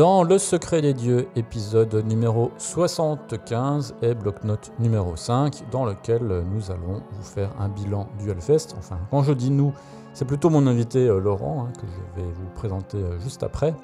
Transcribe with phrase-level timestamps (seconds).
[0.00, 6.70] Dans Le secret des dieux, épisode numéro 75 et bloc-notes numéro 5, dans lequel nous
[6.70, 8.68] allons vous faire un bilan du Hellfest.
[8.78, 9.74] Enfin, quand je dis nous,
[10.14, 13.74] c'est plutôt mon invité euh, Laurent, hein, que je vais vous présenter euh, juste après.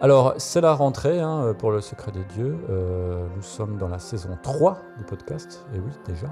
[0.00, 2.56] Alors, c'est la rentrée hein, pour Le secret des dieux.
[2.70, 6.28] Euh, nous sommes dans la saison 3 du podcast, et oui, déjà.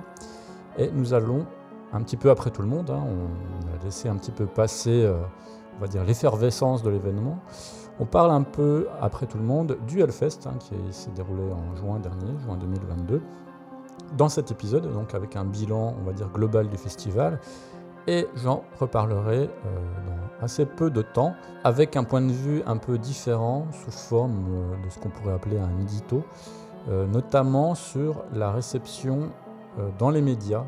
[0.78, 1.44] Et nous allons,
[1.92, 5.04] un petit peu après tout le monde, hein, on a laissé un petit peu passer,
[5.04, 5.20] euh,
[5.76, 7.38] on va dire, l'effervescence de l'événement.
[8.00, 11.76] On parle un peu, après tout le monde, du Hellfest hein, qui s'est déroulé en
[11.76, 13.22] juin dernier, juin 2022.
[14.16, 17.38] Dans cet épisode, donc avec un bilan, on va dire, global du festival.
[18.06, 19.48] Et j'en reparlerai euh,
[20.06, 24.44] dans assez peu de temps, avec un point de vue un peu différent, sous forme
[24.50, 26.24] euh, de ce qu'on pourrait appeler un édito,
[26.88, 29.30] euh, notamment sur la réception
[29.98, 30.64] dans les médias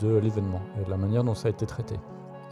[0.00, 1.98] de l'événement et de la manière dont ça a été traité.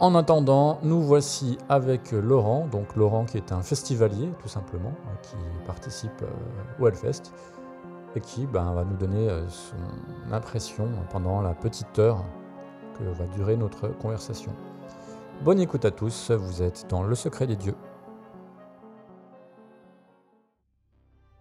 [0.01, 5.17] En attendant, nous voici avec Laurent, donc Laurent qui est un festivalier tout simplement, hein,
[5.21, 7.31] qui participe euh, au Hellfest
[8.13, 12.25] et qui ben, va nous donner euh, son impression pendant la petite heure
[12.99, 14.51] que va durer notre conversation.
[15.45, 17.75] Bonne écoute à tous, vous êtes dans Le Secret des Dieux.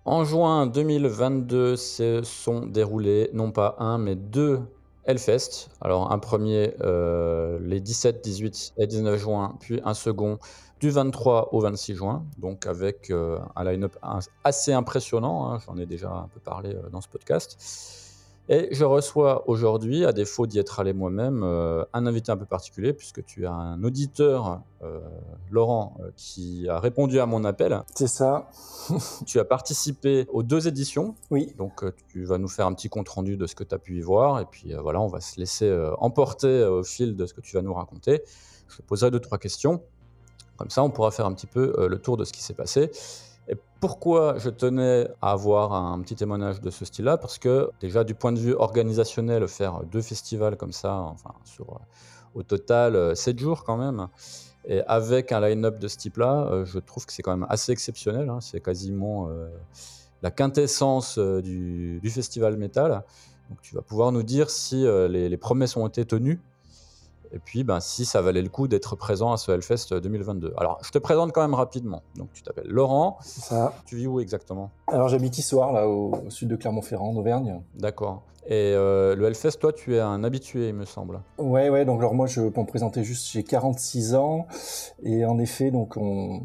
[0.05, 4.61] En juin 2022 se sont déroulés non pas un mais deux
[5.07, 5.69] Hellfest.
[5.81, 10.39] Alors un premier euh, les 17, 18 et 19 juin, puis un second
[10.81, 13.97] du 23 au 26 juin, donc avec euh, un line-up
[14.43, 18.04] assez impressionnant, hein, j'en ai déjà un peu parlé euh, dans ce podcast.
[18.51, 22.45] Et je reçois aujourd'hui, à défaut d'y être allé moi-même, euh, un invité un peu
[22.45, 25.01] particulier, puisque tu as un auditeur, euh,
[25.51, 27.83] Laurent, euh, qui a répondu à mon appel.
[27.95, 28.51] C'est ça.
[29.27, 31.55] Tu as participé aux deux éditions, Oui.
[31.57, 34.01] donc tu vas nous faire un petit compte-rendu de ce que tu as pu y
[34.03, 37.57] voir, et puis voilà, on va se laisser emporter au fil de ce que tu
[37.57, 38.23] vas nous raconter.
[38.69, 39.83] Je te poserai deux, trois questions,
[40.59, 42.91] comme ça on pourra faire un petit peu le tour de ce qui s'est passé.
[43.49, 47.19] Et pourquoi je tenais à avoir un petit témoignage de ce style-là?
[47.19, 51.65] Parce que déjà du point de vue organisationnel, faire deux festivals comme ça, enfin euh,
[52.35, 54.09] au total euh, 7 jours quand même,
[54.67, 57.73] et avec un line-up de ce type-là, euh, je trouve que c'est quand même assez
[57.73, 58.31] exceptionnel.
[58.31, 58.41] hein.
[58.41, 59.29] C'est quasiment
[60.23, 63.03] la quintessence du, festival métal.
[63.51, 66.41] Donc tu vas pouvoir nous dire si les promesses ont été tenues
[67.33, 70.55] et puis ben, si ça valait le coup d'être présent à ce Hellfest 2022.
[70.57, 72.03] Alors je te présente quand même rapidement.
[72.17, 73.75] Donc tu t'appelles Laurent, C'est ça.
[73.87, 74.71] tu vis où exactement?
[74.87, 77.61] Alors j'habite Issoire, là, au, au sud de Clermont-Ferrand, en Auvergne.
[77.77, 78.23] D'accord.
[78.47, 81.21] Et euh, le Hellfest, toi tu es un habitué il me semble.
[81.39, 84.47] Ouais, ouais, donc alors moi, je peux me présenter juste, j'ai 46 ans,
[85.03, 86.43] et en effet, donc on,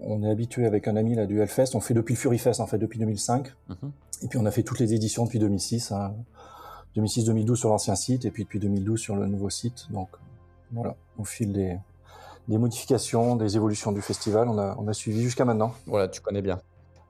[0.00, 2.66] on est habitué avec un ami là du Hellfest, on fait depuis le Furyfest, en
[2.66, 3.92] fait, depuis 2005, Mhm.
[4.22, 6.14] et puis on a fait toutes les éditions depuis 2006, hein.
[6.96, 10.08] 2006-2012 sur l'ancien site, et puis depuis 2012 sur le nouveau site, donc
[10.72, 11.78] voilà, au fil des,
[12.48, 15.74] modifications, des évolutions du festival, on a, suivi jusqu'à maintenant.
[15.86, 16.60] Voilà, tu connais bien.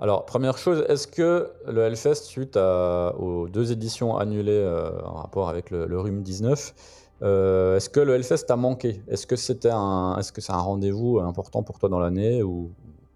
[0.00, 5.14] Alors, première chose, est-ce que le Hellfest, suite à- aux deux éditions annulées euh, en
[5.14, 6.74] rapport avec le, le RUM 19,
[7.22, 9.02] euh, est-ce que le Hellfest t'a manqué?
[9.08, 12.72] Est-ce que c'était un, est-ce que c'est un rendez-vous important pour toi dans l'année ou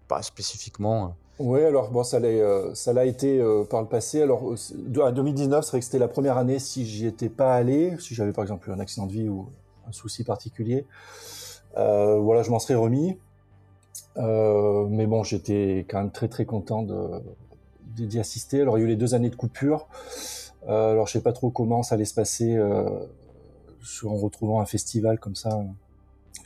[0.07, 1.15] pas spécifiquement?
[1.39, 4.21] Oui, alors bon, ça l'a, euh, l'a été euh, par le passé.
[4.21, 7.95] Alors, euh, c'est- 2019, vrai que c'était la première année si j'y étais pas allé,
[7.99, 9.47] si j'avais par exemple un accident de vie ou
[9.87, 10.85] un souci particulier.
[11.75, 13.17] Voilà, je m'en serais remis.
[14.17, 16.85] Mais bon, j'étais quand même très très content
[17.97, 18.61] d'y assister.
[18.61, 19.87] Alors, il y a eu les deux années de coupure.
[20.67, 22.57] Alors, je sais pas trop comment ça allait se passer
[24.03, 25.59] en retrouvant un festival comme ça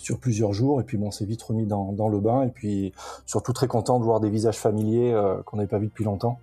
[0.03, 0.81] sur plusieurs jours.
[0.81, 2.43] Et puis, bon, on s'est vite remis dans, le bain.
[2.43, 2.93] Et puis,
[3.25, 6.39] surtout très content de voir des visages familiers euh, qu'on n'avait pas vus depuis longtemps.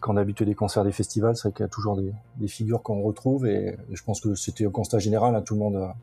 [0.00, 2.48] Quand on a habitué des concerts, des festivals, c'est vrai qu'il y a toujours des,
[2.48, 5.36] figures qu'on retrouve et, je pense que c'était un constat général.
[5.36, 5.94] hein, tout le monde, a-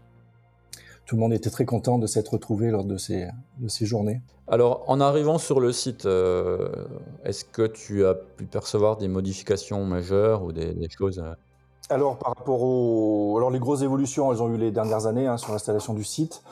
[1.05, 3.27] tout le monde était très content de s'être retrouvé lors de ces,
[3.57, 4.21] de ces journées.
[4.47, 6.69] Alors, en arrivant sur le site, euh,
[7.25, 11.33] est-ce que tu as pu percevoir des modifications majeures ou des, choses euh,
[11.89, 15.37] Alors par rapport aux, alors les grosses évolutions, elles ont eu les dernières années hein,
[15.37, 16.43] sur l'installation du site.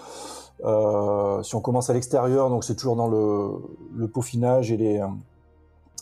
[0.66, 3.52] Euh, si on commence à l'extérieur, donc c'est toujours dans le,
[3.96, 5.08] le peaufinage et les, euh,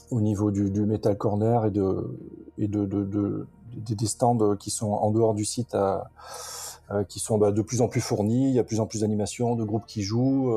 [0.10, 2.18] au niveau du, metal corner et de
[2.58, 6.00] et de, de, de- des- stands qui sont en dehors du site, euh,
[7.10, 8.48] qui sont bah, de plus en plus fournis.
[8.48, 10.56] Il y a de plus en plus d'animations, de groupes qui jouent.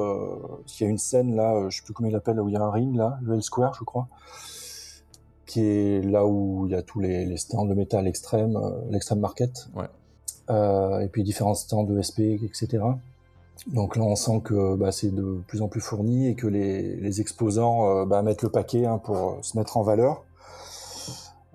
[0.69, 2.57] Il y a une scène là, je sais plus comment il l'appelle, où il y
[2.57, 4.07] a un ring là, le L Square, je crois.
[5.49, 8.71] Qui est là où il y a tous les, les stands de métal extrême, euh,
[8.91, 9.69] l'extrême market.
[9.75, 9.87] Ouais.
[10.51, 12.79] Euh, et puis différents stands de SP, etc.
[13.67, 16.97] Donc là, on sent que bah, c'est de plus en plus fourni et que les,
[16.97, 20.23] les exposants euh, bah, mettent le paquet hein, pour se mettre en valeur.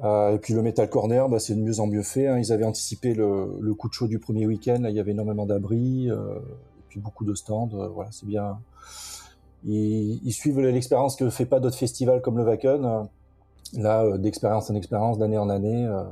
[0.04, 2.28] Et puis le Metal Corner, bah, c'est de mieux en mieux fait.
[2.28, 2.38] Hein.
[2.38, 4.80] Ils avaient anticipé le, le, coup de chaud du premier week-end.
[4.82, 7.70] Là, il y avait énormément d'abris, et puis beaucoup de stands.
[7.94, 8.60] Voilà, c'est bien.
[9.64, 13.08] Ils, ils suivent l'expérience que fait pas d'autres festivals comme le Wacken.
[13.76, 16.04] Là, euh, d'expérience en expérience, d'année en année, euh,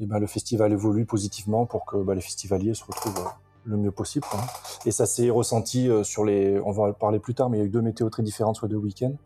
[0.00, 3.30] et ben, le festival évolue positivement pour que bah, les festivaliers se retrouvent euh,
[3.64, 4.26] le mieux possible.
[4.28, 4.40] Quoi.
[4.84, 6.58] Et ça s'est ressenti sur les.
[6.60, 8.56] On va en parler plus tard, mais il y a eu deux météos très différentes
[8.56, 9.16] sur deux week-ends.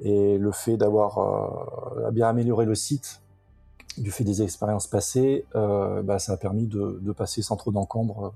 [0.00, 3.22] Et le fait d'avoir bien amélioré le site,
[3.96, 8.34] du fait des expériences passées, bah, ça a permis de, passer sans trop d'encombre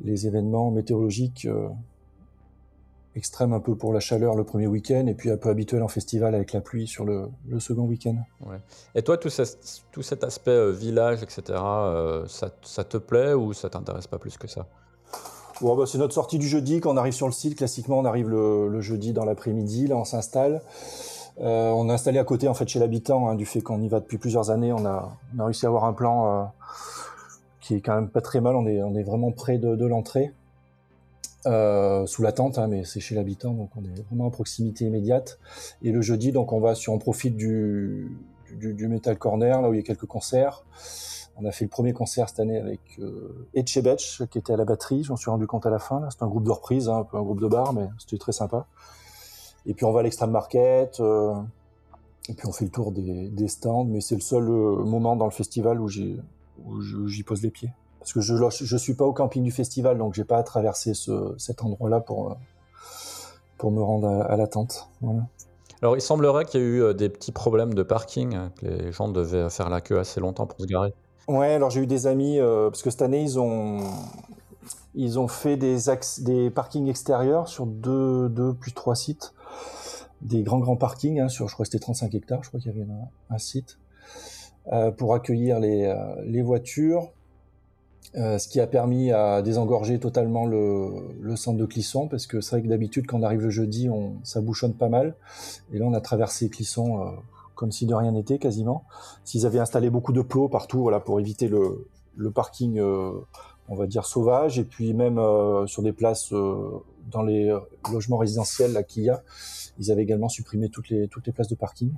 [0.00, 1.46] les événements météorologiques
[3.18, 5.88] extrêmes un peu pour la chaleur le premier week-end et puis un peu habituel en
[5.88, 8.16] festival avec la pluie sur le, le second week-end.
[8.46, 8.56] Ouais.
[8.94, 9.42] Et toi, tout, ce,
[9.92, 14.18] tout cet aspect euh, village, etc., euh, ça, ça, te plaît ou ça t'intéresse pas
[14.18, 14.66] plus que ça?
[15.60, 16.80] Bon, bah, c'est notre sortie du jeudi.
[16.80, 19.88] Quand on arrive sur le site, classiquement, on arrive le, le jeudi dans l'après-midi.
[19.88, 20.62] Là, on s'installe.
[21.40, 23.88] Euh, on est installé à côté, en fait, chez l'habitant, hein, du fait qu'on y
[23.88, 24.72] va depuis plusieurs années.
[24.72, 26.52] On a, on a réussi à avoir un plan
[27.60, 28.56] qui est quand même pas très mal.
[28.56, 30.32] On est, on est vraiment près de, de l'entrée,
[31.48, 34.84] euh, sous la tente, hein, mais c'est chez l'habitant, donc on est vraiment à proximité
[34.84, 35.38] immédiate.
[35.82, 38.10] Et le jeudi, donc, on va on profite du,
[38.60, 40.64] Metal Corner, là où il y a quelques concerts.
[41.40, 44.64] On a fait le premier concert cette année avec euh, Etchebetch, qui était à la
[44.64, 45.04] batterie.
[45.04, 46.06] J'en suis rendu compte à la fin.
[46.10, 48.32] C'est un groupe de reprise, hein, un peu un groupe de bar, mais c'était très
[48.32, 48.66] sympa.
[49.64, 50.98] Et puis on va à l'Extreme Market.
[51.00, 51.34] Euh,
[52.28, 53.84] et puis on fait le tour des, des stands.
[53.84, 57.70] Mais c'est le seul euh, moment dans le festival où j'y pose les pieds.
[57.98, 60.94] Parce que je je suis pas au camping du festival, donc j'ai pas à traverser
[60.94, 62.36] ce, cet endroit-là pour
[63.56, 64.88] pour me rendre à, à la tente.
[65.00, 65.22] Voilà.
[65.82, 69.08] Alors, il semblerait qu'il y a eu des petits problèmes de parking, que les gens
[69.08, 70.92] devaient faire la queue assez longtemps pour se garer.
[71.28, 73.80] Ouais, alors j'ai eu des amis, euh, parce que cette année, ils ont,
[74.94, 79.34] ils ont fait des, axes, des parkings extérieurs sur deux, deux puis trois sites.
[80.22, 82.72] Des grands, grands parkings, hein, sur, je crois que c'était 35 hectares, je crois qu'il
[82.72, 83.78] y avait un, un site,
[84.72, 87.12] euh, pour accueillir les, euh, les voitures.
[88.14, 92.52] Euh, ce qui a permis à désengorger totalement le, centre de Clisson, parce que c'est
[92.52, 93.88] vrai que d'habitude, quand on arrive le jeudi,
[94.24, 95.14] ça bouchonne pas mal.
[95.72, 97.10] Et là, on a traversé Clisson euh,
[97.54, 98.84] comme si de rien n'était quasiment.
[99.24, 101.86] S'ils avaient installé beaucoup de plots partout, voilà, pour éviter le,
[102.34, 103.12] parking, euh,
[103.68, 105.20] on va dire sauvage, et puis même
[105.66, 106.32] sur des places
[107.10, 107.54] dans les
[107.92, 109.22] logements résidentiels qu'il y a,
[109.78, 111.92] ils avaient également supprimé toutes les places de parking.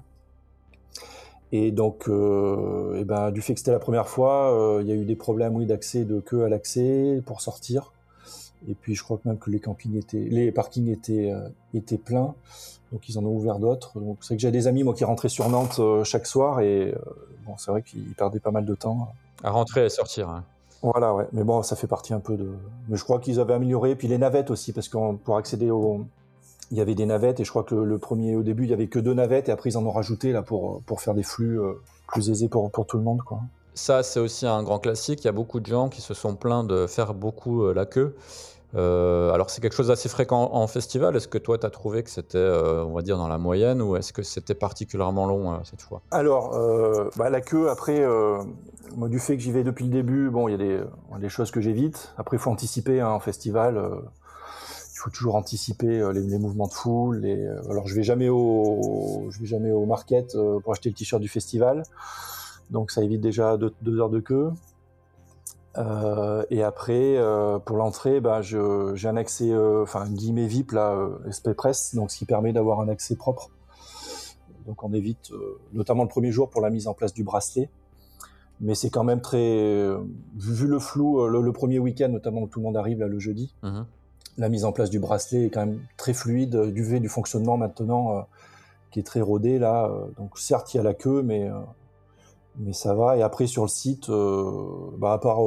[1.52, 4.93] Et donc, euh, et ben, du fait que c'était la première fois, euh, il y
[4.93, 7.93] a eu des problèmes, oui, d'accès, de queue à l'accès pour sortir.
[8.69, 11.99] Et puis, je crois que même que les campings étaient, les parkings étaient, euh, étaient
[11.99, 12.35] pleins.
[12.93, 13.99] Donc, ils en ont ouvert d'autres.
[13.99, 16.61] Donc, c'est que j'ai des amis, moi, qui rentraient sur Nantes chaque soir.
[16.61, 16.94] Et
[17.47, 19.08] bon, c'est vrai qu'ils perdaient pas mal de temps.
[19.43, 20.29] À rentrer et sortir.
[20.29, 20.44] Hein.
[20.82, 21.26] Voilà, ouais.
[21.32, 22.50] Mais bon, ça fait partie un peu de.
[22.88, 23.94] Mais je crois qu'ils avaient amélioré.
[23.94, 26.05] Puis les navettes aussi, parce que pour accéder au,
[26.70, 28.72] il y avait des navettes et je crois que le, premier au début il y
[28.72, 31.22] avait que deux navettes et après ils en ont rajouté là pour pour faire des
[31.22, 31.75] flux euh,
[32.06, 33.41] plus aisés pour pour tout le monde quoi.
[33.74, 35.22] Ça c'est aussi un grand classique.
[35.22, 37.86] Il y a beaucoup de gens qui se sont plaints de faire beaucoup euh, la
[37.86, 38.15] queue.
[38.77, 41.17] Euh, alors c'est quelque chose d'assez fréquent en festival.
[41.17, 43.82] Est-ce que toi tu as trouvé que c'était euh, on va dire dans la moyenne
[43.82, 46.03] ou est-ce que c'était particulièrement long euh, cette fois?
[46.10, 46.50] Alors
[47.17, 48.05] bah, la queue après
[48.96, 50.81] moi du fait que j'y vais depuis le début bon il y a des,
[51.19, 52.15] des choses que j'évite.
[52.17, 53.82] Après il faut anticiper hein, en festival
[55.01, 57.25] faut toujours anticiper euh, les, mouvements de foule.
[57.25, 60.95] Euh, alors je vais jamais au, je vais jamais au market euh, pour acheter le
[60.95, 61.83] t-shirt du festival,
[62.71, 64.53] donc ça évite déjà deux, heures de queue.
[66.51, 67.17] Et après,
[67.65, 72.27] pour l'entrée, bah, j'ai un accès, enfin guillemets VIP là, SP Press, donc ce qui
[72.27, 73.51] permet d'avoir un accès propre.
[74.67, 75.31] Donc on évite,
[75.73, 77.71] notamment le premier jour pour la mise en place du bracelet
[78.63, 79.89] mais c'est quand même très
[80.37, 83.55] vu le flou le, premier week-end notamment où tout le monde arrive là le jeudi
[83.63, 83.85] mm -hmm
[84.41, 87.59] la mise en place du bracelet est quand même très fluide, du fait du fonctionnement
[87.59, 88.20] maintenant euh,
[88.91, 89.85] qui est très rodé là.
[89.85, 93.19] Euh, donc certes il y a la queue, mais euh, ça va.
[93.19, 94.11] Et après sur le site,
[94.99, 95.41] bah, à part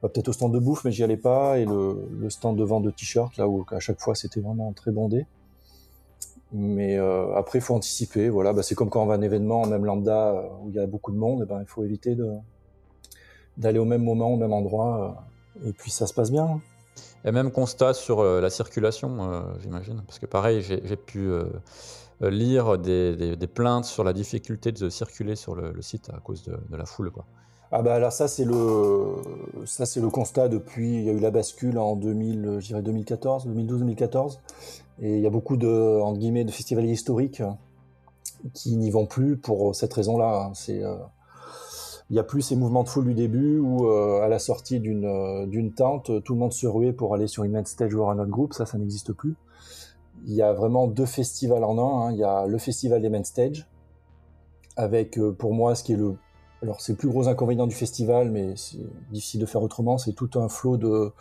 [0.00, 2.84] bah, peut-être au stand de bouffe, mais j'y allais pas, et le, stand de vente
[2.84, 5.26] de t-shirts là où à chaque fois c'était vraiment très bondé.
[6.54, 8.28] Mais euh, après, il faut anticiper.
[8.28, 10.78] Voilà, bah, c'est comme quand on va à un événement, même lambda, où il y
[10.78, 11.42] a beaucoup de monde.
[11.42, 12.14] Et ben, il faut éviter
[13.56, 15.24] d'aller au même moment, au même endroit.
[15.64, 16.60] et puis ça se passe bien.
[17.24, 20.02] Et même constat sur euh, la circulation, euh, j'imagine.
[20.06, 21.44] Parce que pareil, j'ai pu euh,
[22.20, 26.84] lire des, plaintes sur la difficulté de circuler sur le, site à cause de, la
[26.84, 27.10] foule.
[27.10, 27.24] Quoi.
[27.74, 29.14] Ah bah alors ça c'est le
[29.64, 32.82] ça c'est le constat depuis il y a eu la bascule en 2000 je dirais
[32.82, 34.40] 2014 2012 2014
[35.00, 37.42] et il y a beaucoup de entre guillemets de festivaliers historiques
[38.52, 40.48] qui n'y vont plus pour cette raison-là.
[40.48, 40.52] Hein.
[40.54, 40.82] C'est
[42.12, 45.46] il n'y a plus ces mouvements de foule du début où, à la sortie d'une
[45.48, 48.18] d'une tente, tout le monde se ruait pour aller sur une main stage voir un
[48.18, 48.52] autre groupe.
[48.52, 49.34] Ça, ça n'existe plus.
[50.26, 52.06] Il y a vraiment deux festivals en un.
[52.06, 52.12] Hein.
[52.12, 53.66] Il y a le festival des main stage,
[54.76, 56.16] avec pour moi ce qui est le
[56.62, 58.78] alors c'est le plus gros inconvénient du festival, mais c'est
[59.10, 59.98] difficile de faire autrement.
[59.98, 61.12] C'est tout un flot de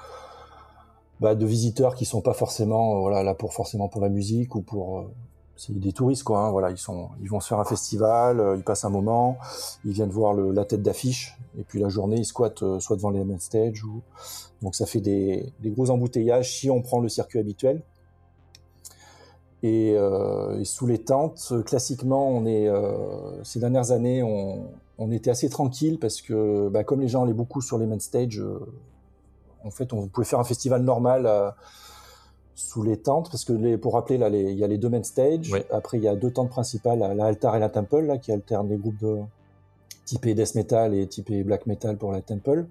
[1.20, 4.56] bah, de visiteurs qui sont pas forcément euh, voilà là pour forcément pour la musique
[4.56, 5.14] ou pour euh,
[5.62, 6.40] c'est des touristes quoi.
[6.40, 9.38] Hein, voilà, ils vont se faire un festival, euh, ils passent un moment,
[9.86, 13.24] ils viennent voir la tête d'affiche et puis la journée ils squattent soit devant les
[13.24, 13.84] main stage
[14.62, 17.82] donc ça fait des, gros embouteillages si on prend le circuit habituel.
[19.64, 26.22] Et, euh, sous les tentes, classiquement, euh, ces dernières années, on, était assez tranquille parce
[26.22, 28.60] que, bah, comme les gens allaient beaucoup sur les main stage, euh,
[29.64, 31.50] en fait, on pouvait faire un festival normal euh,
[32.56, 35.04] sous les tentes parce que, les, pour rappeler, là, il y a les deux main
[35.04, 35.52] stage.
[35.72, 38.70] Après, il y a deux tentes principales, la Altar et la Temple, là, qui alternent
[38.70, 39.20] les groupes de
[40.06, 42.66] typé death metal et typé black metal pour la Temple.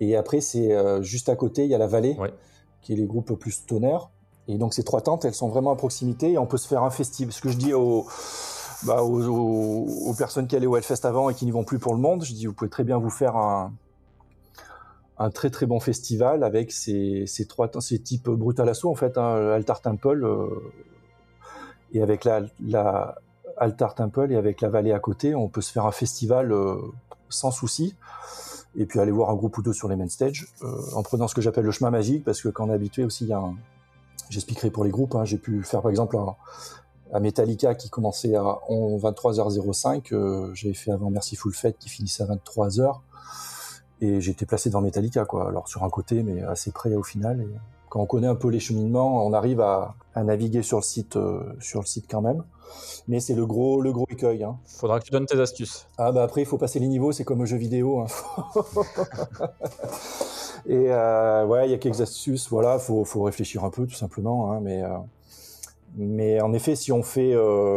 [0.00, 2.32] Et après, c'est euh, juste à côté, il y a la Vallée, ouais.
[2.80, 4.10] qui est les groupes plus tonnerres.
[4.48, 6.82] Et donc ces trois tentes, elles sont vraiment à proximité et on peut se faire
[6.82, 7.32] un festival.
[7.32, 8.06] Ce que je dis aux,
[8.84, 11.94] bah, aux, aux, personnes qui allaient au Hellfest avant et qui n'y vont plus pour
[11.94, 13.72] le monde, je dis vous pouvez très bien vous faire un,
[15.20, 19.18] un très très bon festival avec ces, ces trois ces types Brutal Assaut en fait,
[19.18, 20.48] hein, Altar Temple euh,
[21.92, 23.14] et avec la,
[23.58, 26.76] Altar Temple et avec la vallée à côté, on peut se faire un festival euh,
[27.28, 27.94] sans souci
[28.76, 31.28] et puis aller voir un groupe ou deux sur les main stage euh, en prenant
[31.28, 33.30] ce que j'appelle le chemin magique parce que quand on est habitué aussi
[34.30, 35.16] J'expliquerai pour les groupes.
[35.16, 35.24] Hein.
[35.24, 36.36] J'ai pu faire par exemple un,
[37.12, 40.14] à Metallica qui commençait à 23h05.
[40.14, 43.00] Euh, J'avais fait avant Merciful Fate qui finissait à 23h.
[44.00, 45.48] Et j'étais placé devant Metallica, quoi.
[45.48, 47.40] Alors sur un côté, mais assez près au final.
[47.42, 47.48] Et
[47.90, 51.16] quand on connaît un peu les cheminements, on arrive à, à naviguer sur le site,
[51.16, 52.44] euh, sur le site quand même.
[53.08, 54.44] Mais c'est le gros, le gros écueil.
[54.44, 54.56] Hein.
[54.64, 55.86] Faudra que tu donnes tes astuces.
[55.98, 57.10] Ah bah après, il faut passer les niveaux.
[57.10, 58.00] C'est comme un jeu vidéo.
[58.00, 58.06] Hein.
[60.66, 62.48] Et euh, ouais, il y a quelques astuces.
[62.48, 64.52] Voilà, faut, faut réfléchir un peu tout simplement.
[64.52, 64.96] Hein, mais euh,
[65.96, 67.34] mais en effet, si on fait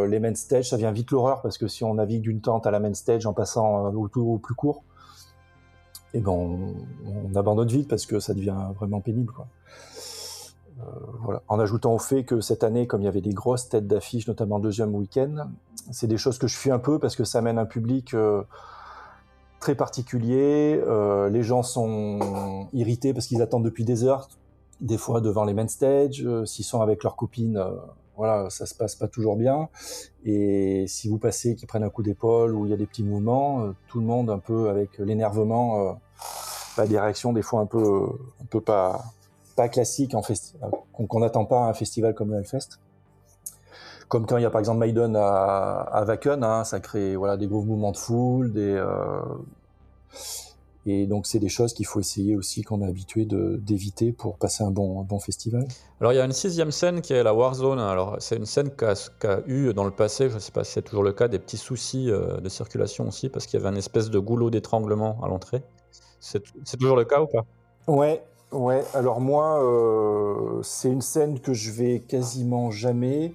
[0.07, 2.71] les main stage, ça vient vite l'horreur parce que si on navigue d'une tente à
[2.71, 4.83] la main stage en passant au, au plus court,
[6.13, 6.75] et eh ben on,
[7.07, 9.33] on, abandonne vite parce que ça devient vraiment pénible.
[10.79, 10.83] Euh,
[11.23, 11.41] voilà.
[11.47, 14.27] En ajoutant au fait que cette année, comme il y avait des grosses têtes d'affiche,
[14.27, 15.47] notamment le deuxième week-end,
[15.91, 18.43] c'est des choses que je fuis un peu parce que ça amène un public euh,
[19.59, 20.79] très particulier.
[20.87, 24.27] Euh, les gens sont irrités parce qu'ils attendent depuis des heures,
[24.81, 26.23] des fois devant les main stage.
[26.45, 27.59] S'ils sont avec leurs copines,
[28.15, 29.69] voilà, ça se passe pas toujours bien.
[30.25, 33.03] Et si vous passez, qui prennent un coup d'épaule ou il y a des petits
[33.03, 35.93] mouvements, euh, tout le monde un peu avec l'énervement, euh,
[36.77, 38.07] bah, des réactions des fois un peu,
[38.41, 39.03] un peu pas,
[39.55, 40.21] pas classiques en
[40.93, 42.79] qu'on n'attend pas à un festival comme le Hellfest
[44.13, 47.35] comme quand il y a par exemple Maiden à, à Wacken, hein, ça crée voilà
[47.35, 49.21] des gros mouvements de foule, des euh,
[50.85, 54.63] et donc c'est des choses qu'il faut essayer aussi qu'on est habitué d'éviter pour passer
[54.63, 55.65] un bon, un bon festival.
[56.01, 57.79] Alors il y a une sixième scène qui est la Warzone.
[57.79, 60.63] Alors c'est une scène qui a, a, eu dans le passé, je ne sais pas
[60.63, 63.63] si c'est toujours le cas, des petits soucis euh, de circulation aussi parce qu'il y
[63.63, 65.63] avait une espèce de goulot d'étranglement à l'entrée.
[66.19, 66.41] C'est
[66.77, 67.45] toujours le cas ou pas?
[67.87, 68.23] Ouais,
[68.53, 68.83] ouais.
[68.93, 73.33] Alors moi, euh, c'est une scène que je vais quasiment jamais.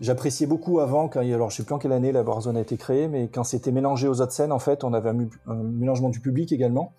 [0.00, 2.76] J'appréciais beaucoup avant, quand alors je sais plus en quelle année la Warzone a été
[2.76, 6.20] créée, mais quand c'était mélangé aux autres scènes, en fait, on avait un, mélangement du
[6.20, 6.92] public également.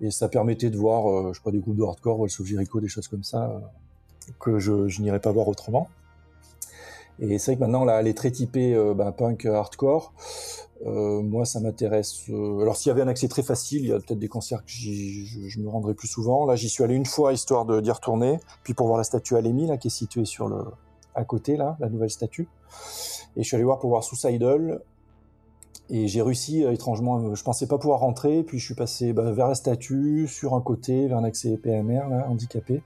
[0.00, 2.46] Et ça permettait de voir, euh, je sais pas, des groupes de hardcore, Walls of
[2.46, 5.88] Jericho, des choses comme ça, euh, que je, n'irais pas voir autrement.
[7.18, 10.12] Et c'est vrai que maintenant, là, elle est très typée bah, punk hardcore.
[10.84, 12.24] Euh, moi, ça m'intéresse.
[12.28, 14.64] Euh, alors, s'il y avait un accès très facile, il y a peut-être des concerts
[14.64, 16.44] que je, me rendrais plus souvent.
[16.44, 19.66] Là, j'y suis allé une fois histoire d'y retourner, puis pour voir la statue Alemi,
[19.66, 20.64] là, qui est située sur le,
[21.14, 22.48] à côté, là, la nouvelle statue.
[23.36, 24.80] Et je suis allé voir pour voir Suicidal.
[25.88, 29.30] Et j'ai réussi, euh, étrangement, je pensais pas pouvoir rentrer, puis je suis passé bah,
[29.30, 32.82] vers la statue, sur un côté, vers un accès PMR, là, handicapé.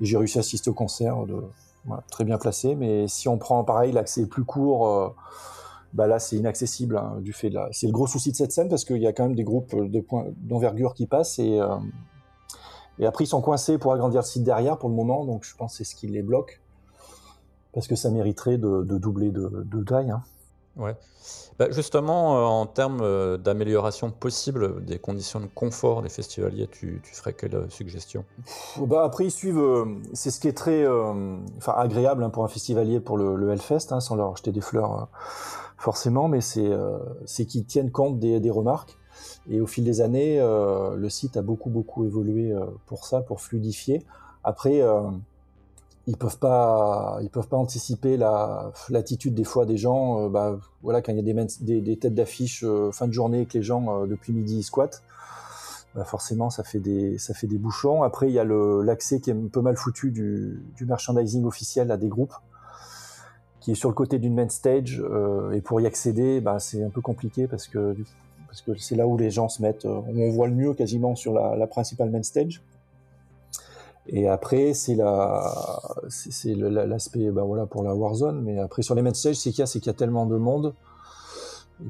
[0.00, 1.18] Et j'ai réussi à assister au concert,
[2.10, 2.74] très bien placé.
[2.74, 5.14] Mais si on prend, pareil, l'accès plus court,
[5.92, 7.68] bah là, c'est inaccessible, hein, du fait de la...
[7.72, 9.74] C'est le gros souci de cette scène, parce qu'il y a quand même des groupes
[9.74, 11.76] de points d'envergure qui passent, et, euh,
[12.98, 15.56] et après, ils sont coincés pour agrandir le site derrière, pour le moment, donc je
[15.56, 16.60] pense que c'est ce qui les bloque
[17.72, 20.10] parce que ça mériterait de, de doubler de, de taille.
[20.10, 20.22] Hein.
[20.76, 20.96] Ouais.
[21.58, 27.00] Bah justement, euh, en termes euh, d'amélioration possible des conditions de confort des festivaliers, tu,
[27.04, 28.24] tu ferais quelle suggestion?
[28.80, 29.58] Bah Après, ils suivent.
[29.58, 33.36] Euh, c'est ce qui est très euh, enfin, agréable hein, pour un festivalier pour le,
[33.36, 35.08] le Hellfest, hein, sans leur jeter des fleurs
[35.78, 36.70] forcément, mais c'est
[37.24, 38.98] c'est qu'ils tiennent compte des, remarques.
[39.48, 42.54] Et au fil des années, le site a beaucoup, beaucoup évolué
[42.86, 44.04] pour ça, pour fluidifier.
[44.44, 44.82] Après,
[46.08, 51.02] ils peuvent pas peuvent pas anticiper la l'attitude des fois des gens euh, bah voilà
[51.02, 54.06] quand il y a des, têtes d'affiche euh, fin de journée que les gens euh,
[54.06, 55.02] depuis midi ils squattent
[55.94, 59.28] bah forcément ça fait des ça fait des bouchons après il y a l'accès qui
[59.28, 62.34] est un peu mal foutu du merchandising officiel à des groupes
[63.60, 65.02] qui est sur le côté d'une main stage
[65.52, 67.96] et pour y accéder bah c'est un peu compliqué parce que
[68.46, 71.32] parce que c'est là où les gens se mettent on voit le mieux quasiment sur
[71.32, 72.62] la, la principale main stage
[74.10, 75.52] et après, c'est la,
[76.08, 78.40] c'est l'aspect, bah voilà, pour la Warzone.
[78.42, 80.24] Mais après, sur les main stage, c'est qu'il y a, c'est qu'il y a tellement
[80.24, 80.74] de monde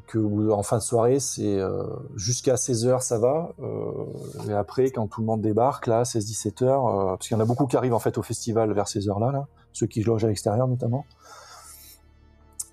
[0.07, 1.85] que en fin de soirée, c'est euh,
[2.15, 3.53] jusqu'à 16 h ça va.
[3.61, 4.05] Euh,
[4.49, 7.43] et après, quand tout le monde débarque, là, 16-17 h euh, parce qu'il y en
[7.43, 10.25] a beaucoup qui arrivent en fait au festival vers ces heures-là, là, ceux qui logent
[10.25, 11.07] à l'extérieur notamment.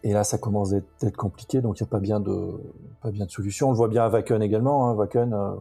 [0.06, 2.52] Et là, ça commence à être compliqué, donc il n'y a pas bien de,
[3.02, 3.70] pas solution.
[3.70, 4.88] On le voit bien à Wacken également.
[4.88, 4.94] Hein.
[4.94, 5.56] Wacken, euh,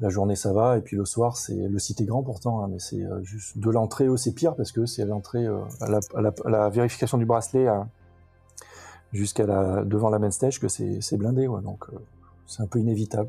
[0.00, 2.68] la journée ça va et puis le soir c'est le site est grand pourtant hein,
[2.70, 5.98] mais c'est euh, juste de l'entrée c'est pire parce que c'est l'entrée euh, à, la,
[6.14, 7.66] à, la, vérification du bracelet
[9.12, 11.86] jusqu'à la devant la main stage que c'est blindé donc
[12.46, 13.28] c'est un peu inévitable.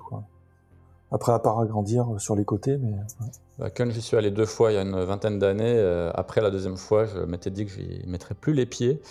[1.11, 2.93] Après à part agrandir sur les côtés mais
[3.57, 3.91] ouais.
[3.91, 5.79] J'y suis allé deux fois il y a une vingtaine d'années
[6.13, 9.01] après la deuxième fois je m'étais dit que j'y mettrais plus les pieds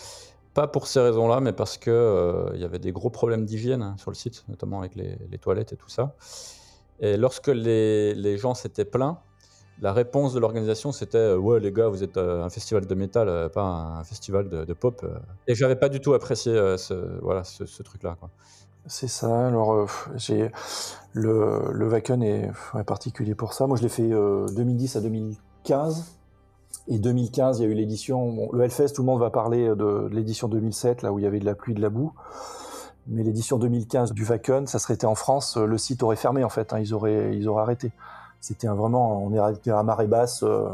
[0.59, 3.95] pas pour ces raisons-là, mais parce que il y avait des gros problèmes d'hygiène hein,
[3.97, 6.17] sur le site, notamment avec les, toilettes et tout ça.
[6.99, 9.21] Et lorsque les, gens s'étaient plaints,
[9.81, 12.95] la réponse de l'organisation c'était euh, ouais les gars vous êtes euh, un festival de
[12.97, 15.07] métal euh, pas un festival de, pop
[15.47, 18.29] et j'avais pas du tout apprécié ce voilà ce, ce truc là quoi.
[18.87, 19.47] C'est ça.
[19.47, 19.87] Alors
[20.17, 20.50] j'ai
[21.12, 22.50] le le est,
[22.85, 23.69] particulier pour ça.
[23.69, 26.18] Moi je l'ai fait 2010 à 2015
[26.88, 29.68] et 2015 il y a eu l'édition bon, le Hellfest tout le monde va parler
[29.68, 32.12] de, de l'édition 2007 là où il y avait de la pluie de la boue
[33.09, 36.50] mais l'édition 2015 du Wacken, ça serait été en France, le site aurait fermé en
[36.50, 37.91] fait, hein, ils auraient ils auraient arrêté.
[38.41, 40.69] C'était vraiment, on est à marée basse euh,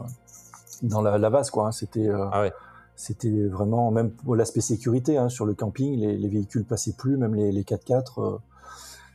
[0.82, 1.68] dans la, la vase quoi.
[1.68, 2.52] Hein, c'était euh, ah ouais.
[2.96, 7.34] c'était vraiment même l'aspect sécurité hein, sur le camping, les, les, véhicules passaient plus, même
[7.34, 8.02] les, les 4x4.
[8.18, 8.36] Euh,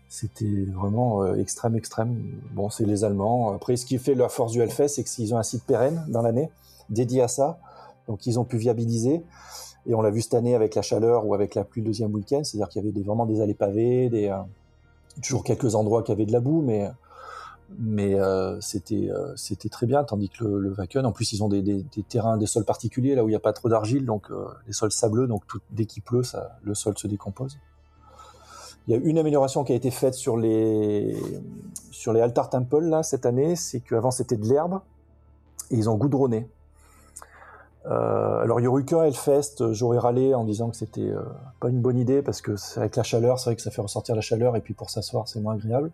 [0.07, 2.19] c'était vraiment extrême extrême.
[2.53, 3.53] Bon, c'est les Allemands.
[3.53, 6.23] Après, ce qui fait la force du Hellfest, c'est qu'ils ont un site pérenne dans
[6.23, 6.49] l'année
[6.89, 7.59] dédié à ça,
[8.07, 9.23] donc ils ont pu viabiliser.
[9.85, 12.13] Et on l'a vu cette année avec la chaleur ou avec la pluie le deuxième
[12.13, 14.37] week-end, c'est-à-dire qu'il y avait vraiment des allées pavées, euh,
[15.21, 16.91] toujours quelques endroits qui avaient de la boue, mais,
[18.19, 20.03] euh, c'était euh, c'était très bien.
[20.03, 23.23] Tandis que le, le Wacken, en plus, ils ont des, terrains, des sols particuliers, là
[23.23, 24.29] où il n'y a pas trop d'argile, donc
[24.67, 26.23] les sols sableux, donc dès qu'il pleut,
[26.63, 27.57] le sol se décompose.
[28.87, 31.15] Il y a une amélioration qui a été faite sur les,
[31.91, 34.81] sur les Altar Temple là, cette année, c'est qu'avant c'était de l'herbe,
[35.69, 36.47] et ils ont goudronné.
[37.89, 41.21] Euh, alors il y aurait eu qu'un Hellfest, j'aurais râlé en disant que c'était euh,
[41.59, 44.15] pas une bonne idée parce que avec la chaleur, c'est vrai que ça fait ressortir
[44.15, 45.91] la chaleur et puis pour s'asseoir c'est moins agréable.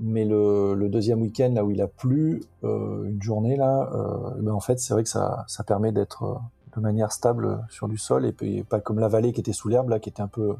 [0.00, 4.52] Mais le, deuxième week-end là où il a plu, euh, une journée là, euh, ben
[4.52, 6.34] en fait c'est vrai que ça, ça permet d'être euh,
[6.76, 9.90] de manière stable sur du sol et pas comme la vallée qui était sous l'herbe
[9.90, 10.56] là qui était un peu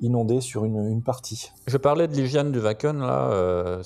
[0.00, 1.52] inondée sur une, une partie.
[1.66, 3.80] Je parlais de l'hygiène du Wacken là.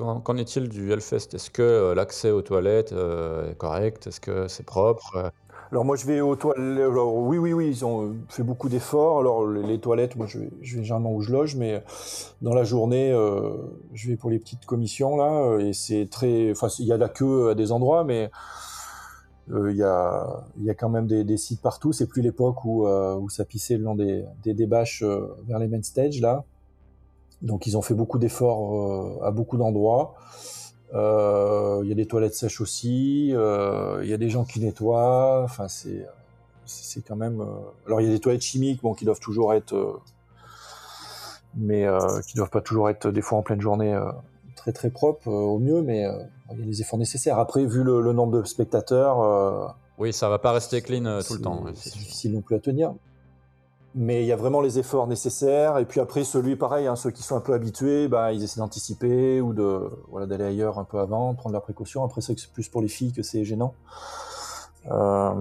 [0.00, 1.34] Euh, Qu'en est-il du Hellfest?
[1.34, 4.06] Est-ce que euh, l'accès aux toilettes euh, est correct?
[4.06, 5.32] Est-ce que c'est propre?
[5.70, 6.80] Alors moi je vais aux toilettes.
[6.80, 9.20] Alors, oui, oui, oui, ils ont fait beaucoup d'efforts.
[9.20, 11.82] Alors les, toilettes, moi je vais, généralement où je loge, mais
[12.40, 13.50] dans la journée, euh,
[13.92, 16.50] je vais pour les petites commissions là, et c'est très.
[16.50, 18.30] Enfin, il y a la queue à des endroits, mais
[19.50, 21.92] il y, a, y a quand même des, sites partout.
[21.92, 25.02] C'est plus l'époque où, où ça pissait le long des, des, bâches
[25.46, 26.44] vers les main stage là.
[27.42, 30.14] Donc ils ont fait beaucoup d'efforts euh, à beaucoup d'endroits.
[30.94, 33.30] Euh, il y a des toilettes sèches aussi.
[33.32, 35.42] Euh, il y a des gens qui nettoient.
[35.44, 36.06] Enfin c'est
[36.64, 37.44] c'est quand même.
[37.86, 40.00] Alors il y a des toilettes chimiques, bon qui doivent toujours être,
[41.54, 41.86] mais
[42.26, 43.98] qui doivent pas toujours être des fois en pleine journée
[44.54, 46.06] très très propres au mieux, mais
[46.52, 47.38] il y a les efforts nécessaires.
[47.38, 49.74] Après vu le, le nombre de spectateurs.
[49.96, 51.64] oui, ça va pas rester clean tout le temps.
[51.74, 52.92] C'est difficile non plus à tenir
[53.94, 55.78] mais il y a vraiment les efforts nécessaires.
[55.78, 58.60] Et puis après, celui, pareil, hein, ceux qui sont un peu habitués, bah, ils essaient
[58.60, 62.04] d'anticiper ou de voilà d'aller ailleurs un peu avant, prendre leurs précautions.
[62.04, 63.74] Après, c'est plus pour les filles que c'est gênant.
[64.90, 65.32] Euh,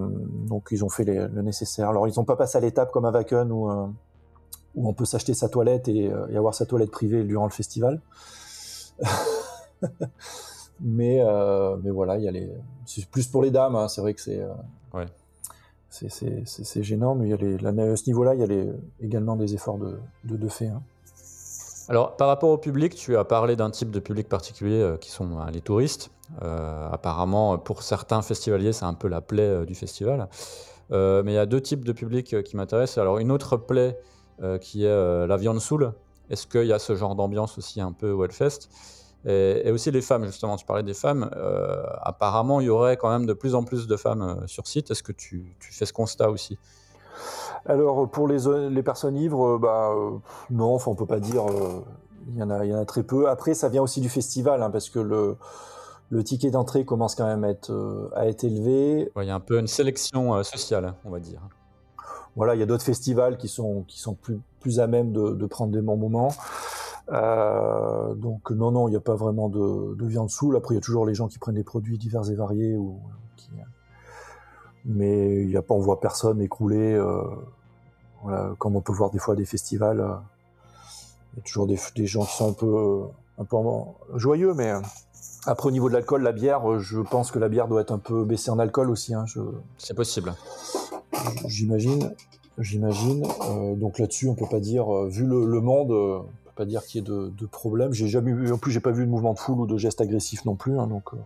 [0.48, 1.90] donc, ils ont fait le nécessaire.
[1.90, 3.88] Alors, ils n'ont pas passé à l'étape comme à Wacken où, euh,
[4.76, 8.02] on peut s'acheter sa toilette et, euh, et, avoir sa toilette privée durant le festival.
[10.82, 11.24] mais,
[11.84, 12.52] mais voilà, il y a les.
[12.86, 13.76] C'est plus pour les dames.
[13.76, 14.42] Hein, c'est vrai que c'est.
[15.89, 19.78] C'est gênant, mais il y a à ce niveau-là, il y a également des efforts
[19.78, 20.67] de, de, de fait.
[20.67, 20.82] Hein.
[21.89, 25.10] Alors, par rapport au public, tu as parlé d'un type de public particulier euh, qui
[25.10, 26.12] sont euh, les touristes.
[26.41, 30.28] Euh, apparemment, pour certains festivaliers, c'est un peu la plaie du festival.
[30.89, 32.97] Mais il y a deux types de public euh, qui m'intéressent.
[32.97, 33.97] Alors, une autre plaie
[34.62, 35.93] qui est la viande saoule.
[36.30, 38.23] Est-ce qu'il y a ce genre d'ambiance aussi un peu au
[39.28, 41.30] Et, aussi les femmes, justement, tu parlais des femmes.
[41.36, 44.68] Euh, apparemment, il y aurait quand même de plus en plus de femmes euh, sur
[44.68, 44.90] site.
[44.90, 46.58] Est-ce que tu, fais ce constat aussi?
[47.66, 48.38] Alors, pour les,
[48.70, 49.94] les personnes ivres, bah,
[50.50, 51.44] non, enfin, on peut pas dire.
[52.30, 53.28] il, y en a, il y en a très peu.
[53.28, 55.36] Après, ça vient aussi du festival, hein, parce que le,
[56.10, 59.12] le ticket d'entrée commence quand même à être, à être élevé.
[59.18, 61.42] il y a un peu une sélection sociale, on va dire.
[62.38, 65.32] Voilà, il y a d'autres festivals qui sont, qui sont plus, plus à même de,
[65.32, 66.32] de prendre des bons moments.
[67.10, 70.56] Euh, donc non, non, il n'y a pas vraiment de, de viande saoule.
[70.58, 72.76] Après, il y a toujours les gens qui prennent des produits divers et variés.
[72.76, 73.00] Ou,
[73.38, 73.50] qui...
[74.86, 76.93] Mais il y a pas, on voit personne écrouler.
[76.93, 77.24] Euh,
[78.24, 80.02] voilà, comme on peut voir des fois des festivals.
[80.02, 80.15] Euh,
[81.34, 83.04] il y a toujours des, des, gens qui sont un peu,
[83.38, 83.58] un peu
[84.17, 84.74] joyeux, mais
[85.46, 88.00] après au niveau de l'alcool, la bière, je pense que la bière doit être un
[88.00, 89.13] peu baissée en alcool aussi.
[89.13, 89.41] Hein, je...
[89.78, 90.34] C'est possible.
[91.46, 92.12] J'imagine.
[92.58, 93.24] J'imagine.
[93.52, 96.26] Euh, donc là-dessus, on peut pas dire, vu le, le monde,
[96.58, 97.93] pas dire qu'il y ait de, de problème.
[97.93, 100.02] J'ai jamais vu, en plus, j'ai pas vu de mouvement de foule ou de gestes
[100.02, 100.78] agressifs non plus.
[100.78, 101.17] Hein, donc, euh,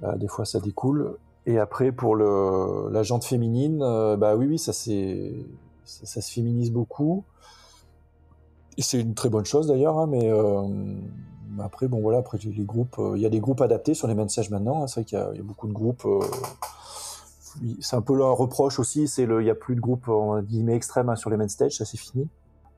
[0.00, 1.16] bah, des fois, ça découle.
[1.46, 7.24] Et après, pour la jante féminine, euh, bah oui, oui, ça, ça, se féminise beaucoup.
[8.76, 10.62] Et c'est une très bonne chose d'ailleurs, hein, mais euh,
[11.58, 14.50] après, bon voilà, après les groupes, il y a des groupes adaptés sur les messages
[14.50, 14.82] maintenant.
[14.82, 16.06] Hein, c'est vrai qu'il y, a beaucoup de groupes.
[17.80, 20.42] c'est un peu un reproche aussi, c'est le, il y a plus de groupes en
[20.42, 22.28] guillemets extrêmes sur les main stage, ça c'est fini.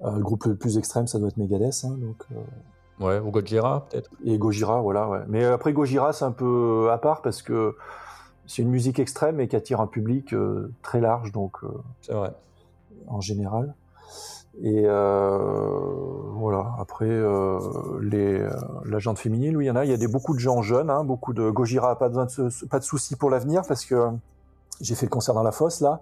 [0.05, 1.85] Euh, le groupe le plus extrême, ça doit être Megadeth.
[1.85, 3.05] Hein, donc, euh.
[3.05, 4.11] Ouais, ou Gojira peut-être.
[4.25, 5.09] Et Gojira, voilà.
[5.09, 5.21] Ouais.
[5.29, 7.77] Mais après Gojira, c'est un peu à part parce que
[8.47, 11.59] c'est une musique extrême et qui attire un public euh, très large, donc.
[12.03, 12.33] c'est vrai.
[13.07, 13.75] En général.
[14.63, 16.75] Et voilà.
[16.79, 17.09] Après,
[18.03, 18.47] les
[18.85, 19.85] la jante féminine, oui, il y en a.
[19.85, 22.67] Il y a des, beaucoup de gens jeunes, hein, beaucoup de Gojira, pas besoin de
[22.67, 24.09] pas de soucis pour l'avenir parce que
[24.81, 26.01] j'ai fait le concert dans la fosse là.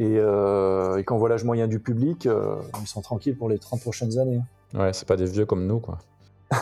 [0.00, 3.58] Euh, et, quand on voit l'âge moyen du public, euh, ils sont tranquilles pour les
[3.58, 4.40] 30 prochaines années.
[4.74, 5.98] Ouais, c'est pas des vieux comme nous, quoi.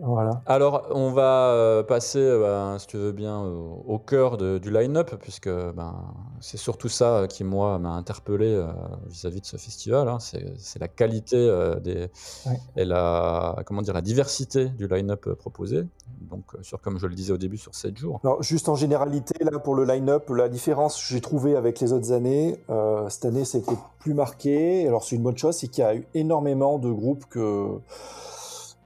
[0.00, 0.42] Voilà.
[0.46, 5.14] Alors, on va euh, passer, euh, ben, si tu veux bien, au, cœur du line-up,
[5.20, 5.94] puisque ben,
[6.40, 8.68] c'est surtout ça qui, moi, m'a interpellé euh,
[9.08, 10.08] vis-à-vis de ce festival.
[10.08, 10.18] Hein.
[10.20, 11.36] C'est la qualité
[11.82, 12.08] des,
[12.76, 15.84] et la, comment dire, la diversité du line-up proposé.
[16.20, 18.20] Donc, sur, comme je le disais au début, sur 7 jours.
[18.22, 22.12] Alors, juste en généralité, là, pour le line-up, la différence, j'ai trouvé avec les autres
[22.12, 22.60] années,
[23.08, 24.86] cette année, été plus marqué.
[24.86, 27.80] Alors, c'est une bonne chose, c'est qu'il y a eu énormément de groupes que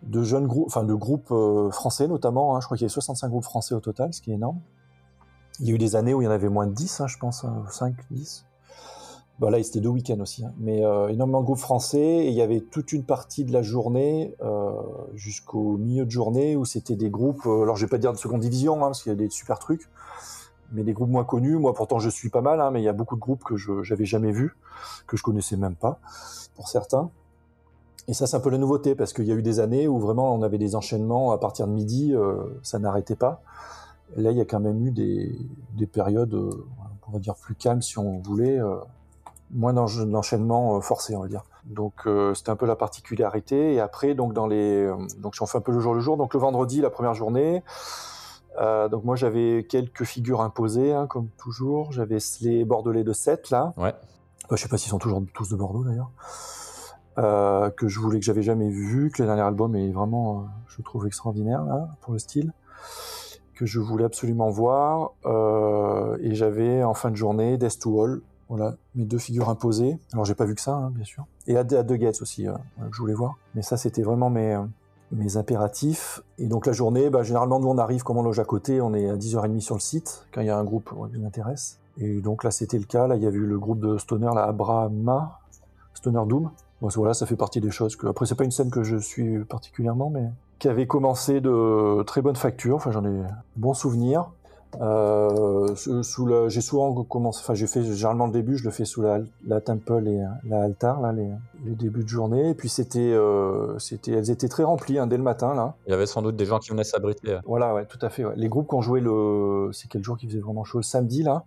[0.02, 2.56] de jeunes groupes, enfin de groupes euh, français notamment.
[2.56, 2.60] Hein.
[2.60, 4.60] je crois qu'il y a 65 groupes français au total, ce qui est énorme.
[5.60, 7.06] Il y a eu des années où il y en avait moins de 10, hein,
[7.06, 8.46] je pense, 5, hein, 10.
[9.38, 11.98] Bah là, c'était deux week-ends aussi, mais euh, énormément de groupes français.
[11.98, 14.72] Et il y avait toute une partie de la journée euh,
[15.14, 17.46] jusqu'au milieu de journée où c'était des groupes.
[17.46, 19.88] alors, je vais pas dire de seconde division, parce qu'il y a des super trucs,
[20.72, 21.56] mais des groupes moins connus.
[21.56, 23.82] Moi, pourtant, je suis pas mal, mais il y a beaucoup de groupes que je
[23.82, 24.56] j'avais jamais vus,
[25.06, 25.98] que je connaissais même pas,
[26.54, 27.10] pour certains.
[28.08, 29.98] Et ça, c'est un peu la nouveauté, parce qu'il y a eu des années où
[29.98, 33.42] vraiment on avait des enchaînements à partir de midi, euh, ça n'arrêtait pas.
[34.16, 35.38] là, il y a quand même eu des,
[35.74, 36.50] des périodes, euh,
[37.08, 38.76] on va dire, plus calmes si on voulait, euh,
[39.50, 41.44] moins d'enchaînements forcés, on va dire.
[41.64, 43.74] Donc c'était un peu la particularité.
[43.74, 46.16] Et après, donc dans les, donc j'en fais un peu le jour le jour.
[46.16, 47.62] Donc le vendredi, la première journée.
[48.58, 51.92] donc moi j'avais quelques figures imposées, hein, comme toujours.
[51.92, 53.74] J'avais les Bordelais de 7 là.
[53.76, 53.94] Ouais.
[54.50, 56.10] je sais pas s'ils sont toujours tous de Bordeaux d'ailleurs.
[57.18, 60.42] Euh, que je voulais que j'avais jamais vu, que le dernier album est vraiment, euh,
[60.68, 61.62] je trouve extraordinaire
[62.00, 62.52] pour le style,
[63.54, 65.12] que je voulais absolument voir.
[65.26, 69.98] Euh, et j'avais en fin de journée Death to All, voilà, mes deux figures imposées.
[70.12, 71.26] Alors j'ai pas vu que ça, hein, bien sûr.
[71.46, 73.36] Et à, The Gates aussi, que je voulais voir.
[73.54, 74.58] Mais ça, c'était vraiment mes,
[75.10, 76.22] mes impératifs.
[76.38, 78.94] Et donc la journée, bah, généralement, nous on arrive comme on loge à côté, on
[78.94, 81.78] est à 10h30 sur le site, quand il y a un groupe qui nous intéresse.
[81.98, 83.06] Et donc là, c'était le cas.
[83.06, 85.40] Là, il y avait eu le groupe de Stoner, la Abrahama,
[85.92, 86.50] Stoner Doom,
[86.82, 88.06] voilà, ça fait partie des choses que.
[88.06, 92.22] Après, c'est pas une scène que je suis particulièrement, mais qui avait commencé de très
[92.22, 92.76] bonne facture.
[92.76, 93.22] Enfin, j'en ai
[93.56, 94.30] bons souvenirs.
[94.80, 98.86] Euh, sous la, j'ai souvent commencé, enfin j'ai fait généralement le début, je le fais
[98.86, 101.28] sous la, la temple et la altar là, les,
[101.66, 102.48] les débuts de journée.
[102.48, 105.74] Et puis c'était, euh, c'était, elles étaient très remplies hein, dès le matin là.
[105.86, 107.38] Il y avait sans doute des gens qui venaient s'abriter.
[107.44, 108.24] Voilà, ouais, tout à fait.
[108.24, 108.32] Ouais.
[108.34, 111.22] Les groupes qui ont joué le, c'est quel jour qui faisait vraiment chaud, le samedi
[111.22, 111.44] là.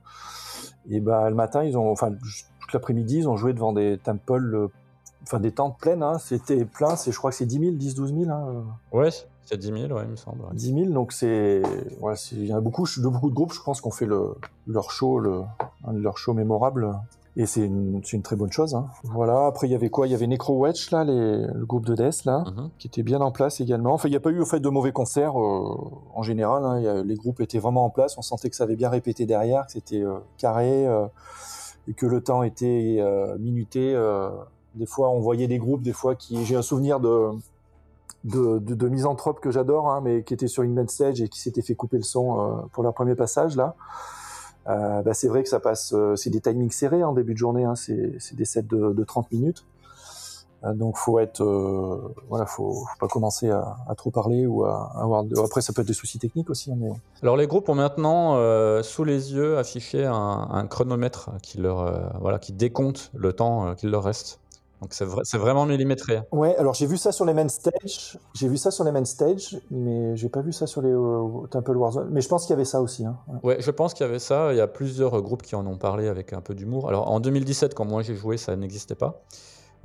[0.88, 4.70] Et bah le matin ils ont, enfin toute l'après-midi ils ont joué devant des temples
[5.26, 8.14] enfin des tentes pleines, hein, c'était plein, je crois que c'est 10 000, 10, 12
[8.14, 8.30] 000.
[8.30, 8.64] Hein.
[8.92, 9.10] Ouais,
[9.46, 10.44] c'est 10 000, ouais, il me semble.
[10.54, 11.62] 10 000, donc c'est,
[12.02, 14.36] ouais, il y a beaucoup de, beaucoup de groupes, je pense, qu'on fait le,
[14.68, 15.42] leur show, le,
[15.86, 16.92] un de leurs shows mémorables.
[17.38, 18.76] Et c'est une, une, très bonne chose.
[18.76, 18.88] Hein.
[19.04, 19.48] Voilà.
[19.48, 20.08] Après, il y avait quoi?
[20.08, 22.70] Il y avait Necrowatch là, les, le groupe de Death là, mm-hmm.
[22.80, 23.94] qui était bien en place également.
[23.94, 25.78] Enfin, il n'y a pas eu fait de mauvais concerts euh,
[26.14, 26.64] en général.
[26.64, 26.80] Hein.
[26.80, 28.18] Y a, les groupes étaient vraiment en place.
[28.18, 31.08] On sentait que ça avait bien répété derrière, que c'était euh, carré euh,
[31.90, 33.04] et que le temps était
[33.38, 33.94] minuté
[34.76, 37.32] des fois, on voyait des groupes, des fois j'ai un souvenir de
[38.26, 41.30] de, de, de misanthropes que j'adore, hein, mais qui étaient sur une main stage et
[41.30, 43.76] qui s'étaient fait couper le son euh, pour leur premier passage là.
[44.68, 47.38] Euh, bah, c'est vrai que ça passe, euh, c'est des timings serrés en début de
[47.38, 49.66] journée, hein, c'est des sets de, de 30 minutes.
[50.74, 51.44] Donc faut être,
[52.28, 55.24] voilà, faut, pas commencer à, trop parler ou à, avoir.
[55.44, 58.34] Après ça peut être des soucis techniques aussi, hein, Alors les groupes ont maintenant
[58.82, 63.92] sous les yeux affiché un, un chronomètre qui leur voilà qui décompte le temps qu'il
[63.92, 64.40] leur reste.
[64.82, 66.22] Donc c'est vrai- c'est vraiment millimétré.
[66.32, 69.06] Ouais, alors j'ai vu ça sur les main stage, j'ai vu ça sur les main
[69.06, 72.10] stage, mais j'ai pas vu ça sur les euh, Temple Warzone.
[72.12, 73.06] Mais je pense qu'il y avait ça aussi.
[73.06, 73.18] Hein.
[73.28, 73.40] Ouais.
[73.56, 74.52] Ouais, je pense qu'il y avait ça.
[74.54, 76.88] Il y a plusieurs groupes qui en ont parlé avec un peu d'humour.
[76.90, 79.22] Alors en 2017, quand moi j'ai joué, ça n'existait pas.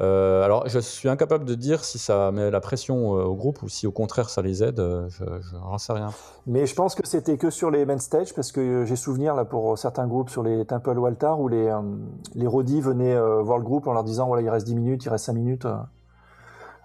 [0.01, 3.63] Euh, alors je suis incapable de dire si ça met la pression euh, au groupe
[3.63, 4.81] ou si au contraire ça les aide.
[4.81, 6.11] euh, Je, n'en sais rien.
[6.47, 9.45] Mais je pense que c'était que sur les main stage parce que j'ai souvenir là
[9.45, 11.71] pour certains groupes sur les Temple ou Altar où les
[12.35, 15.11] les rodis venaient voir le groupe en leur disant voilà il reste 10 minutes, il
[15.11, 15.67] reste 5 minutes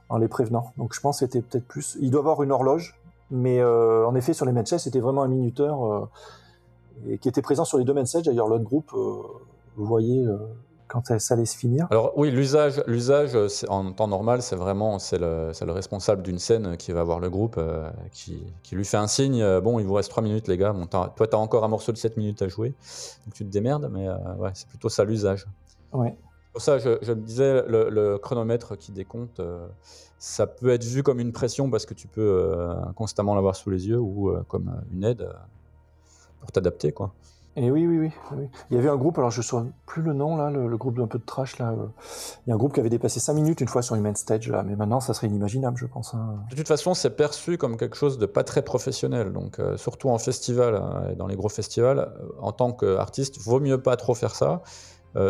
[0.10, 0.74] en les prévenant.
[0.78, 1.98] Donc je pense que c'était peut-être plus.
[2.02, 3.00] Il doit avoir une horloge,
[3.32, 6.10] mais en effet sur les main stage c'était vraiment un minuteur
[7.08, 8.24] et qui était présent sur les deux main stage.
[8.24, 10.28] D'ailleurs l'autre groupe, vous voyez
[10.88, 11.88] quand ça, ça allait se finir.
[11.92, 16.92] Alors oui, l'usage, l'usage en temps normal, c'est vraiment c'est le, responsable d'une scène qui
[16.92, 19.42] va voir le groupe, euh, qui, qui lui fait un signe.
[19.42, 20.74] euh, bon, il vous reste 3 minutes, les gars.
[20.74, 22.70] Bon, t'as- toi, tu as encore un morceau de 7 minutes à jouer,
[23.26, 23.90] donc tu te démerdes.
[23.92, 25.48] Mais euh, ouais, c'est plutôt ça l'usage.
[25.94, 26.16] Ouais.
[26.54, 29.42] Pour ça, je, je me disais, le, le chronomètre qui décompte,
[30.18, 32.56] ça peut être vu comme une pression parce que tu peux
[32.96, 35.30] constamment l'avoir sous les yeux ou comme une aide
[36.40, 37.14] pour t'adapter, quoi.
[37.58, 38.50] Et oui, oui, oui, oui.
[38.70, 40.78] Il y avait un groupe, alors je ne sais plus le nom, là, le, le
[40.78, 41.72] groupe d'un peu de trash, là.
[41.72, 41.88] euh,
[42.46, 44.50] Il y a un groupe qui avait dépassé 5 minutes une fois sur main stage,
[44.50, 44.62] là.
[44.64, 46.14] Mais maintenant, ça serait inimaginable, je pense.
[46.14, 46.40] hein.
[46.52, 49.32] De toute façon, c'est perçu comme quelque chose de pas très professionnel.
[49.32, 53.40] Donc, euh, surtout en festival hein, et dans les gros festivals, euh, en tant qu'artiste,
[53.40, 54.62] vaut mieux pas trop faire ça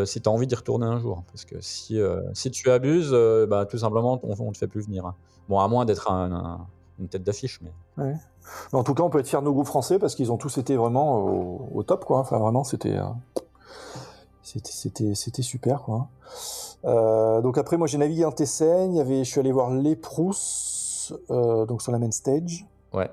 [0.05, 1.23] si tu as envie d'y retourner un jour.
[1.31, 1.99] Parce que si,
[2.33, 3.15] si tu abuses,
[3.47, 5.05] bah, tout simplement, on, on te fait plus venir.
[5.05, 5.13] hein.
[5.47, 7.71] Bon, à moins d'être un- un- une tête d'affiche, mais.
[8.73, 10.37] Mais en tout cas, on peut être fier de nos groupes français parce qu'ils ont
[10.37, 12.19] tous été vraiment au, au top, quoi.
[12.19, 12.97] Enfin, vraiment, c'était.
[12.97, 13.03] euh,
[14.43, 16.07] C'était, c'était, super, quoi.
[16.85, 18.93] Euh, donc après, moi, j'ai navigué en Tessen.
[18.93, 22.65] Il y avait, je suis allé voir les Prousses, euh, donc sur la main stage.
[22.93, 23.09] Ouais.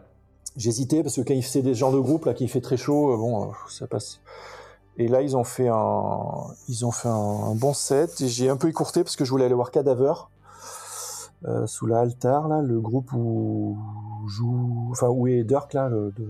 [0.57, 3.15] J'hésitais parce que quand il fait des genres de groupes là, qui fait très chaud,
[3.15, 4.21] euh, bon, euh, ça passe.
[4.99, 6.21] Et là, ils ont fait un,
[6.69, 7.13] ils ont fait un,
[7.51, 8.21] un bon set.
[8.21, 10.13] Et j'ai un peu écourté parce que je voulais aller voir Cadaver
[11.47, 13.77] euh, sous la Altar, là, le groupe où
[14.27, 16.29] joue, enfin où est Dirk là, le- de,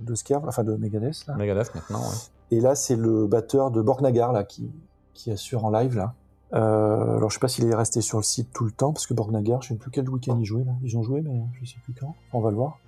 [0.00, 1.34] de Skerv, enfin de Megadeth là.
[1.36, 2.16] Megadeth maintenant, ouais.
[2.52, 4.70] Et là, c'est le batteur de Borgnagar là qui,
[5.14, 6.14] qui assure en live là.
[6.52, 9.06] Euh, alors je sais pas s'il est resté sur le site tout le temps parce
[9.06, 10.72] que Borgnagar, je sais plus quel week-end ils jouaient là.
[10.82, 12.14] Ils ont joué, mais je sais plus quand.
[12.32, 12.78] On va le voir.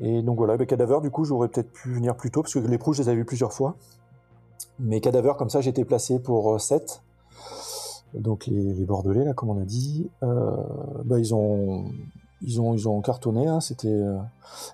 [0.00, 2.60] Et donc voilà, avec Cadaver, du coup, j'aurais peut-être pu venir plus tôt parce que
[2.60, 3.74] les pros, je les avais vus plusieurs fois.
[4.78, 7.02] Mais Cadaver, comme ça, j'étais placé pour euh, 7.
[8.14, 10.50] Donc les, Bordelais, là, comme on a dit, euh,
[11.04, 11.86] bah, ils ont,
[12.42, 13.46] ils ont, ils ont cartonné.
[13.46, 14.18] Hein, C'était, euh,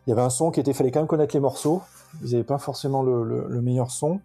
[0.07, 1.83] il y avait un son qui était, fallait quand même connaître les morceaux.
[2.25, 4.21] Ils n'avaient pas forcément le, le- le meilleur son,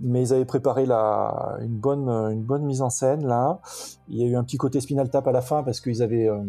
[0.00, 3.60] mais ils avaient préparé une bonne, une bonne mise en scène là.
[4.08, 6.28] Il y a eu un petit côté Spinal Tap à la fin parce qu'ils avaient,
[6.28, 6.42] euh,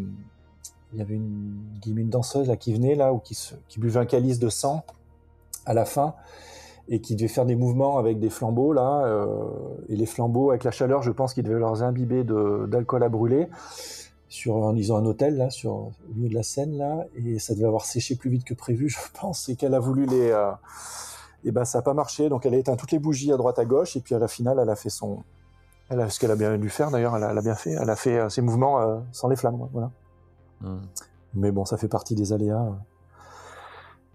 [0.94, 4.06] il y avait une, une danseuse là qui venait là ou qui, qui buvait un
[4.06, 4.84] calice de sang
[5.66, 6.16] à la fin
[6.92, 9.26] et qui devait faire des mouvements avec des flambeaux là euh,
[9.90, 13.10] et les flambeaux avec la chaleur je pense qu'ils devaient leur imbiber de- d'alcool à
[13.10, 13.48] brûler
[14.28, 17.40] sur un, ils ont un hôtel là sur au milieu de la scène là et
[17.40, 20.32] ça devait avoir séché plus vite que prévu je pense et qu'elle a voulu les
[20.32, 20.52] euh,
[21.46, 22.28] et ben ça a pas marché.
[22.28, 24.28] Donc elle a éteint toutes les bougies à droite à gauche et puis à la
[24.28, 25.24] finale elle a fait son
[25.90, 27.72] elle a ce qu'elle a bien dû faire d'ailleurs elle, a- elle a bien fait
[27.72, 29.90] elle a fait euh, ses mouvements sans les flammes voilà.
[30.62, 30.80] Hmm.
[31.34, 32.66] mais bon, ça fait partie des aléas,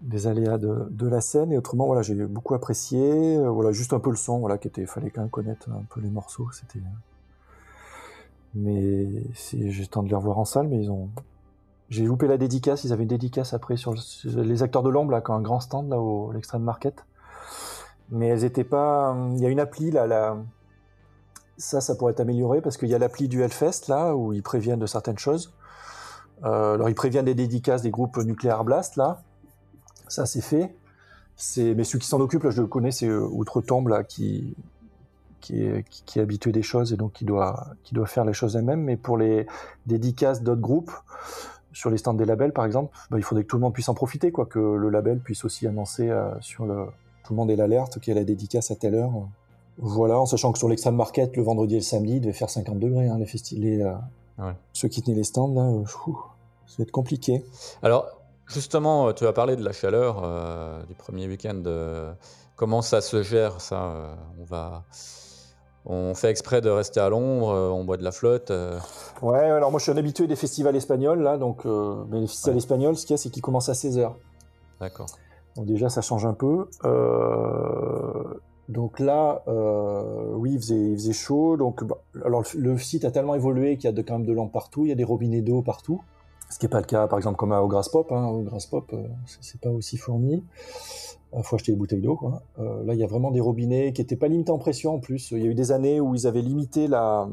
[0.05, 1.51] des aléas de, la scène.
[1.51, 3.37] Et autrement, voilà, j'ai beaucoup apprécié.
[3.37, 5.83] Euh, voilà, juste un peu le son, voilà, qui était, fallait quand même connaître un
[5.89, 6.47] peu les morceaux.
[6.51, 6.91] C'était, euh,
[8.53, 11.09] mais j'ai temps de les revoir en salle, mais ils ont.
[11.89, 12.83] J'ai loupé la dédicace.
[12.83, 15.35] Ils avaient une dédicace après sur, le- sur les acteurs de l'ombre là, qui ont
[15.35, 17.05] un grand stand là au l'Extreme Market.
[18.09, 19.15] Mais elles étaient pas.
[19.33, 20.37] Il y a une appli là, la.
[21.57, 24.43] Ça, ça pourrait être amélioré parce qu'il y a l'appli du Hellfest là où ils
[24.43, 25.53] préviennent de certaines choses.
[26.43, 29.21] Euh, alors ils préviennent des dédicaces des groupes Nuclear Blast là.
[30.07, 30.75] Ça c'est fait.
[31.35, 34.55] C'est mais celui qui s'en occupe là je le connais c'est euh, Outre-Tombe là qui
[35.41, 38.25] qui est, qui, qui est habitué des choses et donc qui doit qui doit faire
[38.25, 38.81] les choses elle-même.
[38.81, 39.45] Mais pour les
[39.85, 40.91] dédicaces d'autres groupes
[41.73, 43.89] sur les stands des labels par exemple, bah, il faudrait que tout le monde puisse
[43.89, 46.85] en profiter quoi, que le label puisse aussi annoncer euh, sur le
[47.25, 49.11] tout le monde ait l'alerte qu'il y a la dédicace à telle heure.
[49.77, 52.49] Voilà, en sachant que sur l'Extreme Market, le vendredi et le samedi, il devait faire
[52.49, 53.17] 50 degrés, hein,
[53.51, 53.93] les, euh,
[54.37, 54.53] Ouais.
[54.73, 55.83] ceux qui tenaient les stands, là, euh,
[56.67, 57.43] ça va être compliqué.
[57.81, 58.05] Alors,
[58.47, 61.61] justement, euh, tu as parlé de la chaleur euh, du premier week-end.
[61.65, 62.13] euh,
[62.55, 64.83] comment ça se gère, ça euh, On va.
[65.85, 68.51] on fait exprès de rester à l'ombre, euh, on boit de la flotte.
[68.51, 68.79] euh.
[69.21, 72.27] Ouais, alors moi je suis un habitué des festivals espagnols, là, donc, euh, mais les
[72.27, 72.59] festivals Ouais.
[72.59, 74.13] espagnols, ce qu'il y a, c'est qu'ils commencent à 16h.
[74.79, 75.07] D'accord.
[75.55, 76.67] Donc déjà, ça change un peu.
[76.85, 78.23] Euh,
[78.67, 81.55] donc là, euh, oui, il faisait, il faisait chaud.
[81.55, 84.25] Donc, bah, alors le, le site a tellement évolué qu'il y a de, quand même
[84.25, 86.01] de lampes partout, il y a des robinets d'eau partout.
[86.55, 88.09] Ce qui n'est pas le cas, par exemple, comme au Grass Pop.
[88.13, 88.27] Hein.
[88.27, 88.41] Au
[88.71, 89.03] Pop, euh,
[89.41, 90.41] c'est pas aussi fourni.
[91.35, 92.17] Il faut acheter des bouteilles d'eau.
[92.59, 94.99] Euh, là, il y a vraiment des robinets qui n'étaient pas limités en pression en
[94.99, 95.31] plus.
[95.31, 97.27] Il y a eu des années où ils avaient limité la,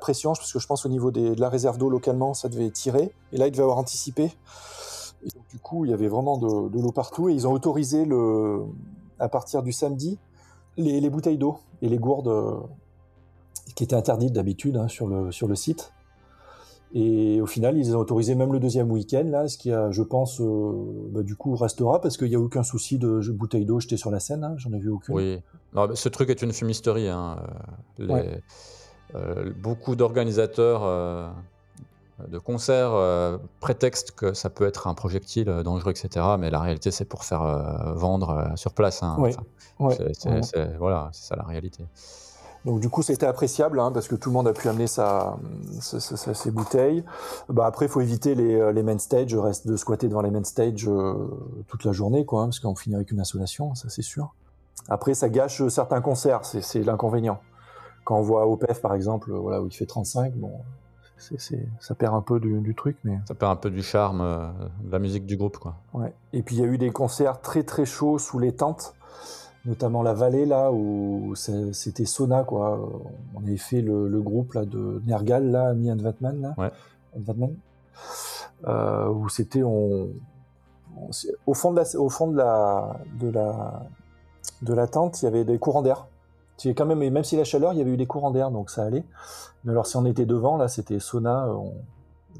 [0.00, 3.12] pression, parce que je pense au niveau de la réserve d'eau localement, ça devait tirer.
[3.34, 4.32] Et là, ils devaient avoir anticipé.
[5.50, 7.28] Du coup, il y avait vraiment de, l'eau partout.
[7.28, 8.62] Et ils ont autorisé, le,
[9.18, 10.18] à partir du samedi,
[10.78, 12.56] les, les bouteilles d'eau et les gourdes euh,
[13.74, 15.91] qui étaient interdites d'habitude hein, sur le site.
[16.94, 20.02] Et au final, ils ont autorisé même le deuxième week-end, là, ce qui, a, je
[20.02, 20.72] pense, euh,
[21.10, 24.10] bah, du coup, restera parce qu'il n'y a aucun souci de bouteilles d'eau jetées sur
[24.10, 24.44] la scène.
[24.44, 25.14] hein, J'en ai vu aucune.
[25.14, 25.40] Oui.
[25.74, 27.08] Non, mais ce truc est une fumisterie.
[27.08, 27.36] hein.
[28.00, 28.40] Euh, les- Ouais.
[29.14, 31.28] euh, beaucoup d'organisateurs euh,
[32.28, 36.26] de concerts euh, prétextent que ça peut être un projectile euh, dangereux, etc.
[36.38, 39.02] Mais la réalité, c'est pour faire euh, vendre euh, sur place.
[39.02, 39.16] hein.
[39.18, 39.30] Ouais.
[39.80, 39.96] Enfin,
[40.78, 41.84] voilà, c'est ça la réalité.
[42.64, 45.36] Donc du coup, c'était appréciable hein, parce que tout le monde a pu amener sa,
[45.80, 47.04] sa- sa- sa- ses bouteilles.
[47.48, 50.30] Bah, après, il faut éviter les, euh, les main stage, reste de squatter devant les
[50.30, 51.14] main stage euh,
[51.66, 54.34] toute la journée, quoi, hein, parce qu'on finit avec une insolation, ça c'est sûr.
[54.88, 57.40] Après, ça gâche euh, certains concerts, c'est l'inconvénient.
[58.04, 60.52] Quand on voit OPEF par exemple, voilà, où il fait 35, bon,
[61.18, 64.48] ça perd un peu du, du truc, mais Ça perd un peu du charme euh,
[64.82, 65.58] de la musique du groupe.
[65.58, 65.76] Quoi.
[65.94, 66.12] Ouais.
[66.32, 68.94] Et puis il y a eu des concerts très très chauds sous les tentes,
[69.64, 72.80] notamment la vallée là où c'était sauna quoi.
[73.34, 76.70] On avait fait le, le groupe là de Nergal là, Mi and Vatman là, Ouais.
[77.16, 77.54] Vatman,
[78.66, 80.08] euh, où c'était on,
[80.96, 83.82] on- c'est- au fond de la au fond de la de la
[84.62, 86.06] de la tente, il y avait des courants d'air.
[86.76, 88.84] Quand même, même si la chaleur, il y avait eu des courants d'air, donc ça
[88.84, 89.02] allait.
[89.64, 91.74] Mais alors si on était devant, là, c'était sauna, euh, on-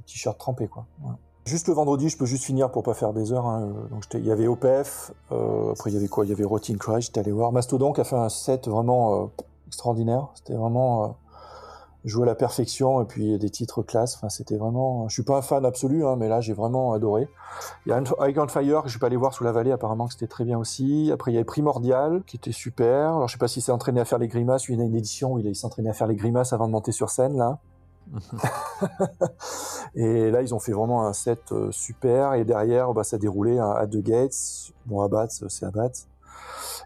[0.07, 0.87] t-shirt trempé, quoi.
[1.03, 1.15] Ouais.
[1.45, 3.47] Juste le vendredi, je peux juste finir pour pas faire des heures.
[3.47, 6.25] hein, euh, Donc il y avait OPF, euh, après il y avait quoi?
[6.25, 7.51] Il y avait Rotting Cry, j'étais allé voir.
[7.51, 9.27] Mastodon qui a fait un set vraiment euh,
[9.67, 10.29] extraordinaire.
[10.35, 11.17] C'était vraiment
[12.05, 14.15] joué à la perfection et puis des titres classe.
[14.17, 15.09] Enfin, c'était vraiment.
[15.09, 17.29] Je suis pas un fan absolu, hein, mais là j'ai vraiment adoré.
[17.87, 20.13] Il y a on Fire je suis pas allé voir sous la vallée, apparemment que
[20.13, 21.11] c'était très bien aussi.
[21.13, 23.17] Après il y avait Primordial qui était super.
[23.17, 24.69] Alors je sais pas s'il s'est entraîné à faire les grimaces.
[24.69, 26.73] Il y a une édition où il s'est entraîné à faire les grimaces avant de
[26.73, 27.59] monter sur scène là.
[29.95, 32.35] Et là, ils ont fait vraiment un set euh, super.
[32.35, 34.73] Et derrière, bah, ça déroulait à, The Gates.
[34.87, 35.91] Bon, Abbat, c'est Abbat.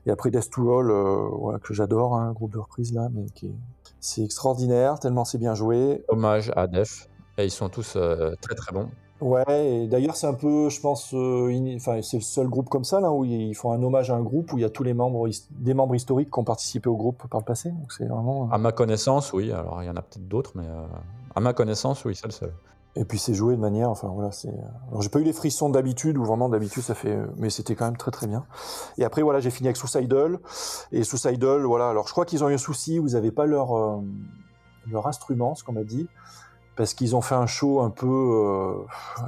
[0.07, 3.47] Et après Death to All, euh, que j'adore, un groupe de reprise là, mais qui
[3.47, 3.55] est...
[4.01, 6.05] c'est extraordinaire, tellement c'est bien joué.
[6.09, 7.09] Hommage à Def.
[7.39, 8.89] Et ils sont tous euh, très très bons.
[9.21, 12.85] Ouais, et d'ailleurs, c'est un peu, je pense, euh, enfin, c'est le seul groupe comme
[12.85, 14.83] ça là où ils font un hommage à un groupe où il y a tous
[14.83, 17.71] les membres, des membres historiques qui ont participé au groupe par le passé.
[17.71, 18.51] Donc c'est vraiment.
[18.51, 19.51] À ma connaissance, oui.
[19.53, 20.87] Alors il y en a peut-être d'autres, mais euh,
[21.35, 22.53] à ma connaissance, oui, c'est le seul.
[22.95, 24.53] Et puis c'est joué de manière, enfin voilà, c'est.
[24.91, 27.87] Alors j'ai pas eu les frissons d'habitude, ou vraiment d'habitude ça fait, mais c'était quand
[27.87, 28.45] même très très bien.
[28.99, 30.39] Et après voilà, j'ai fini avec Suicidal
[30.93, 31.89] et Suicidal, voilà.
[31.89, 34.01] Alors je crois qu'ils ont eu un souci, vous avez pas leur euh,
[34.91, 36.07] leur instrument, ce qu'on m'a dit,
[36.77, 38.75] parce qu'ils ont fait un show un peu, euh,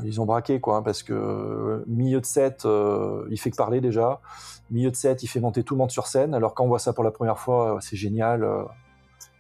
[0.04, 3.56] ils ont braqué quoi, hein, parce que euh, milieu de set, euh, il fait que
[3.56, 4.20] parler déjà,
[4.70, 6.34] milieu de set, il fait monter tout le monde sur scène.
[6.34, 8.46] Alors quand on voit ça pour la première fois, c'est génial,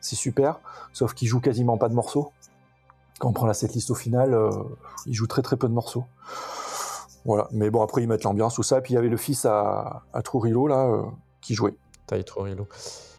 [0.00, 0.60] c'est super,
[0.92, 2.32] sauf qu'il joue quasiment pas de morceaux
[3.18, 4.38] quand on prend la setlist au final,
[5.06, 6.04] il joue très très peu de morceaux.
[7.24, 9.44] Voilà, mais bon après ils mettent l'ambiance tout ça, puis il y avait le fils
[9.44, 11.02] à, à là
[11.40, 11.74] qui jouait.
[12.06, 12.68] Taille Trujillo.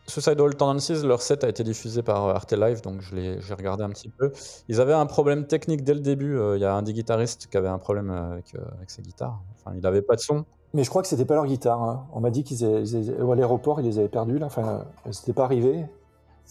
[0.10, 3.54] Suicidal Tendencies, leur set a été diffusé par euh, Arte Live, donc je l'ai j'ai
[3.54, 4.32] regardé un petit peu.
[4.68, 6.38] Ils avaient un problème technique dès le début.
[6.38, 8.90] euh, Il y a un des guitaristes qui avait un problème euh, avec, euh, avec
[8.90, 9.40] ses guitares.
[9.56, 10.46] Enfin, il n'avait pas de son.
[10.74, 11.82] Mais je crois que c'était pas leur guitare.
[11.82, 12.06] hein.
[12.14, 15.12] On m'a dit qu'ils avaient- ils avaient- à l'aéroport ils les avaient perdus enfin euh,
[15.12, 15.86] c'était pas arrivé,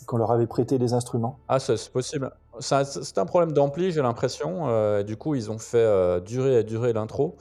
[0.06, 1.38] qu'on leur avait prêté les instruments.
[1.48, 2.30] Ah, c'est c'est possible.
[2.60, 5.02] C'est un problème d'ampli, j'ai l'impression.
[5.02, 7.36] du coup, ils ont fait durer et durer l'intro.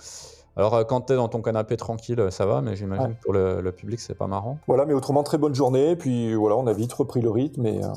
[0.58, 3.14] Alors, euh, quand t'es dans ton canapé tranquille, ça va, mais j'imagine Ouais.
[3.14, 4.58] que pour le, le public, c'est pas marrant.
[4.68, 7.84] Voilà, mais autrement très bonne journée, puis voilà, on a vite repris le rythme et,
[7.84, 7.90] euh,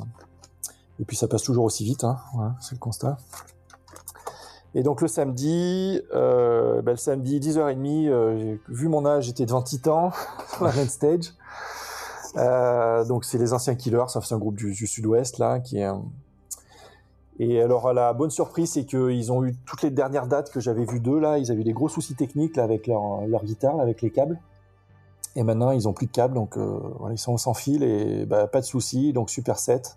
[1.00, 2.18] et puis ça passe toujours aussi vite, hein.
[2.34, 3.16] Voilà, c'est le constat.
[4.74, 9.44] Et donc le samedi, euh, ben, le samedi 10h30, euh, j'ai vu mon âge, j'étais
[9.46, 10.12] devant Titan
[10.54, 11.32] sur la main stage.
[12.36, 15.78] Euh, donc c'est les anciens Killers, ça c'est un groupe du, du sud-ouest là qui
[15.78, 15.88] est.
[17.40, 20.60] euh, Et alors la bonne surprise c'est qu'ils ont eu toutes les dernières dates que
[20.60, 23.44] j'avais vues d'eux là, ils avaient eu des gros soucis techniques là avec leur, leur
[23.44, 24.38] guitare, avec les câbles.
[25.36, 28.26] Et maintenant ils ont plus de câbles donc euh, voilà, ils sont sans fil et
[28.26, 29.96] bah, pas de soucis donc super set.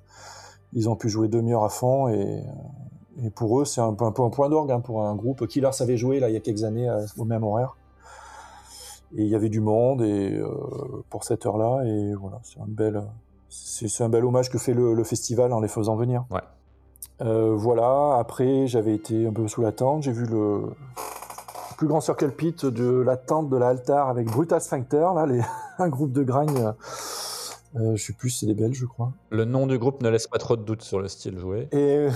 [0.74, 2.44] Ils ont pu jouer demi-heure à fond et,
[3.24, 5.46] et pour eux c'est un peu un, point d'orgue hein, pour un groupe.
[5.48, 7.76] Killers avait joué là il y a quelques années euh, au même horaire.
[9.16, 10.50] Et il y avait du monde et euh,
[11.10, 12.60] pour cette heure-là et voilà c'est
[14.04, 16.26] un bel hommage que fait le, le festival en les faisant venir.
[16.32, 16.42] Ouais.
[17.22, 20.62] Euh, voilà, après j'avais été un peu sous la tente, j'ai vu le
[21.78, 25.42] plus grand circle pit de la tente de la Altar avec Brutal Sphincter, là, les...
[25.80, 26.76] un groupe de grind,
[27.76, 29.12] euh, je sais plus, c'est des Belges je crois.
[29.30, 31.68] Le nom du groupe ne laisse pas trop de doute sur le style joué.
[31.72, 32.08] Et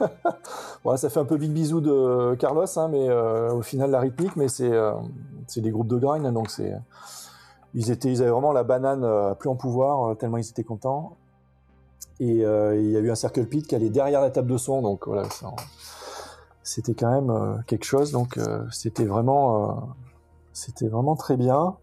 [0.84, 4.00] ouais, ça fait un peu big bisou de Carlos, hein, mais euh, au final la
[4.00, 4.92] rythmique, mais c'est euh,
[5.56, 6.72] des groupes de grind, donc c'est
[7.74, 10.64] ils étaient ils avaient vraiment la banane euh, plus en pouvoir euh, tellement ils étaient
[10.64, 11.16] contents.
[12.20, 14.58] Et euh, il y a eu un circle pit qui allait derrière la table de
[14.58, 15.26] son, donc voilà,
[16.62, 18.12] c'était quand même euh, quelque chose.
[18.12, 19.94] Donc euh, c'était vraiment
[20.52, 21.76] c'était vraiment très bien.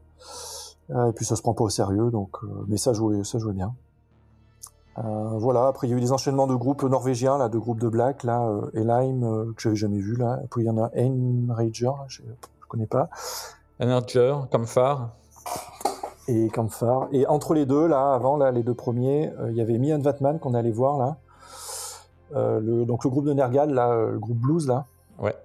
[0.89, 3.73] Et puis ça se prend pas au sérieux, donc mais ça jouait ça jouait bien.
[4.95, 7.89] Voilà, après il y a eu des enchaînements de groupes norvégiens, là, de groupes de
[7.89, 10.39] black, là, Elheim, que j'avais jamais vu, là.
[10.49, 13.09] Puis il y en a Einrager, là, je, je connais pas,
[13.79, 15.09] Energer, comme phare.
[16.27, 17.07] Et Campfire.
[17.11, 19.99] Et entre les deux, là, avant, là, les deux premiers, euh, il y avait Mian
[19.99, 21.17] Vatman qu'on allait voir, là.
[22.35, 24.85] Euh, le, donc le groupe de Nergal, là, euh, le groupe blues, là.
[25.19, 25.35] Ouais.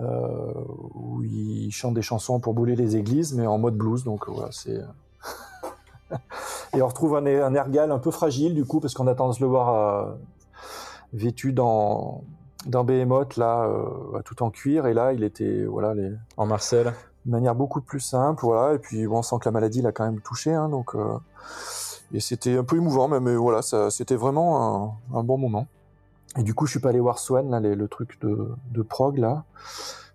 [0.00, 0.52] Euh,
[0.94, 4.50] où ils chantent des chansons pour bouler les églises, mais en mode blues, donc voilà,
[4.52, 4.80] c'est...
[6.74, 9.38] Et on retrouve un, un Nergal un peu fragile, du coup, parce qu'on a tendance
[9.38, 10.16] à le voir
[11.12, 12.22] vêtu dans,
[12.66, 13.68] dans Behemoth, là,
[14.24, 16.94] tout en cuir, et là, il était, voilà, les, En Marcel.
[17.26, 20.04] De manière beaucoup plus simple, voilà, et puis on sent que la maladie l'a quand
[20.04, 20.94] même touché, hein, donc...
[20.94, 21.18] euh,
[22.12, 25.68] et c'était un peu émouvant, mais, voilà, c'était vraiment un, bon moment.
[26.36, 29.18] Et du coup, je suis pas allé voir Swan, là, le truc de, de prog,
[29.18, 29.44] là,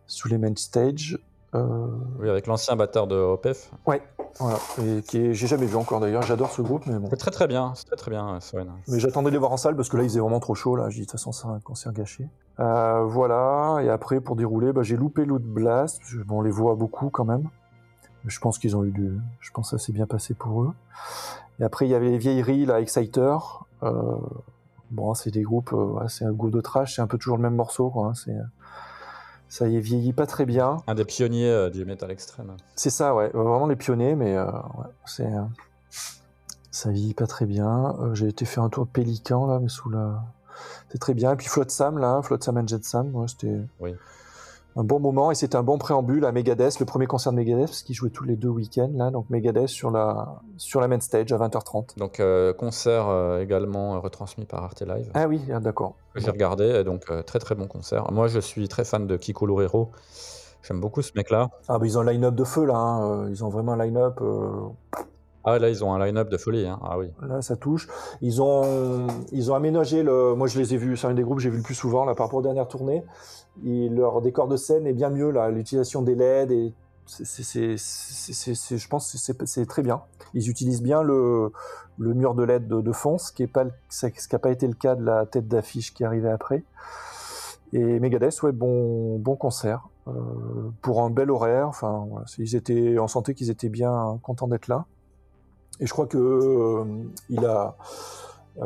[0.05, 1.17] sous les main stage.
[1.55, 1.87] Euh,
[2.19, 3.71] Oui, avec l'ancien batteur de OPEF.
[3.87, 4.01] ouais,
[4.39, 7.07] voilà, et qui est, j'ai jamais vu encore d'ailleurs, j'adore ce groupe, mais bon.
[7.09, 8.67] C'est très très bien, c'est très très bien, Swan.
[8.89, 10.75] Mais j'attendais de les voir en salle parce que là, il faisait vraiment trop chaud.
[10.75, 12.27] Là, j'ai dit de toute façon, c'est un concert gâché.
[12.59, 13.77] Euh, voilà.
[13.81, 16.01] Et après, pour dérouler, bah, j'ai loupé Loot Blast.
[16.25, 17.49] Bon, on les voit beaucoup quand même.
[18.25, 19.17] Je pense qu'ils ont eu du.
[19.39, 20.71] Je pense que ça s'est bien passé pour eux.
[21.59, 23.37] Et après, il y avait les vieilleries, là, Exciter.
[23.83, 24.15] Euh,
[24.91, 25.71] bon, c'est des groupes.
[25.73, 26.95] euh, ouais, c'est un groupe de trash.
[26.95, 28.07] C'est un peu toujours le même morceau, quoi.
[28.07, 28.35] hein, C'est.
[29.57, 30.79] Ça y est vieilli pas très bien.
[30.85, 32.51] Un des pionniers euh, du métal extrême.
[32.75, 33.29] C'est ça, ouais.
[33.33, 35.25] Vraiment les pionniers, mais euh, ouais, c'est.
[35.25, 35.43] euh,
[36.71, 37.95] ça vieillit pas très bien.
[38.01, 40.25] Euh, J'ai été faire un tour de Pélican, là, mais sous la.
[40.89, 41.31] C'est très bien.
[41.31, 43.61] Et puis Float Sam, là, Float Sam and Jet Sam, ouais, c'était.
[43.79, 43.95] Oui.
[44.77, 47.67] Un bon moment et c'était un bon préambule à Megadeth, le premier concert de Megadeth,
[47.67, 49.09] parce qu'ils jouaient tous les deux week-ends, là.
[49.09, 51.97] Donc Megadeth sur la, sur la main stage à 20h30.
[51.97, 55.09] Donc euh, concert euh, également euh, retransmis par Arte Live.
[55.13, 55.95] Ah oui, ah, d'accord.
[56.15, 58.11] J'ai regardé, donc euh, très très bon concert.
[58.11, 59.91] Moi je suis très fan de Kiko Loureiro.
[60.61, 61.51] J'aime beaucoup ce mec-là.
[61.69, 62.75] Ah, bah, ils ont un line-up de feu, là.
[62.75, 63.27] hein.
[63.29, 64.19] Ils ont vraiment un line-up.
[65.47, 66.65] Ah là ils ont un line-up de folie.
[66.65, 66.79] hein.
[66.83, 67.11] Ah oui.
[67.21, 67.87] Là, ça touche.
[68.21, 70.33] Ils ont, ils ont aménagé le.
[70.33, 70.97] Moi, je les ai vus.
[70.97, 72.67] C'est un des groupes que j'ai vu le plus souvent là par rapport aux dernières
[72.67, 73.03] tournées.
[73.63, 75.49] Leur décor de scène est bien mieux là.
[75.49, 76.73] L'utilisation des LED et
[77.07, 80.01] je pense que c'est, très bien.
[80.33, 81.51] Ils utilisent bien le,
[81.97, 85.47] mur de LED de, fond, ce qui n'a pas été le cas de la tête
[85.47, 86.63] d'affiche qui arrivait après.
[87.73, 90.11] Et Megadeth, ouais, bon, concert euh,
[90.81, 91.67] pour un bel horaire.
[91.67, 94.85] Enfin, ils étaient, on sentait qu'ils étaient bien contents d'être là.
[95.79, 96.85] Et je crois que euh,
[97.29, 97.75] il a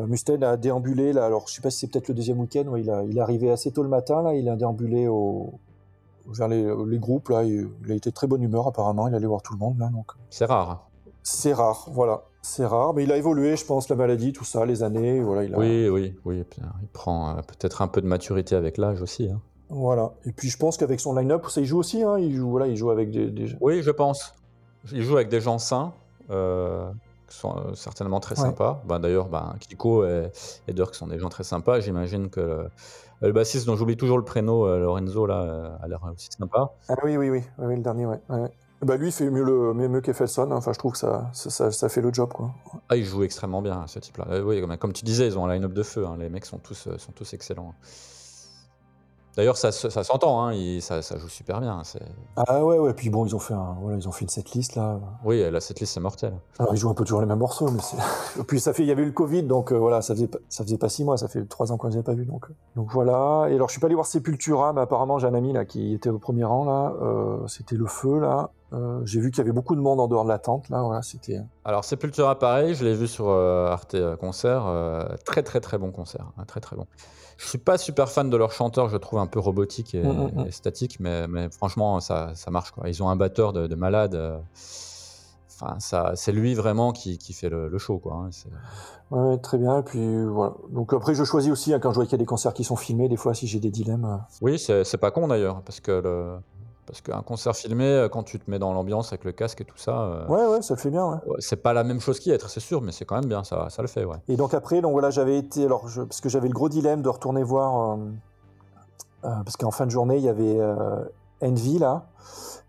[0.07, 1.25] Mustaine a déambulé là.
[1.25, 2.65] Alors je sais pas si c'est peut-être le deuxième week-end.
[2.67, 4.33] Ouais, il a il est arrivé assez tôt le matin là.
[4.35, 5.53] Il a déambulé au
[6.27, 7.43] vers les, les groupes là.
[7.43, 9.07] Il, il a été de très bonne humeur apparemment.
[9.07, 9.89] Il allait voir tout le monde là.
[9.89, 10.87] Donc C'est rare.
[11.23, 11.87] c'est rare.
[11.91, 12.93] Voilà, c'est rare.
[12.93, 15.21] Mais il a évolué, je pense, la maladie, tout ça, les années.
[15.21, 15.57] Voilà, il a.
[15.57, 16.39] Oui, oui, oui.
[16.41, 19.27] euh, il prend euh, peut-être un peu de maturité avec l'âge aussi.
[19.29, 19.41] hein.
[19.69, 20.11] Voilà.
[20.25, 22.03] Et puis je pense qu'avec son line-up, ça il joue aussi.
[22.03, 22.17] Hein.
[22.19, 23.55] Il joue voilà, il joue avec des, des...
[23.61, 24.33] Oui, je pense.
[24.91, 25.93] Il joue avec des gens sains,
[26.29, 26.89] euh,
[27.38, 28.45] sont euh, certainement très Ouais.
[28.47, 28.82] sympas.
[28.86, 30.32] Ben, D'ailleurs, ben, Kiko et,
[30.67, 31.80] et Dirk sont des gens très sympas.
[31.80, 32.69] J'imagine que le,
[33.21, 36.71] le bassiste, dont j'oublie toujours le prénom, euh, Lorenzo, là, euh, a l'air aussi sympa.
[36.88, 38.19] Ah oui, oui, oui, oui, oui, le dernier, ouais.
[38.30, 38.49] ouais.
[38.82, 40.51] Bah lui il fait mieux le mieux, qu'Effelson.
[40.53, 42.51] Enfin, je trouve que ça, ça, ça, ça fait le job quoi.
[42.88, 44.25] Ah, il joue extrêmement bien, ce type-là.
[44.30, 46.05] Euh, oui, comme, comme tu disais, ils ont un line-up de feu.
[46.07, 46.15] hein.
[46.17, 47.73] Les mecs sont tous, euh, sont tous excellents.
[49.39, 51.81] D'ailleurs, ça, se- ça s'entend, hein, il- ça, ça joue super bien.
[51.85, 52.01] c'est-
[52.35, 52.93] Ah ouais, ouais.
[52.93, 54.99] Puis bon, ils ont fait un, voilà, ils ont fait une setlist là.
[55.23, 56.33] Oui, là, cette liste, c'est mortel.
[56.59, 57.95] Alors ils jouent un peu toujours les mêmes morceaux, mais c'est.
[58.49, 60.65] Puis ça fait, il y avait eu le Covid, donc euh, voilà, ça faisait, ça
[60.65, 62.47] faisait pas six mois, ça fait trois ans qu'on les avait pas vus, donc.
[62.49, 62.53] euh.
[62.75, 63.47] Donc voilà.
[63.49, 65.93] Et alors je suis pas allé voir Sepultura, mais apparemment j'ai un ami là qui
[65.93, 66.93] était au premier rang là.
[67.01, 68.49] Euh, c'était le feu là.
[68.73, 70.81] Euh, j'ai vu qu'il y avait beaucoup de monde en dehors de la tente là.
[70.81, 71.39] Voilà, c'était.
[71.63, 74.65] Alors, Sepultura, pareil, je l'ai vu sur Arte Concert.
[75.25, 76.25] très, très, très bon concert.
[76.37, 76.85] hein, très, très bon.
[77.41, 80.03] Je suis pas super fan de leur chanteur, je le trouve un peu robotique et,
[80.03, 80.47] Mm, mm, mm.
[80.47, 82.71] et statique, mais, mais franchement, ça, ça marche.
[82.71, 82.89] Quoi.
[82.89, 84.13] Ils ont un batteur de, de malade.
[84.15, 84.37] euh,
[85.61, 88.13] Enfin, ça, c'est lui vraiment qui, qui fait le, le show, quoi.
[88.13, 88.29] hein,
[89.11, 89.79] Ouais, très bien.
[89.79, 90.53] Et puis voilà.
[90.69, 92.63] Donc après je choisis aussi hein, quand je vois qu'il y a des concerts qui
[92.63, 94.05] sont filmés, des fois si j'ai des dilemmes.
[94.05, 94.17] euh.
[94.41, 96.35] Oui, c'est c'est pas con d'ailleurs, parce que le,
[96.89, 99.65] Parce qu'un concert filmé, euh, quand tu te mets dans l'ambiance avec le casque et
[99.65, 101.17] tout ça, euh, Ouais, ouais, ça le fait bien, ouais.
[101.37, 103.69] c'est pas la même chose qu'y être, c'est sûr, mais c'est quand même bien, ça,
[103.69, 104.17] ça le fait, ouais.
[104.27, 107.03] Et donc après, donc voilà, j'avais été, alors je- parce que j'avais le gros dilemme
[107.03, 107.97] de retourner voir, euh,
[109.25, 111.03] euh, parce qu'en fin de journée, il y avait euh,
[111.43, 112.07] Envy là,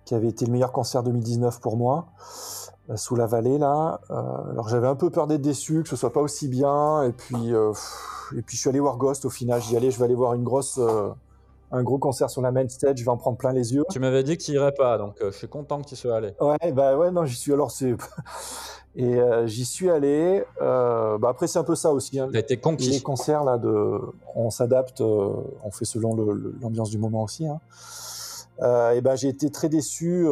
[0.05, 2.07] qui avait été le meilleur concert 2019 pour moi,
[2.97, 4.01] sous la vallée là.
[4.11, 7.53] Alors j'avais un peu peur d'être déçu, que ce soit pas aussi bien, et puis
[7.53, 9.63] pff, et puis je suis allé voir Ghost au final.
[9.63, 10.79] J'y allais, je vais aller voir une grosse,
[11.73, 13.85] un gros concert sur la main stage, je vais en prendre plein les yeux.
[13.91, 16.17] Tu m'avais dit que tu irais pas, donc euh, je suis content que tu sois
[16.17, 16.35] allé.
[16.41, 17.53] Ouais, bah ouais, non, j'y suis.
[17.53, 17.95] Alors c'est
[18.97, 20.45] et euh, j'y suis allé.
[20.61, 22.19] Euh, bah après c'est un peu ça aussi.
[22.19, 22.29] Hein.
[22.33, 23.03] T'as été Les conquis.
[23.03, 24.01] concerts là, de,
[24.35, 25.31] on s'adapte, euh,
[25.65, 26.15] on fait selon
[26.61, 27.47] l'ambiance du moment aussi.
[27.47, 27.61] Hein.
[28.95, 30.27] Et ben j'ai été très déçu.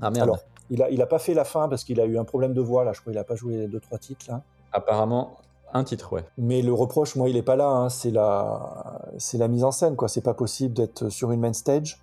[0.00, 0.22] Ah merde.
[0.28, 0.38] Alors,
[0.70, 2.60] il a, il a pas fait la fin parce qu'il a eu un problème de
[2.60, 2.92] voix là.
[2.92, 4.42] Je crois qu'il a pas joué deux trois titres là.
[4.72, 5.36] Apparemment,
[5.72, 6.24] un titre, ouais.
[6.38, 7.68] Mais le reproche, moi, il est pas là.
[7.68, 7.88] Hein.
[7.88, 10.08] C'est la, c'est la mise en scène quoi.
[10.08, 12.00] C'est pas possible d'être sur une main stage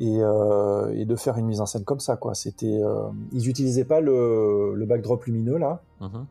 [0.00, 2.34] et, euh, et de faire une mise en scène comme ça quoi.
[2.34, 6.26] C'était, euh, ils utilisaient pas le, le backdrop lumineux là Mhm.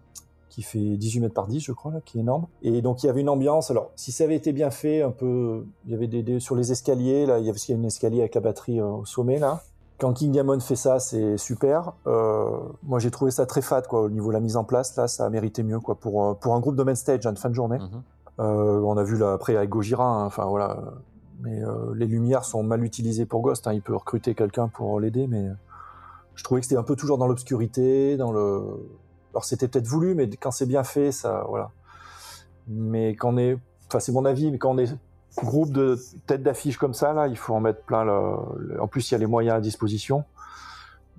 [0.50, 2.48] qui fait 18 mètres par 10, je crois, là, qui est énorme.
[2.64, 3.70] Et donc, il y avait une ambiance.
[3.70, 6.56] Alors, si ça avait été bien fait, un peu, il y avait des, des- sur
[6.56, 8.88] les escaliers, là, il y avait, il y a une escalier avec la batterie euh,
[8.88, 9.62] au sommet, là.
[10.00, 11.94] Quand King Diamond fait ça, c'est super.
[12.06, 14.96] Euh, moi, j'ai trouvé ça très fade, quoi, au niveau de la mise en place.
[14.96, 17.36] Là, ça a mérité mieux, quoi, pour, euh, pour un groupe de main stage, en
[17.36, 17.80] fin de journée.
[17.80, 18.04] Mhm.
[18.40, 20.78] Euh, on a vu là après avec Gojira, hein, voilà.
[21.42, 23.66] Mais euh, les lumières sont mal utilisées pour Ghost.
[23.68, 25.48] hein, il peut recruter quelqu'un pour l'aider, mais
[26.36, 28.62] je trouvais que c'était un peu toujours dans l'obscurité, dans le.
[29.34, 31.72] Alors c'était peut-être voulu, mais quand c'est bien fait, ça, voilà.
[32.68, 34.94] Mais quand on est, enfin c'est mon avis, mais quand on est
[35.46, 38.04] groupe de têtes d'affiche comme ça, là, il faut en mettre plein.
[38.04, 38.14] Le...
[38.58, 40.24] le- En plus, il y a les moyens à disposition.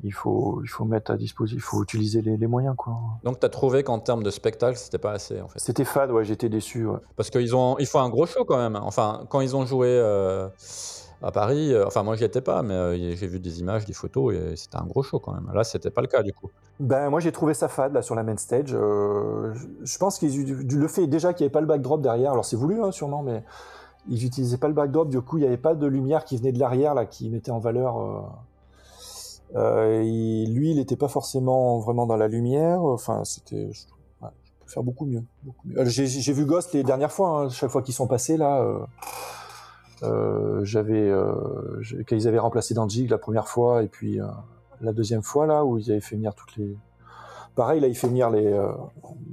[0.05, 2.95] Il faut, il faut mettre à disposition, il faut utiliser les, les moyens, quoi.
[3.25, 5.59] Donc t'as trouvé qu'en termes de spectacle, c'était pas assez, en fait?
[5.59, 6.87] C'était fade, ouais, j'étais déçu.
[6.87, 6.99] Ouais.
[7.17, 8.77] Parce qu'ils ont, ils font un gros show quand même.
[8.77, 10.49] Enfin, quand ils ont joué euh,
[11.21, 13.93] à Paris, euh, enfin moi j'y étais pas, mais euh, j'ai vu des images, des
[13.93, 15.51] photos, et c'était un gros show quand même.
[15.53, 16.49] Là, c'était pas le cas du coup.
[16.79, 18.69] Ben moi j'ai trouvé ça fade là sur la main stage.
[18.69, 20.47] Je- pense qu'ils
[20.79, 22.31] le fait déjà qu'il n'y avait pas le backdrop derrière.
[22.31, 23.43] Alors c'est voulu hein, sûrement, mais
[24.09, 25.09] ils n'utilisaient pas le backdrop.
[25.09, 27.51] Du coup il n'y avait pas de lumière qui venait de l'arrière là qui mettait
[27.51, 27.99] en valeur.
[27.99, 28.21] Euh,
[29.57, 32.83] euh, lui il n'était pas forcément vraiment dans la lumière.
[32.83, 33.71] Enfin c'était.
[33.73, 33.85] Je,
[34.21, 35.23] peux faire beaucoup mieux.
[35.77, 37.41] Euh, J'ai vu Ghost les dernières fois.
[37.41, 38.65] hein, chaque fois qu'ils sont passés là.
[40.63, 41.13] J'avais
[42.07, 44.19] quand ils avaient remplacé Danjig la première fois et puis
[44.81, 46.77] la deuxième fois là où ils avaient fait venir toutes les
[47.57, 48.57] pareil là il fait venir les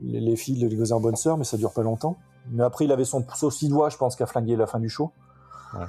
[0.03, 2.17] les, les filles les Gozer Bonne Sœur mais ça dure pas longtemps
[2.51, 4.89] mais après il avait son sauce doigt je pense qui a flingué la fin du
[4.89, 5.11] show
[5.73, 5.85] Ouais.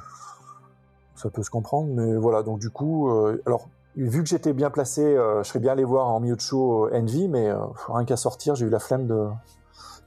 [1.14, 4.70] ça peut se comprendre mais voilà donc du coup euh, alors vu que j'étais bien
[4.70, 7.58] placé euh, je serais bien allé voir en milieu de show euh, Envy mais euh,
[7.88, 9.28] rien qu'à sortir j'ai eu la flemme de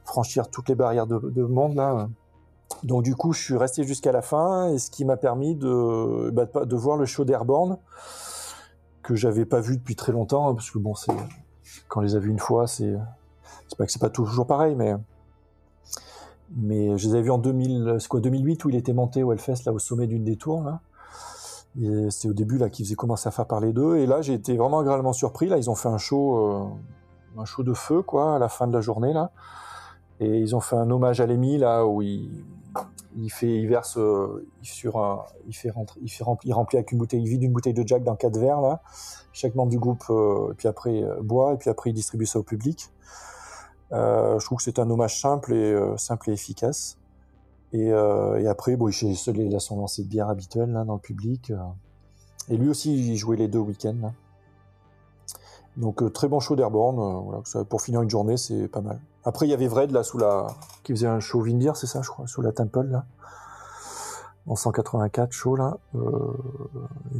[0.04, 2.08] franchir toutes les barrières de, de monde là
[2.84, 6.30] donc du coup, je suis resté jusqu'à la fin, et ce qui m'a permis de,
[6.30, 7.78] bah, de voir le show d'Airborne
[9.02, 11.12] que j'avais pas vu depuis très longtemps, hein, parce que bon, c'est
[11.88, 12.94] quand on les a vus une fois, c'est
[13.68, 14.94] c'est pas que c'est pas toujours pareil, mais
[16.56, 19.32] mais je les avais vus en 2000, c'est quoi 2008 où il était monté au
[19.32, 20.80] Hellfest là au sommet d'une des tours là.
[22.10, 24.56] C'était au début là qu'ils faisaient commencer à faire parler d'eux, et là j'ai été
[24.56, 25.48] vraiment agréablement surpris.
[25.48, 28.66] Là, ils ont fait un show, euh, un show de feu quoi à la fin
[28.66, 29.30] de la journée là.
[30.18, 32.44] Et ils ont fait un hommage à Lémi là où il,
[33.16, 37.28] il fait, il verse euh, sur il fait rentrer, il remplit avec une bouteille, il
[37.28, 38.82] vide une bouteille de Jack dans quatre verres là.
[39.32, 42.42] Chaque membre du groupe, euh, puis après boit et puis après il distribue ça au
[42.42, 42.90] public.
[43.92, 46.96] Euh, je trouve que c'est un hommage simple et euh, simple et efficace.
[47.72, 51.52] Et, euh, et après, bon, son lancé de bière habituel là dans le public.
[52.48, 53.96] Et lui aussi, il jouait les deux week-ends.
[54.00, 54.12] Là.
[55.76, 57.42] Donc très bon show d'Airborne.
[57.68, 59.00] pour finir une journée, c'est pas mal.
[59.24, 60.48] Après, il y avait Vred là sous la,
[60.82, 63.04] qui faisait un show Vindir, c'est ça, je crois, sous la Temple là,
[64.46, 65.76] en 184 show là.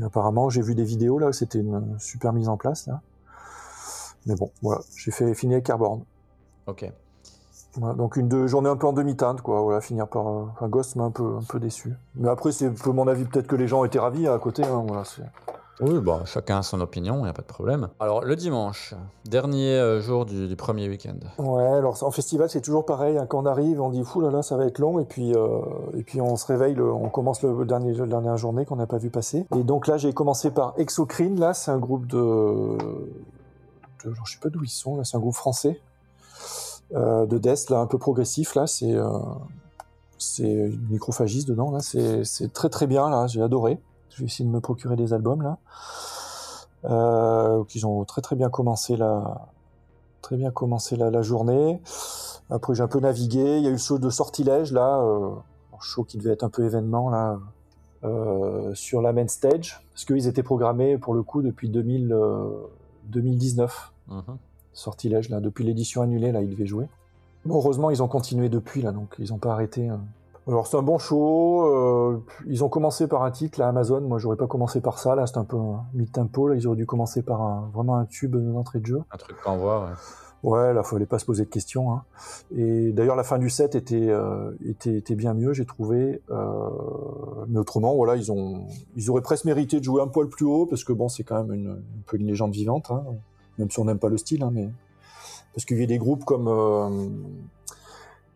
[0.02, 3.02] Apparemment, j'ai vu des vidéos là, c'était une super mise en place là.
[4.26, 6.02] Mais bon, voilà, j'ai fait finir avec Airborne.
[6.70, 6.90] Ok.
[7.76, 9.60] Voilà, donc une deux journée un peu en demi-teinte, quoi.
[9.60, 11.94] Voilà, finir par euh, un Ghost m'a un peu, un peu déçu.
[12.16, 13.24] Mais après, c'est peu mon avis.
[13.24, 14.64] Peut-être que les gens étaient ravis à côté.
[14.64, 15.04] Hein, voilà,
[15.80, 17.88] Oui, bah, chacun a son opinion, il n'y a pas de problème.
[18.00, 18.94] Alors, le dimanche,
[19.24, 21.14] dernier euh, jour du, du premier week-end.
[21.38, 23.16] Ouais, alors en festival, c'est toujours pareil.
[23.16, 25.32] hein, quand on arrive, on dit fou là là, ça va être long, et puis
[25.34, 25.60] euh,
[25.94, 28.86] et puis on se réveille, le- on commence le dernier la dernière journée qu'on n'a
[28.88, 29.46] pas vu passer.
[29.56, 31.38] Et donc là, j'ai commencé par Exocrine.
[31.38, 32.76] Là, c'est un groupe de,
[34.04, 34.96] de je sais pas d'où ils sont.
[34.96, 35.80] Là, c'est un groupe français
[36.94, 38.54] euh, de death, là, un peu progressif.
[38.54, 39.08] Là, c'est euh,
[40.18, 41.70] c'est une microphagiste dedans.
[41.70, 43.08] Là, c'est très très bien.
[43.08, 43.80] Là, j'ai adoré.
[44.10, 45.58] Je vais essayer de me procurer des albums là.
[46.84, 49.48] Euh, ont très très bien commencé la
[50.22, 51.80] très bien commencé la, la journée.
[52.48, 53.58] Après j'ai un peu navigué.
[53.58, 55.00] Il y a eu le de sortilège là,
[55.80, 57.38] show qui devait être un peu événement là.
[58.74, 62.48] sur la main stage, parce qu'ils étaient programmés pour le coup depuis 2000, euh,
[63.04, 63.92] 2019.
[64.08, 64.22] Mhm.
[64.72, 66.86] Sortilège, là, depuis l'édition annulée, là, ils devaient jouer.
[67.44, 69.88] Bon, heureusement, ils ont continué depuis, là, donc ils n'ont pas arrêté.
[69.88, 70.00] hein.
[70.46, 71.66] Alors, c'est un bon show.
[71.66, 74.00] euh, ils ont commencé par un titre, là, Amazon.
[74.00, 76.48] Moi, j'aurais pas commencé par ça, là, c'est un peu un mid-tempo.
[76.48, 79.02] Là, ils auraient dû commencer par un, vraiment un tube d'entrée de jeu.
[79.12, 79.90] Un truc qu'on voit, ouais.
[80.42, 81.92] Ouais, là, fallait pas se poser de questions.
[81.92, 82.02] hein.
[82.56, 86.22] Et d'ailleurs, la fin du set était, euh, était, était bien mieux, j'ai trouvé.
[86.30, 86.68] Euh,
[87.48, 88.64] mais autrement, voilà, ils ont,
[88.96, 91.42] ils auraient presque mérité de jouer un poil plus haut parce que bon, c'est quand
[91.44, 93.02] même une, un peu une légende vivante, hein,
[93.60, 94.68] même si on n'aime pas le style, hein, mais
[95.54, 97.08] parce qu'il y a des groupes comme, euh,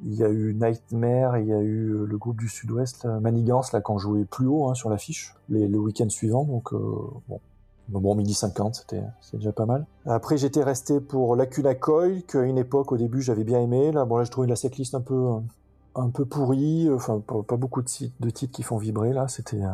[0.04, 3.80] il y a eu Nightmare, il y a eu le groupe du Sud-Ouest, Manigance, là,
[3.88, 6.78] ont joué plus haut hein, sur l'affiche le week-end suivant, donc euh,
[7.28, 7.40] bon.
[7.88, 9.02] Bon, midi 50, c'était
[9.34, 9.84] déjà pas mal.
[10.06, 13.92] Après, j'étais resté pour Lacuna Coil, qu'à une époque, au début, j'avais bien aimé.
[13.92, 15.32] Là, bon, là, je trouvais la setlist un peu,
[15.94, 16.88] un peu pourrie.
[16.90, 19.28] Enfin, pas, beaucoup de, titres- qui font vibrer, là.
[19.28, 19.68] C'était euh,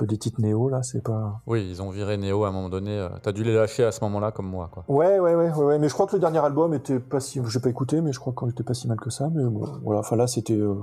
[0.00, 0.82] peu des titres néo, là.
[0.82, 1.40] C'est pas.
[1.46, 2.98] Oui, ils ont viré Neo à un moment donné.
[2.98, 4.84] euh, T'as dû les lâcher à ce moment-là, comme moi, quoi.
[4.88, 5.78] Ouais, ouais, ouais, ouais, ouais.
[5.78, 7.40] Mais je crois que le dernier album était pas si.
[7.46, 9.28] J'ai pas écouté, mais je crois qu'il était pas si mal que ça.
[9.34, 10.00] Mais bon, voilà.
[10.00, 10.54] Enfin, là, c'était.
[10.56, 10.74] euh,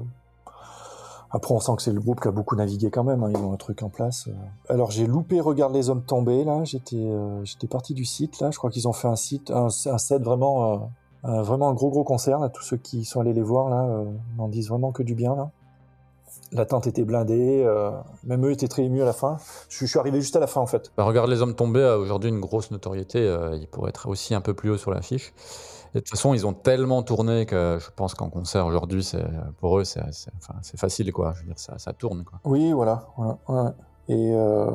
[1.29, 3.21] Après, on sent que c'est le groupe qui a beaucoup navigué quand même.
[3.23, 4.27] hein, Ils ont un truc en place.
[4.29, 4.73] euh.
[4.73, 6.43] Alors, j'ai loupé Regarde les hommes tombés.
[6.45, 8.39] Là, j'étais, euh, j'étais parti du site.
[8.39, 10.77] Là, je crois qu'ils ont fait un site, un, un set vraiment, euh,
[11.23, 12.39] un- vraiment un gros gros concert.
[12.39, 14.05] Là, tous ceux qui sont allés les voir là, euh,
[14.37, 15.49] n'en disent vraiment que du bien là.
[16.51, 17.63] La tente était blindée.
[17.65, 17.91] euh,
[18.23, 19.37] même eux étaient très émus à la fin.
[19.69, 20.91] Je, je suis arrivé juste à la fin en fait.
[20.97, 23.19] Bah, regarde les hommes tombés a aujourd'hui une grosse notoriété.
[23.19, 25.33] euh, il pourrait être aussi un peu plus haut sur l'affiche.
[25.93, 29.23] De toute façon, ils ont tellement tourné que je pense qu'en concert aujourd'hui, c'est
[29.59, 31.33] pour eux, c'est enfin, facile, quoi.
[31.35, 32.39] Je veux dire, ça, ça tourne, quoi.
[32.43, 33.07] Oui, voilà.
[33.17, 33.71] voilà ouais.
[34.09, 34.69] Et euh,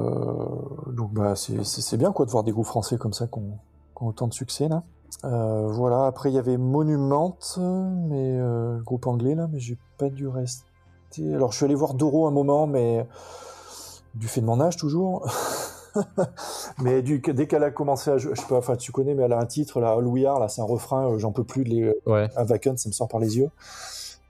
[0.88, 3.58] donc, bah, c'est- bien quoi de voir des groupes français comme ça qui ont,
[4.00, 4.82] autant de succès là.
[5.24, 6.06] Euh, voilà.
[6.06, 10.26] Après, il y avait Monument, mais euh, le groupe anglais là, mais j'ai pas dû
[11.18, 13.06] Alors, je suis allé voir Doro un moment, mais
[14.14, 15.26] du fait de mon âge toujours.
[16.82, 19.24] mais du, dès qu'elle a commencé à jouer, je sais pas, enfin tu connais, mais
[19.24, 21.44] elle a un titre là, All We Are, là, c'est un refrain, euh, j'en peux
[21.44, 22.28] plus de les, Ouais.
[22.36, 23.50] à Vacant, ça me sort par les yeux.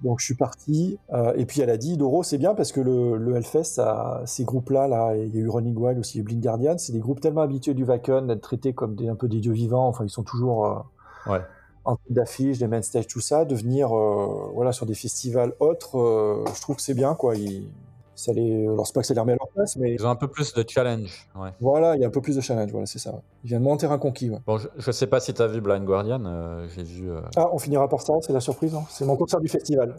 [0.03, 0.99] Donc je suis parti.
[1.12, 4.20] euh, et puis elle a dit, Doro, c'est bien parce que le, le Hellfest, ça-
[4.26, 6.43] ces groupes-là, là, il y a eu Running Wild aussi, il y a eu Blind
[6.43, 9.39] Guardian, c'est des groupes tellement habitués du Vacant, d'être traités comme des, un peu des
[9.39, 9.87] dieux vivants.
[9.87, 11.41] Enfin, ils sont toujours euh, Ouais.
[11.85, 13.45] En tête d'affiche, des main stage, tout ça.
[13.45, 17.14] De venir euh, voilà, sur des festivals autres, euh, je trouve que c'est bien.
[17.14, 17.35] quoi.
[17.37, 17.68] Ils-
[18.14, 18.64] ça les...
[18.68, 20.28] Alors c'est pas que ça les remet à leur place, mais Ils ont un peu
[20.28, 21.28] plus de challenge.
[21.35, 21.49] Ouais.
[21.61, 22.70] voilà, il y a un peu plus de challenge.
[22.70, 23.11] Voilà, c'est ça.
[23.11, 23.20] ouais.
[23.43, 24.30] Ils viennent moins en terrain conquis.
[24.30, 24.39] ouais.
[24.47, 26.22] Bon, je, je sais pas si t'as vu Blind Guardian.
[26.26, 27.11] euh, J'ai vu.
[27.37, 28.74] Ah, on finira par ça, c'est la surprise.
[28.76, 28.85] hein.
[28.91, 29.97] C'est mon concert du festival.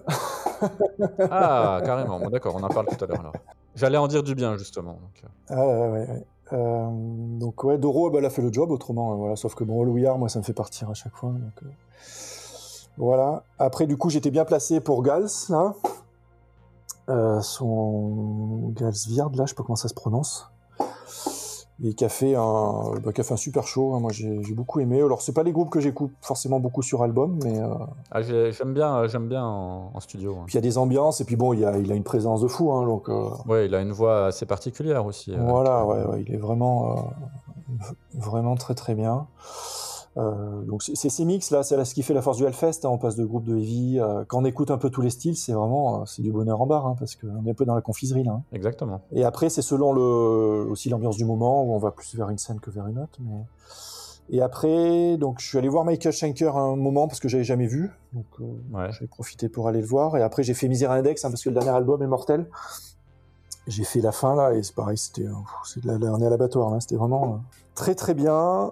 [1.30, 2.20] Ah, carrément.
[2.20, 3.34] Bon, D'accord, on en parle tout à l'heure alors.
[3.76, 4.94] J'allais en dire du bien justement.
[4.94, 5.24] donc.
[5.50, 6.26] Ah ouais, ouais, ouais.
[6.54, 6.88] Euh,
[7.40, 9.36] donc ouais, Doro, bah, elle a fait le job autrement, euh, voilà.
[9.36, 11.32] Sauf que bon, Are, moi, ça me fait partir à chaque fois.
[11.32, 11.68] Donc, euh,
[12.98, 13.44] voilà.
[13.58, 15.74] Après, du coup, j'étais bien placé pour Gals, là.
[17.10, 20.48] Euh, son Gals Viard, là, je sais pas comment ça se prononce.
[21.86, 23.94] Et qui a fait un, bah, qui a fait un super show.
[23.94, 24.00] hein.
[24.00, 25.02] Moi, j'ai beaucoup aimé.
[25.02, 27.74] Alors, c'est pas les groupes que j'écoute forcément beaucoup sur album, mais euh,
[28.10, 30.36] Ah, j'ai- j'aime bien, euh, j'aime bien en, en studio.
[30.40, 30.44] hein.
[30.46, 31.20] puis il y a des ambiances.
[31.20, 33.10] Et puis bon, il, y a, il a une présence de fou, hein, donc.
[33.10, 35.36] euh, Ouais, il a une voix assez particulière aussi.
[35.36, 37.02] Voilà, ouais, ouais, il est vraiment, euh,
[38.14, 39.28] vraiment très très bien.
[40.16, 42.82] Euh, donc c'est ces mix là, c'est ce qui fait la force du Hellfest.
[42.86, 44.00] hein, on passe de groupe de heavy.
[44.00, 46.62] euh, quand on écoute un peu tous les styles, c'est vraiment euh, c'est du bonheur
[46.62, 48.34] en barre hein, parce qu'on est un peu dans la confiserie là.
[48.34, 48.44] hein.
[48.52, 49.02] Exactement.
[49.12, 50.02] Et après c'est selon le
[50.70, 53.18] aussi l'ambiance du moment où on va plus vers une scène que vers une autre.
[53.22, 53.42] Mais
[54.30, 57.66] et après donc je suis allé voir Michael Schenker un moment parce que j'avais jamais
[57.68, 57.90] vu.
[58.14, 58.90] Donc euh, Ouais.
[58.92, 60.16] j'ai profité pour aller le voir.
[60.16, 62.48] Et après, j'ai fait Misère Index, parce que le dernier album est mortel.
[63.66, 65.26] J'ai fait la fin, là, et c'est pareil, c'était,
[65.66, 67.40] c'est de la- là, on est à l'abattoir, là, c'était vraiment
[67.76, 68.72] très très bien.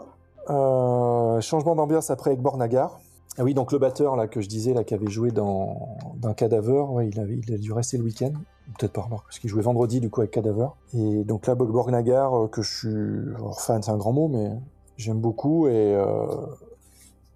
[0.50, 3.00] Euh, changement d'ambiance après avec Bornagar.
[3.38, 6.34] Ah oui, donc le batteur, là, que je disais, là, qui avait joué dans, dans
[6.34, 7.20] Cadaver, il,
[7.54, 8.34] a dû rester le week-end.
[8.78, 10.68] Peut-être pas, remarque, parce qu'il jouait vendredi, du coup, avec Cadaver.
[10.94, 14.52] Et donc là, Bornagar, euh, que je suis, fan, c'est un grand mot, mais
[14.98, 16.26] j'aime beaucoup, et, euh,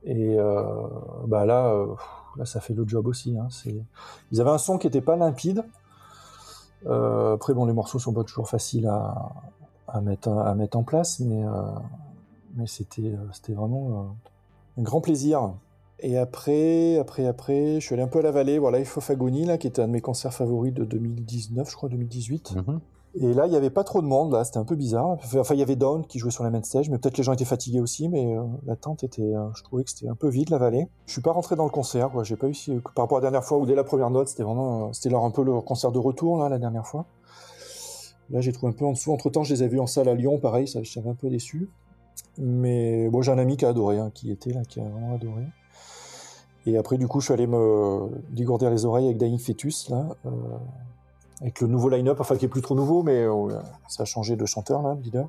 [0.03, 0.37] et
[1.27, 1.85] bah là,
[2.37, 3.37] là, ça fait le job aussi.
[3.37, 3.47] Hein.
[4.31, 5.63] Ils avaient un son qui était pas limpide.
[6.85, 9.31] Après, bon, les morceaux sont pas toujours faciles à,
[9.87, 11.43] à, mettre, à mettre en place, mais,
[12.55, 13.89] mais c'était, euh, c'était vraiment
[14.77, 15.53] euh, un grand plaisir.
[15.99, 19.09] Et après, après, après, je suis allé un peu à la vallée, voilà, Life of
[19.09, 22.55] Agony, là, qui était un de mes concerts favoris de 2019, je crois, 2018.
[22.55, 22.79] Mhm.
[23.17, 25.07] Et là, il n'y avait pas trop de monde, là, c'était un peu bizarre.
[25.37, 27.31] Enfin, il y avait Down qui jouait sur la main stage, mais peut-être les gens
[27.31, 30.27] étaient fatigués aussi, mais euh, la tente était, euh, je trouvais que c'était un peu
[30.27, 30.89] vide, la vallée.
[31.05, 32.25] Je suis pas rentré dans le concert, quoi.
[32.25, 34.27] J'ai pas eu, si- par rapport à la dernière fois, où dès la première note,
[34.27, 37.05] c'était vraiment, euh, c'était leur, un peu le concert de retour, là, la dernière fois.
[38.31, 39.13] Là, j'ai trouvé un peu en dessous.
[39.13, 41.29] Entre temps, je les ai vus en salle à Lyon, pareil, ça, j'étais un peu
[41.29, 41.69] déçu.
[42.37, 45.15] Mais bon, j'ai un ami qui a adoré, hein, qui était là, qui a vraiment
[45.15, 45.43] adoré.
[46.65, 50.07] Et après, du coup, je suis allé me dégourdir les oreilles avec Dying Fetus, là.
[50.25, 50.29] euh,
[51.41, 54.35] avec le nouveau line-up, enfin qui est plus trop nouveau, mais euh, ça a changé
[54.35, 55.27] de chanteur là, le leader.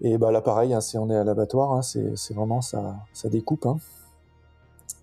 [0.00, 3.28] Et bah là pareil, hein, c'est on est à l'abattoir, hein, c'est vraiment ça, ça
[3.28, 3.66] découpe.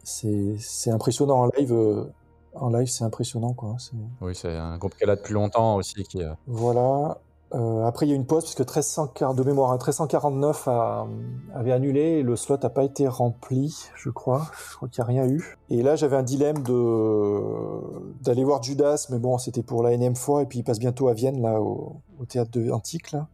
[0.03, 1.73] C'est impressionnant en live.
[1.73, 2.05] euh,
[2.53, 3.76] en live, c'est impressionnant quoi.
[4.21, 6.03] Oui, c'est un groupe qu'elle a depuis longtemps aussi.
[6.03, 7.17] Qui, Voilà.
[7.53, 11.05] Euh, après, il y a une pause parce que 1340 de mémoire, hein, 1349 a-
[11.53, 14.47] avait annulé et le slot n'a pas été rempli, je crois.
[14.71, 15.57] Je crois qu'il n'y a rien eu.
[15.69, 20.15] Et là, j'avais un dilemme de d'aller voir Judas, mais bon, c'était pour la énième
[20.15, 20.41] fois.
[20.41, 23.11] Et puis, il passe bientôt à Vienne, là, au, au théâtre de Antique.
[23.11, 23.27] Là.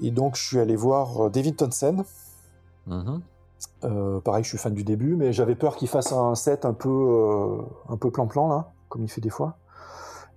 [0.00, 2.04] Et donc, je suis allé voir euh, David Townsend.
[2.86, 3.20] mhm.
[3.84, 6.72] Euh, pareil, je suis fan du début, mais j'avais peur qu'il fasse un set un
[6.72, 9.56] peu euh, un peu plan-plan, là, comme il fait des fois.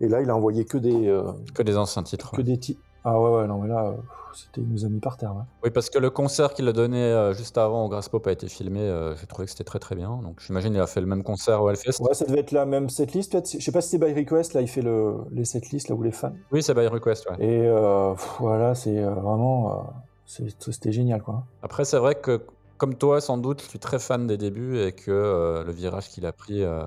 [0.02, 1.24] Et là, il a envoyé que des, euh,
[1.54, 2.32] Que des anciens titres.
[2.32, 2.44] que ouais.
[2.44, 2.82] des titres.
[3.04, 3.94] Ah ouais, ouais, non, mais là,
[4.34, 5.34] c'était, il nous a mis par terre.
[5.64, 8.32] Oui, parce que le concert qu'il a donné euh, juste avant au Grass Pop a
[8.32, 8.80] été filmé.
[8.82, 10.10] euh, J'ai trouvé que c'était très très bien.
[10.24, 12.02] Donc j'imagine qu'il a fait le même concert au Hellfest.
[12.02, 13.52] Ouais, ça devait être la même setlist, peut-être.
[13.52, 16.02] Je sais pas si c'était by request, là, il fait le, les setlists, là où
[16.04, 16.34] les fans.
[16.52, 17.30] Oui, c'est by request.
[17.30, 17.36] ouais.
[17.46, 19.94] Et euh, pff, voilà, c'est vraiment.
[20.26, 21.44] c'est- c'était génial, quoi.
[21.62, 22.42] Après, c'est vrai que,
[22.78, 26.10] comme toi, sans doute, je suis très fan des débuts et que euh, le virage
[26.10, 26.86] qu'il a pris euh,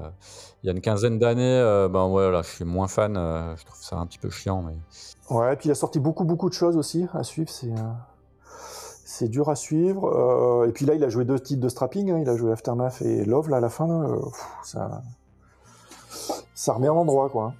[0.62, 2.08] il y a une quinzaine d'années, euh, ben
[2.42, 3.14] je suis moins fan.
[3.14, 4.62] je trouve ça un petit peu chiant.
[4.62, 4.74] Mais...
[5.34, 7.50] Ouais, et puis il a sorti beaucoup, beaucoup de choses aussi à suivre.
[7.50, 9.28] C'est.
[9.28, 10.66] dur à suivre.
[10.68, 12.10] Et puis là, il a joué deux titres de strapping.
[12.10, 12.18] hein.
[12.20, 14.20] Il a joué Aftermath et Love, là, à la fin.
[14.62, 15.02] ça,
[16.54, 17.54] ça remet en endroit, quoi.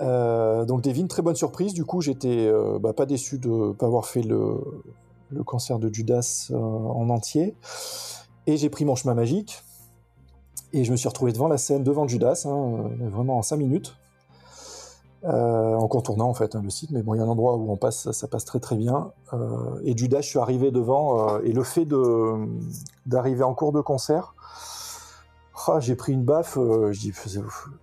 [0.00, 1.72] Donc Devin, très bonne surprise.
[1.72, 4.58] Du coup, j'étais bah, pas déçu de pas avoir fait le,
[5.30, 7.54] le concert de Judas euh, en entier.
[8.46, 9.62] Et j'ai pris mon chemin magique.
[10.72, 13.56] Et je me suis retrouvé devant la scène, devant Judas, hein, euh, vraiment en 5
[13.56, 13.96] minutes.
[15.22, 17.54] Euh, en contournant en fait hein, le site, mais bon, il y a un endroit
[17.54, 19.12] où on passe, ça, passe très très bien.
[19.84, 21.86] Et Judas, je suis arrivé devant, et le fait
[23.04, 24.34] d'arriver en cours de concert,
[25.66, 26.54] ah, j'ai pris une baffe.
[26.54, 27.12] je dis,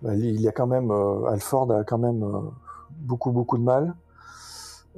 [0.02, 0.90] il y a quand même,
[1.30, 2.26] Alford a quand même
[2.90, 3.94] beaucoup beaucoup de mal.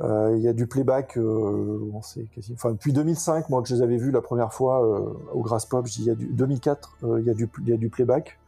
[0.03, 3.69] Euh, il y a du playback, euh, bon, c'est quasi, enfin depuis 2005, moi que
[3.69, 6.11] je les avais vus la première fois euh, au Grass Pop, je dis, il y
[6.11, 8.39] a du 2004, euh, il y a du il y a du playback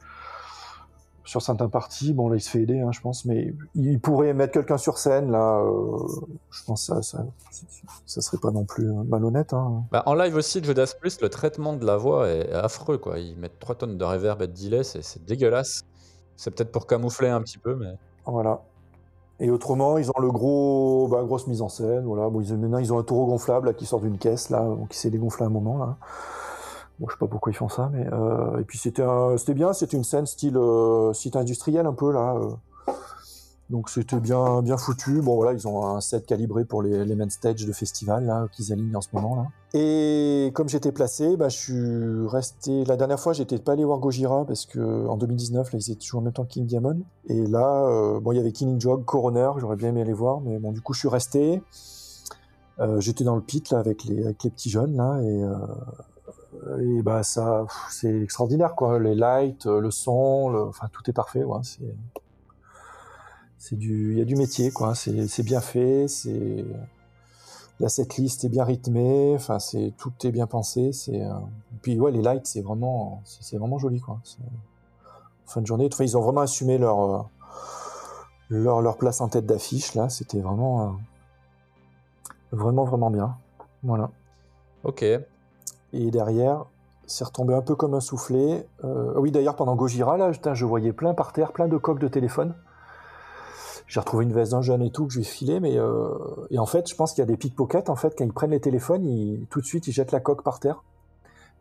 [1.25, 2.15] sur certains parties.
[2.15, 4.99] Bon, là, il se fait aider, hein, je pense, mais il pourrait mettre quelqu'un sur
[4.99, 5.61] scène, là.
[5.61, 5.99] euh,
[6.51, 7.27] je pense que ça, ça,
[8.07, 9.53] ça serait pas non plus malhonnête.
[9.53, 9.85] Hein.
[9.93, 12.99] Bah, en live aussi, de Judas Priest, le traitement de la voix est affreux.
[12.99, 13.19] Quoi.
[13.19, 15.83] Ils mettent 3 tonnes de reverb et de delay, c'est dégueulasse.
[16.37, 17.95] C'est peut-être pour camoufler un petit peu, mais.
[18.27, 18.63] Voilà.
[19.43, 22.05] Et autrement, ils ont le gros, bah, grosse mise en scène.
[22.05, 22.31] Voilà.
[22.31, 25.43] Bon, maintenant, ils ont un taureau gonflable qui sort d'une caisse, là, qui s'est dégonflé
[25.43, 25.79] à un moment.
[25.79, 25.97] Là.
[27.01, 29.03] Bon, je sais pas pourquoi ils font ça, mais euh, et puis c'était
[29.55, 32.37] bien, c'était une scène style euh, site industriel un peu là.
[32.37, 32.51] euh.
[33.73, 35.21] Donc c'était bien bien foutu.
[35.23, 38.73] Bon voilà, ils ont un set calibré pour les, les main stage de festival qu'ils
[38.73, 39.47] alignent en ce moment là.
[39.75, 42.85] Et comme j'étais placé, bah, je suis resté.
[42.85, 46.01] La dernière fois, j'étais pas allé voir Gojira parce que en 2019, là, ils étaient
[46.01, 47.01] toujours en même temps que King Diamond.
[47.29, 50.43] Et là, euh, bon, il y avait Killing Joke, Coroner, j'aurais bien aimé aller voir,
[50.43, 51.63] mais bon, du coup, je suis resté.
[52.81, 57.03] Euh, j'étais dans le pit là avec les les petits jeunes là et euh, et
[57.03, 61.85] bah ça c'est extraordinaire quoi les lights le son enfin tout est parfait c'est
[63.63, 66.65] c'est du il y a du métier quoi c'est c'est bien fait c'est
[67.79, 71.33] la setlist est bien rythmée enfin c'est tout est bien pensé c'est euh,
[71.81, 74.19] puis ouais les lights c'est vraiment c'est vraiment joli quoi
[75.47, 77.23] fin de journée enfin, ils ont vraiment assumé leur euh,
[78.51, 80.91] leur leur place en tête d'affiche là c'était vraiment euh,
[82.51, 83.37] vraiment vraiment bien
[83.85, 84.11] voilà
[84.83, 85.05] Ok.
[85.05, 85.23] et
[85.93, 86.65] derrière,
[87.07, 88.67] c'est retombé un peu comme un soufflé.
[88.83, 92.55] Oui, d'ailleurs, pendant Gojira, là, je voyais plein par terre, plein de coques de téléphone.
[93.93, 96.09] J'ai retrouvé une veste d'un jeune et tout que je lui ai filé, mais euh,
[96.49, 97.91] et en fait, je pense qu'il y a des pickpockets.
[97.91, 100.43] En fait, quand ils prennent les téléphones, ils, tout de suite, ils jettent la coque
[100.43, 100.83] par terre.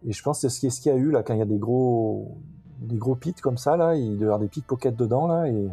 [0.07, 1.39] Et je pense que c'est ce qui- ce qu'il y a eu là, quand il
[1.39, 2.37] y a des gros,
[2.79, 5.67] des gros pits comme ça, là, il doit y avoir des pickpockets dedans là, et,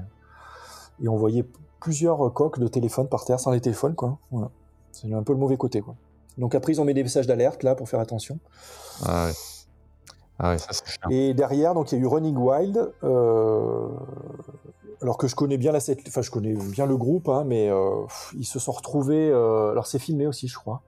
[1.01, 1.47] et on voyait
[1.79, 4.19] plusieurs coques de téléphone par terre sans les téléphones, quoi.
[4.33, 4.51] Voilà.
[4.91, 5.95] C'est un peu le mauvais côté, quoi.
[6.39, 8.37] Donc après, ils ont mis des messages d'alerte là pour faire attention.
[9.07, 9.33] Ah ouais.
[10.41, 11.09] Ah ouais, ça c'est chiant.
[11.09, 12.93] Et derrière, donc il y a eu Running Wild.
[13.05, 13.89] euh,
[15.01, 18.05] alors que je connais bien la enfin je connais bien le groupe, hein, mais euh,
[18.37, 19.31] ils se sont retrouvés.
[19.31, 20.83] euh, alors c'est filmé aussi, je crois.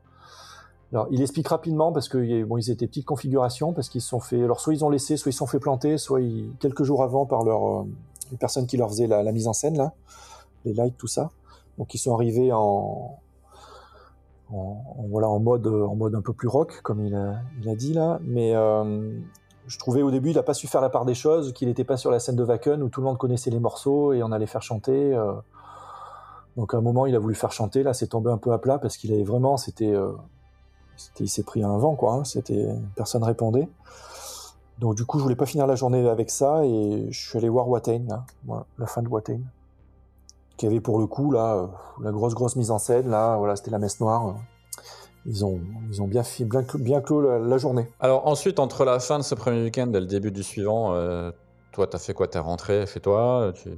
[0.92, 4.20] Alors il explique rapidement parce que bon, ils étaient petites configurations parce qu'ils se sont
[4.20, 4.42] fait.
[4.42, 6.20] Alors soit ils ont laissé, soit ils se sont fait planter, soit
[6.58, 7.84] quelques jours avant par leur euh,
[8.32, 9.92] les personnes qui leur faisaient la, mise en scène là,
[10.64, 11.30] les lights, tout ça.
[11.78, 13.18] Donc ils sont arrivés en
[14.52, 17.76] en, voilà en mode en mode un peu plus rock comme il a, il a
[17.76, 19.12] dit là mais euh,
[19.66, 21.84] je trouvais au début il a pas su faire la part des choses qu'il n'était
[21.84, 24.32] pas sur la scène de Wacken où tout le monde connaissait les morceaux et on
[24.32, 25.32] allait faire chanter euh.
[26.56, 28.58] donc à un moment il a voulu faire chanter là c'est tombé un peu à
[28.58, 30.12] plat parce qu'il avait vraiment c'était euh,
[31.18, 32.24] il s'est pris un vent quoi hein.
[32.24, 33.68] c'était personne répondait
[34.78, 37.48] donc du coup je voulais pas finir la journée avec ça et je suis allé
[37.48, 38.06] voir Watain
[38.78, 39.40] la fin de Watain
[40.56, 41.68] qui avait pour le coup là
[42.02, 44.36] la grosse grosse mise en scène là, voilà, c'était la messe noire.
[45.26, 45.60] Ils ont,
[45.90, 47.88] ils ont bien, bien, bien clos la, journée.
[48.00, 50.94] Alors ensuite, entre la fin de ce premier week-end et le début du suivant,
[51.72, 52.26] toi, t'as fait quoi?
[52.26, 53.52] T'es rentré chez toi?
[53.54, 53.68] Tu...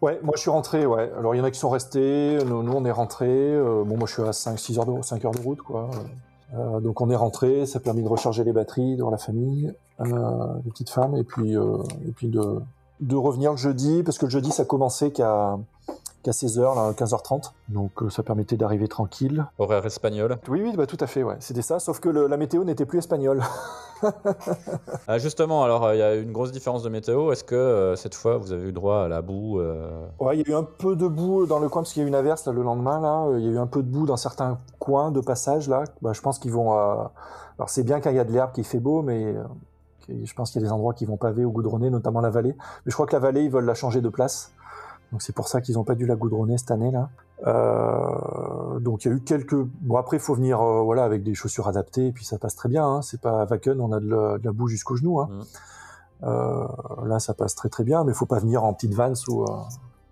[0.00, 1.12] Ouais, moi je suis rentré, ouais.
[1.18, 3.58] Alors il y en a qui sont restés, nous, on est rentré.
[3.58, 5.90] bon, moi je suis à 5-6 heures, de, 5 heures de route, quoi.
[6.56, 9.72] Euh, donc on est rentré, ça a permis de recharger les batteries dans la famille,
[10.00, 12.60] euh, les petites femmes, et puis, euh, et puis de,
[13.00, 15.58] de revenir le jeudi, parce que le jeudi ça commençait qu'à
[16.24, 17.52] qu'à 16h, 15h30.
[17.68, 19.46] Donc ça permettait d'arriver tranquille.
[19.58, 21.36] Horaire espagnol Oui, oui, bah, tout à fait, ouais.
[21.38, 23.42] C'était ça, sauf que la météo n'était plus espagnole.
[25.08, 27.30] ah, justement, alors il y a une grosse différence de météo.
[27.30, 29.60] Est-ce que cette fois vous avez eu droit à la boue
[30.18, 32.04] Ouais, il y a eu un peu de boue dans le coin parce qu'il y
[32.04, 33.00] a eu une averse le lendemain.
[33.00, 35.84] Là, il y a eu un peu de boue dans certains coins de passage là.
[36.02, 36.72] Bah, je pense qu'ils vont.
[36.72, 39.34] Alors c'est bien quand il y a de l'herbe qui fait beau, mais
[40.08, 42.54] je pense qu'il y a des endroits qui vont paver ou goudronner, notamment la vallée.
[42.58, 44.52] Mais je crois que la vallée, ils veulent la changer de place.
[45.12, 47.08] Donc c'est pour ça qu'ils n'ont pas dû la goudronner cette année là.
[47.46, 49.54] Euh, donc il y a eu quelques.
[49.54, 52.56] Bon après il faut venir euh, voilà avec des chaussures adaptées et puis ça passe
[52.56, 52.86] très bien.
[52.86, 53.02] Hein.
[53.02, 55.20] C'est pas à Wacken, on a de la, boue jusqu'au genou.
[55.20, 55.28] Hein.
[55.30, 55.42] Mmh.
[56.24, 56.66] Euh,
[57.06, 59.44] là ça passe très très bien, mais il faut pas venir en petite vans ou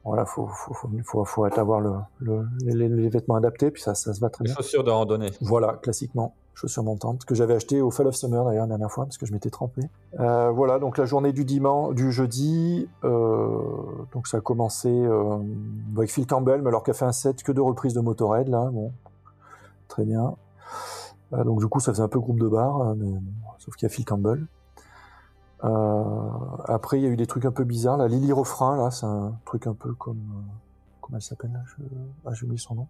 [0.05, 0.75] voilà faut faut,
[1.05, 4.55] faut, faut, avoir le, les, vêtements adaptés puis ça ça se va très bien.
[4.55, 5.31] Chaussures de randonnée.
[5.41, 9.05] Voilà classiquement chaussures montantes que j'avais acheté au Fall of Summer d'ailleurs la dernière fois
[9.05, 9.83] parce que je m'étais trempé.
[10.21, 13.59] Euh, voilà, donc la journée du dimanche, du jeudi, euh,
[14.13, 15.39] donc ça a commencé euh,
[15.97, 18.49] avec Phil Campbell, mais alors qu'il a fait un set que de reprises de Motorhead
[18.49, 18.93] là, bon,
[19.89, 20.35] très bien.
[21.33, 23.13] donc du coup ça faisait un peu groupe de bar, mais
[23.59, 24.47] sauf qu'il y a Phil Campbell.
[25.63, 29.07] après il y a eu des trucs un peu bizarres, la Lily Refrain là, c'est
[29.07, 30.45] un truc un peu comme
[31.13, 31.61] comment elle s'appelle là
[32.25, 32.87] ah, J'ai oublié son nom.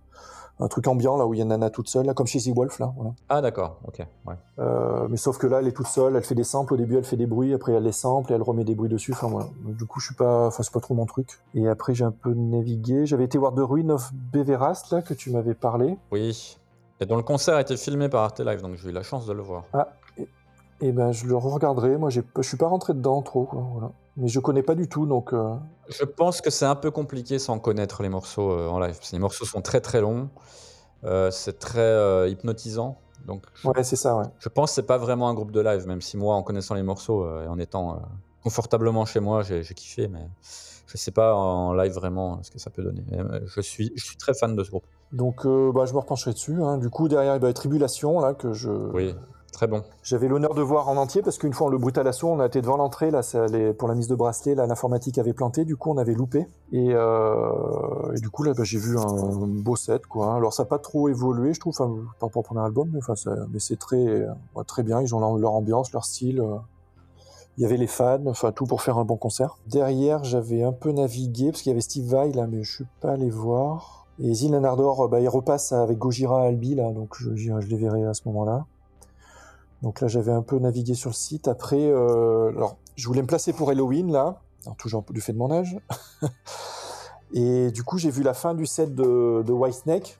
[0.60, 2.54] Un truc ambiant là où il y a Nana toute seule, là, comme chez The
[2.54, 2.92] Wolf là.
[2.94, 3.14] Voilà.
[3.28, 4.06] Ah d'accord, ok.
[4.26, 4.34] Ouais.
[4.60, 6.74] Euh, mais sauf que là, elle est toute seule, elle fait des samples.
[6.74, 8.88] Au début, elle fait des bruits, après elle les sample et elle remet des bruits
[8.88, 9.12] dessus.
[9.12, 9.48] Enfin voilà.
[9.64, 11.40] du coup, je suis pas, enfin c'est pas trop mon truc.
[11.54, 13.06] Et après, j'ai un peu navigué.
[13.06, 15.98] J'avais été voir The Ruin of Beverast là que tu m'avais parlé.
[16.12, 16.58] Oui.
[17.00, 19.26] Et dont le concert a été filmé par Arte Live, donc j'ai eu la chance
[19.26, 19.64] de le voir.
[19.72, 19.88] Ah.
[20.82, 21.96] Et, ben, je le regarderai.
[21.96, 23.44] Moi, je suis pas rentré dedans trop.
[23.44, 25.32] Quoi, voilà mais je connais pas du tout, donc.
[25.32, 25.54] Euh.
[25.88, 28.98] Je pense que c'est un peu compliqué sans connaître les morceaux euh, en live.
[29.12, 30.28] les morceaux sont très très longs,
[31.04, 32.98] euh, c'est très hypnotisant.
[33.26, 34.26] Donc ouais, c'est ça, ouais.
[34.38, 36.74] Je pense que c'est pas vraiment un groupe de live, même si moi, en connaissant
[36.74, 38.02] les morceaux et en étant
[38.42, 40.28] confortablement chez moi, j'ai kiffé, mais
[40.86, 43.04] je sais pas en live vraiment ce que ça peut donner.
[43.46, 44.86] Je suis, je suis très fan de ce groupe.
[45.12, 46.60] Donc, bah, je me repencherai dessus.
[46.62, 46.78] Hein.
[46.78, 48.70] Du coup, derrière, il y a Tribulation, là, que je.
[48.70, 49.14] Oui.
[49.52, 49.82] Très bon.
[50.02, 52.62] J'avais l'honneur de voir en entier parce qu'une fois, le brutal assaut, on a été
[52.62, 53.20] devant l'entrée, là,
[53.78, 56.48] pour la mise de bracelet, là, l'informatique avait planté, du coup, on avait loupé.
[56.72, 60.34] Et, euh, du coup, là, bah, j'ai vu un beau set, quoi.
[60.34, 61.76] Alors, ça n'a pas trop évolué, je trouve,
[62.18, 64.26] pas pour le premier album, mais, c'est très,
[64.66, 65.02] très bien.
[65.02, 66.40] Ils ont leur, ambiance, leur style.
[66.40, 66.56] Euh.
[67.58, 69.58] Il y avait les fans, enfin, tout pour faire un bon concert.
[69.66, 72.86] Derrière, j'avais un peu navigué parce qu'il y avait Steve Vai, là, mais je suis
[73.02, 74.06] pas allé voir.
[74.18, 78.06] Et Zil Ardor, bah, il repasse avec Gojira Albi, là, donc je, je les verrai
[78.06, 78.64] à ce moment-là.
[79.82, 81.48] Donc là, j'avais un peu navigué sur le site.
[81.48, 84.40] Après, euh, alors, je voulais me placer pour Halloween, là,
[84.78, 85.76] toujours du fait de mon âge.
[87.34, 90.18] et du coup, j'ai vu la fin du set de, de Whitesnake.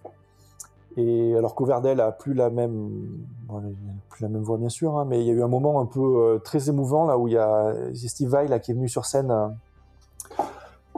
[0.96, 3.24] Et alors qu'Overdell a plus la même,
[4.10, 5.86] plus la même voix bien sûr, hein, mais il y a eu un moment un
[5.86, 8.90] peu euh, très émouvant là où il y a Steve Vai là qui est venu
[8.90, 9.48] sur scène euh,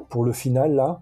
[0.09, 1.01] pour le final là.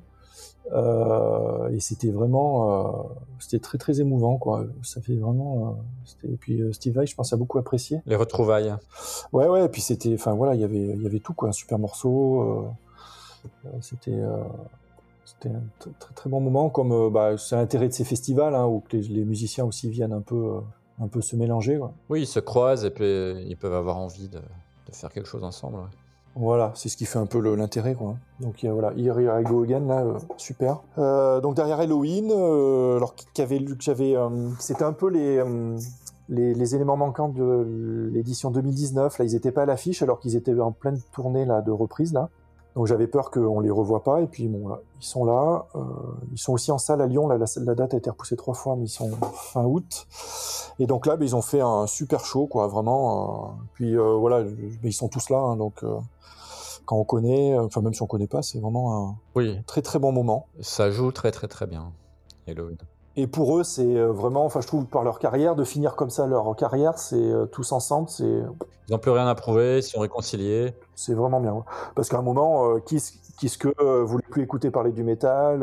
[0.73, 3.03] Euh, et c'était vraiment, euh,
[3.39, 4.65] c'était très très émouvant quoi.
[4.83, 5.77] Ça fait vraiment.
[6.25, 8.01] Euh, et puis Steve Vai, je pense, a beaucoup apprécié.
[8.07, 8.75] Les retrouvailles.
[9.33, 9.65] Ouais ouais.
[9.65, 11.79] Et puis c'était, enfin voilà, il y avait il y avait tout quoi, un super
[11.79, 12.73] morceau.
[13.81, 14.19] c'était
[15.25, 15.63] c'était un
[15.99, 16.71] très très bon moment.
[16.71, 20.21] Comme bah, c'est l'intérêt de ces festivals hein, où les, les, musiciens aussi viennent un
[20.23, 20.61] peu
[21.01, 21.81] un peu se mélanger.
[22.09, 23.05] Oui, ils se croisent et puis
[23.47, 25.79] ils peuvent avoir envie de, de faire quelque chose ensemble.
[26.35, 28.17] Voilà, c'est ce qui fait un peu l'intérêt, quoi.
[28.41, 30.81] Donc voilà, Here, I Go Again, là, euh, super.
[30.99, 34.17] Euh, donc derrière Halloween, euh, alors qu'avait lu j'avais,
[34.59, 35.43] c'était un peu les,
[36.29, 39.19] les, éléments manquants de l'édition 2019.
[39.19, 42.15] Là, ils étaient pas à l'affiche alors qu'ils étaient en pleine tournée là de reprise
[42.15, 42.31] là.
[42.75, 45.67] Donc j'avais peur qu'on les revoie pas et puis bon là, ils sont là.
[46.33, 47.29] ils sont aussi en salle à Lyon.
[47.29, 50.07] Là, la, date a été repoussée trois fois, mais ils sont fin août.
[50.79, 53.57] Et donc là, ben, ils ont fait un super show, quoi, vraiment.
[53.75, 55.85] puis voilà, ben, ils sont tous là, hein, donc
[56.85, 59.59] quand on connaît, enfin même si on connaît pas, c'est vraiment un oui.
[59.67, 60.47] très très bon moment.
[60.61, 61.93] Ça joue très très très bien,
[62.49, 62.79] Halloween.
[63.17, 66.09] Et pour eux, c'est euh, vraiment, enfin je trouve par leur carrière, de finir comme
[66.09, 68.43] ça leur carrière, c'est euh, tous ensemble, c'est...
[68.89, 70.75] Ils n'ont plus rien à prouver, ils sont réconciliés.
[70.95, 71.65] C'est vraiment bien.
[71.95, 73.03] Parce qu'à un moment, euh, qui,
[73.39, 75.63] qui ce que euh, voulait plus écouter parler du métal,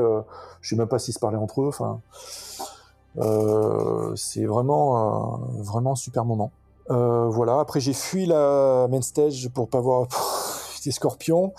[0.62, 2.02] je sais même pas s'ils se parlaient entre eux, enfin...
[4.16, 6.52] c'est vraiment, vraiment un super moment.
[6.88, 10.08] voilà, après j'ai fui la main stage pour pas voir...
[10.80, 11.52] C'était Scorpion.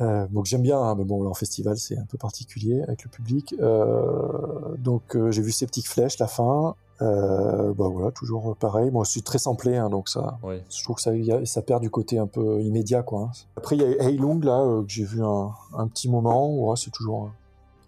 [0.00, 3.04] Euh, donc j'aime bien, hein, mais bon, là, en festival, c'est un peu particulier avec
[3.04, 3.54] le public.
[3.60, 6.74] Euh, donc euh, j'ai vu Septic Flèche, la fin.
[7.00, 8.92] Bah voilà, toujours pareil.
[8.92, 10.62] Moi, je suis très samplé, hein, donc ça, Oui.
[10.70, 13.22] je trouve que ça, a- ça perd du côté un peu immédiat, quoi.
[13.22, 13.30] hein.
[13.56, 16.54] Après, il y a Heilung, là, que j'ai vu un, un petit moment.
[16.56, 17.30] Ouais, c'est toujours...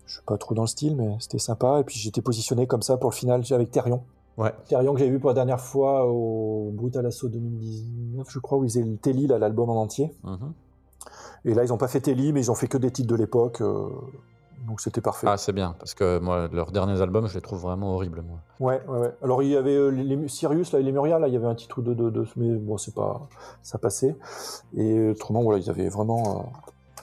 [0.06, 1.78] je suis pas trop dans le style, mais c'était sympa.
[1.80, 4.02] Et puis j'étais positionné comme ça pour le final avec Therion.
[4.36, 4.52] Ouais.
[4.66, 8.64] Therion que j'avais vu pour la dernière fois au Brutal Assault 2019, je crois, où
[8.64, 10.12] ils faisaient le Telly, là, l'album en entier.
[10.24, 10.52] Mhm.
[11.44, 13.16] Et là, ils ont pas fait Telly, mais ils ont fait que des titres de
[13.16, 13.60] l'époque.
[13.60, 13.88] euh,
[14.66, 15.26] donc c'était parfait.
[15.28, 18.38] Ah, c'est bien, parce que moi, leurs derniers albums, je les trouve vraiment horribles, moi.
[18.60, 19.14] Ouais, ouais, ouais.
[19.22, 21.46] Alors il y avait euh, les, Sirius, là, et les Muria, là, il y avait
[21.46, 23.28] un titre de, de, de mais bon, c'est pas,
[23.62, 24.16] ça passait.
[24.74, 26.46] Et autrement, voilà, ils avaient vraiment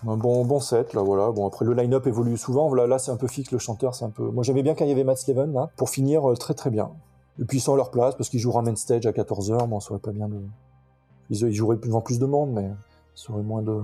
[0.08, 1.32] euh, un bon, bon set, là, voilà.
[1.32, 2.68] Bon, après le line-up évolue souvent.
[2.68, 4.24] Voilà, là, c'est un peu fixe, le chanteur, c'est un peu.
[4.24, 6.90] Moi, j'aimais bien quand il y avait Matt Sleven, là, pour finir très très bien.
[7.40, 9.68] Et puis ils sont à leur place parce qu'ils jouent en main stage à 14h.
[9.68, 10.40] Moi, ça aurait pas bien de.
[11.30, 12.72] Ils, ils joueraient devant plus de monde, mais
[13.14, 13.82] ça aurait moins de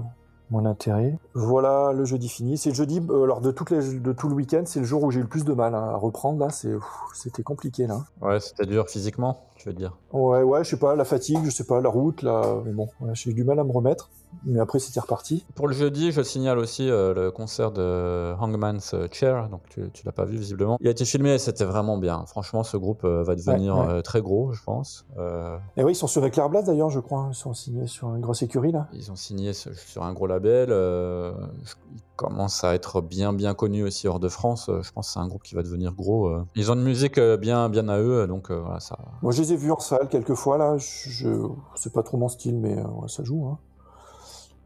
[0.50, 1.18] moins d'intérêt.
[1.34, 2.58] Voilà le jeudi fini.
[2.58, 5.04] C'est le jeudi, euh, alors de, toutes les, de tout le week-end, c'est le jour
[5.04, 6.40] où j'ai eu le plus de mal à reprendre.
[6.40, 6.74] Là, c'est,
[7.14, 8.06] c'était compliqué là.
[8.22, 9.98] Ouais, c'était dur physiquement, tu veux dire.
[10.12, 12.90] Ouais, ouais, je sais pas, la fatigue, je sais pas, la route, là, mais bon,
[13.02, 14.10] ouais, j'ai eu du mal à me remettre.
[14.46, 15.46] Mais après, c'était reparti.
[15.56, 20.06] Pour le jeudi, je signale aussi euh, le concert de Hangman's Chair, donc tu, tu
[20.06, 20.78] l'as pas vu visiblement.
[20.82, 22.26] Il a été filmé et c'était vraiment bien.
[22.28, 23.94] Franchement, ce groupe euh, va devenir Ouais, ouais.
[23.94, 25.06] euh, très gros, je pense.
[25.18, 27.28] Euh, Et oui, ils sont sur Éclair Blast d'ailleurs, je crois.
[27.32, 28.88] Ils sont signés sur une grosse écurie là.
[28.94, 30.70] ils ont signé sur un gros label.
[30.72, 31.32] euh,
[31.64, 34.70] ils commencent à être bien bien connus aussi hors de France.
[34.70, 36.28] Euh, Je pense que c'est un groupe qui va devenir gros.
[36.28, 36.44] euh.
[36.56, 38.98] Ils ont une musique euh, bien bien à eux, donc euh, voilà ça.
[39.22, 40.78] Moi, je les ai vus en salle quelques fois là.
[40.78, 43.46] Je, je- c'est pas trop mon style, mais euh, ouais, ça joue.
[43.48, 43.58] Hein.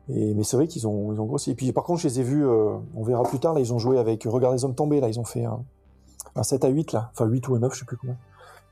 [0.09, 1.51] Et, mais c'est vrai qu'ils ont, ils ont grossi.
[1.51, 3.73] Et puis par contre, je les ai vus, euh, on verra plus tard, là, ils
[3.73, 5.59] ont joué avec Regarde les hommes tombés, là, ils ont fait un,
[6.35, 7.09] un 7 à 8 là.
[7.13, 8.17] Enfin 8 ou un 9, je sais plus combien.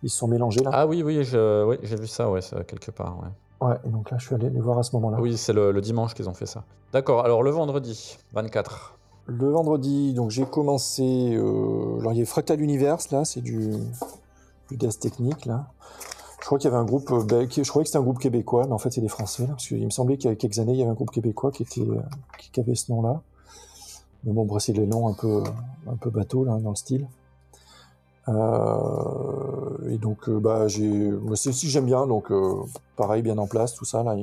[0.01, 0.69] Ils se sont mélangés là.
[0.73, 3.17] Ah oui oui, je, oui j'ai vu ça ouais ça, quelque part.
[3.21, 3.67] Ouais.
[3.67, 5.19] Ouais, et donc là, je suis allé les voir à ce moment-là.
[5.19, 6.63] Oui c'est le, le dimanche qu'ils ont fait ça.
[6.93, 7.25] D'accord.
[7.25, 8.95] Alors le vendredi 24.
[9.27, 11.35] Le vendredi, donc j'ai commencé.
[11.35, 13.73] Euh, alors il y a Fractal Universe là, c'est du,
[14.69, 15.67] du death technique là.
[16.41, 18.19] Je crois qu'il y avait un groupe, euh, ben, je croyais que c'était un groupe
[18.19, 20.59] québécois, mais en fait c'est des Français parce qu'il me semblait qu'il y a quelques
[20.59, 22.01] années il y avait un groupe québécois qui euh,
[22.57, 23.21] avait ce nom-là.
[24.23, 25.43] Mais bon, bref, c'est les noms un peu,
[25.87, 27.07] un peu bateau là dans le style.
[28.27, 32.57] Euh, et donc euh, bah j'ai, moi c'est aussi j'aime bien, donc euh,
[32.95, 34.15] pareil bien en place tout ça là.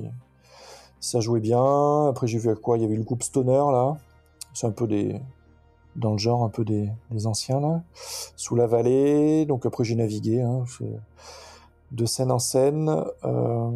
[1.01, 2.07] ça jouait bien.
[2.09, 3.97] Après j'ai vu quoi Il y avait le groupe Stoner là.
[4.55, 5.21] C'est un peu des
[5.97, 7.83] dans le genre un peu des, des anciens là.
[8.37, 9.47] Sous la vallée.
[9.47, 10.65] Donc après j'ai navigué hein,
[11.93, 13.05] de scène en scène.
[13.25, 13.71] euh,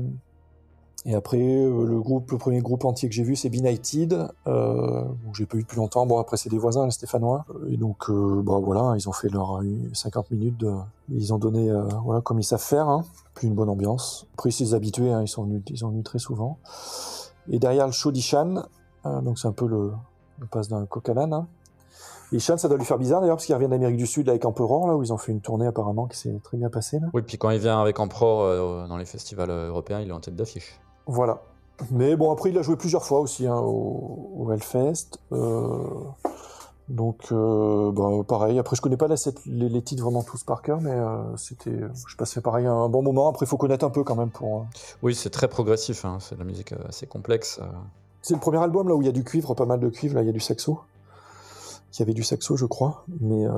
[1.07, 4.29] et après euh, le groupe, le premier groupe entier que j'ai vu c'est Benighted.
[4.47, 5.05] Euh,
[5.35, 6.05] j'ai pas eu depuis longtemps.
[6.05, 7.47] Bon après c'est des voisins les Stéphanois.
[7.71, 10.59] Et donc euh, bah voilà ils ont fait leur euh, 50 minutes.
[10.59, 10.75] De,
[11.09, 12.89] ils ont donné euh, voilà comme ils savent faire.
[12.89, 13.05] Hein,
[13.35, 14.27] puis une bonne ambiance.
[14.35, 15.11] Après c'est des habitués.
[15.23, 16.59] Ils sont venus ils très souvent.
[17.49, 18.65] Et derrière le show d'Ishan,
[19.07, 19.93] euh, donc c'est un peu le,
[20.51, 21.13] passe d'un coq à.
[21.19, 21.47] Hein.
[22.33, 24.45] Ishan, ça doit lui faire bizarre d'ailleurs, parce qu'il revient d'Amérique du Sud là, avec
[24.45, 26.99] Emperor, là, où ils ont fait une tournée apparemment qui s'est très bien passée.
[27.01, 27.09] Là.
[27.13, 30.13] Oui puis quand il vient avec Emperor euh, dans les festivals euh, européens, il est
[30.13, 30.81] en tête d'affiche.
[31.07, 31.43] Voilà.
[31.91, 35.19] Mais bon, après, il a joué plusieurs fois aussi hein, au, au Hellfest.
[35.33, 35.79] Euh,
[36.89, 38.59] donc, euh, bah, pareil.
[38.59, 39.15] Après, je connais pas la,
[39.47, 43.03] les, les titres vraiment tous par cœur, mais euh, c'était, je passais pareil un bon
[43.03, 43.29] moment.
[43.29, 44.59] Après, il faut connaître un peu quand même pour.
[44.59, 44.63] euh,
[45.03, 46.05] Oui c'est très progressif.
[46.05, 47.61] hein, C'est de la musique assez complexe.
[48.23, 50.17] C'est le premier album là où il y a du cuivre, pas mal de cuivre.
[50.17, 50.81] Là, il y a du saxo.
[51.99, 53.05] Y avait du saxo, je crois.
[53.21, 53.53] Mais euh,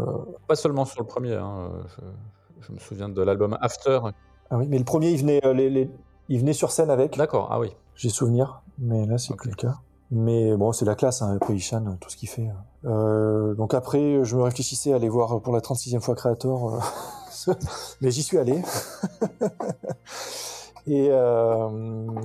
[0.49, 1.35] Pas seulement sur le premier.
[1.35, 4.01] hein, je, je me souviens de l'album After.
[4.51, 5.91] ah oui, mais le premier, il venait, euh, les, les-
[6.29, 7.17] il venait sur scène avec.
[7.19, 7.49] D'accord.
[7.51, 7.75] Ah oui.
[7.95, 9.75] J'ai souvenir, mais là c'est plus le cas.
[10.11, 12.49] Mais bon, c'est la classe, hein, Ishan, tout ce qu'il fait.
[12.85, 16.75] Euh, donc après, je me réfléchissais à aller voir pour la 36e fois Creator,
[17.49, 17.53] euh,
[18.01, 18.63] mais j'y suis allé.
[20.87, 21.69] et euh,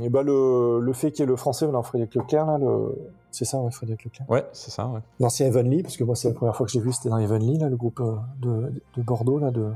[0.01, 2.95] et bah le, le fait qu'il y ait le français, Frédéric Leclerc, là, le...
[3.38, 4.28] c'est ça, ouais, Frédéric Leclerc.
[4.30, 4.88] Ouais c'est ça.
[4.88, 5.02] Ouais.
[5.20, 7.60] L'ancien Heavenly, parce que moi c'est la première fois que j'ai vu, c'était dans Heavenly,
[7.60, 9.72] là, le groupe euh, de, de Bordeaux, là, de,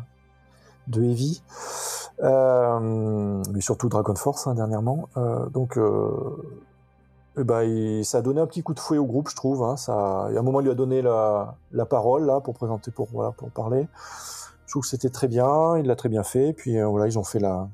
[0.88, 1.44] de Heavy.
[2.24, 5.10] Euh, mais surtout Dragon Force, hein, dernièrement.
[5.18, 5.80] Euh, donc,
[7.38, 9.64] il- ça a donné un petit coup de fouet au groupe, je trouve.
[9.64, 12.92] Hein, ça, à un moment, il lui a donné la, la parole, là, pour présenter,
[12.92, 13.88] pour, voilà, pour parler.
[14.66, 16.54] Je trouve que c'était très bien, il l'a très bien fait.
[16.54, 17.68] Puis, voilà, ils ont fait la...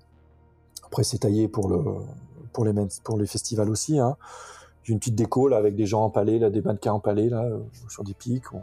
[0.85, 1.83] Après, c'est taillé pour, le,
[2.53, 2.73] pour, les,
[3.03, 4.15] pour les festivals aussi, hein.
[4.87, 7.59] J'ai une petite déco là avec des gens empalés, là, des mannequins empalés là euh,
[7.89, 8.53] sur des pics.
[8.53, 8.61] ou-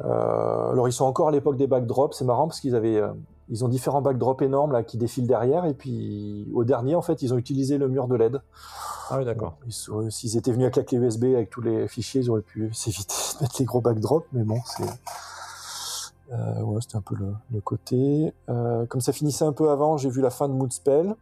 [0.00, 3.08] Euh, alors ils sont encore à l'époque des backdrops, c'est marrant parce qu'ils avaient, euh,
[3.48, 7.22] ils ont différents backdrops énormes là qui défilent derrière et puis au dernier en fait
[7.22, 8.40] ils ont utilisé le mur de LED.
[9.10, 9.54] Ah oui d'accord.
[9.88, 12.72] Bon, S'ils étaient venus avec la clé USB avec tous les fichiers, ils auraient pu
[12.72, 14.84] s'éviter de mettre les gros backdrops, mais bon c'est,
[16.32, 18.32] euh, ouais c'était un peu le, le côté.
[18.88, 21.14] Comme ça finissait un peu avant, j'ai vu la fin de Moonspell.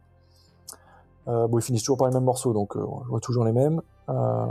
[1.27, 3.53] Euh, bon, ils finissent toujours par les mêmes morceaux, donc euh, on voit toujours les
[3.53, 3.81] mêmes.
[4.09, 4.45] Euh,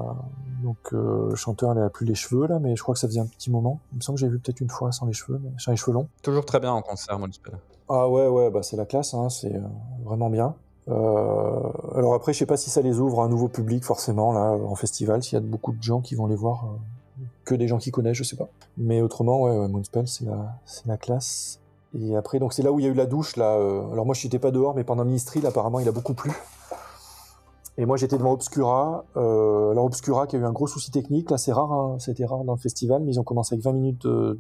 [0.62, 3.20] donc euh, le chanteur n'a plus les cheveux là, mais je crois que ça faisait
[3.20, 3.80] un petit moment.
[3.92, 5.76] Il me semble que j'ai vu peut-être une fois sans les cheveux, mais sans les
[5.76, 6.08] cheveux longs.
[6.22, 7.58] Toujours très bien en concert, Moonspell.
[7.88, 9.60] Ah ouais, ouais, bah c'est la classe, hein, c'est
[10.04, 10.54] vraiment bien.
[10.88, 14.50] Alors après, je sais pas si ça les ouvre à un nouveau public forcément là
[14.50, 16.64] en festival, s'il y a beaucoup de gens qui vont les voir,
[17.44, 18.48] que des gens qui connaissent, je sais pas.
[18.78, 21.60] Mais autrement, ouais, ouais Moonspell, c'est la, c'est la classe.
[21.94, 23.52] Et après, donc c'est là où il y a eu la douche là.
[23.52, 26.32] alors moi, je n'étais pas dehors, mais pendant Ministry, là, apparemment, il a beaucoup plu.
[27.78, 29.04] Et moi, j'étais devant Obscura.
[29.16, 32.24] Euh, alors Obscura qui a eu un gros souci technique, là, c'est rare, hein, c'était
[32.26, 34.38] rare dans le festival, mais ils ont commencé avec 20 minutes de,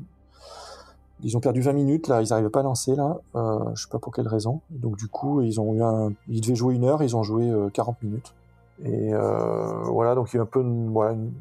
[1.24, 3.18] ils ont perdu 20 minutes, là, ils n'arrivaient pas à lancer, là.
[3.36, 4.60] Euh, je sais pas pour quelle raison.
[4.70, 6.12] Donc, du coup, ils ont eu un.
[6.28, 8.34] Ils devaient jouer une heure, ils ont joué euh, 40 minutes.
[8.84, 11.32] Et euh, voilà, donc il y a eu un peu une- voilà, une-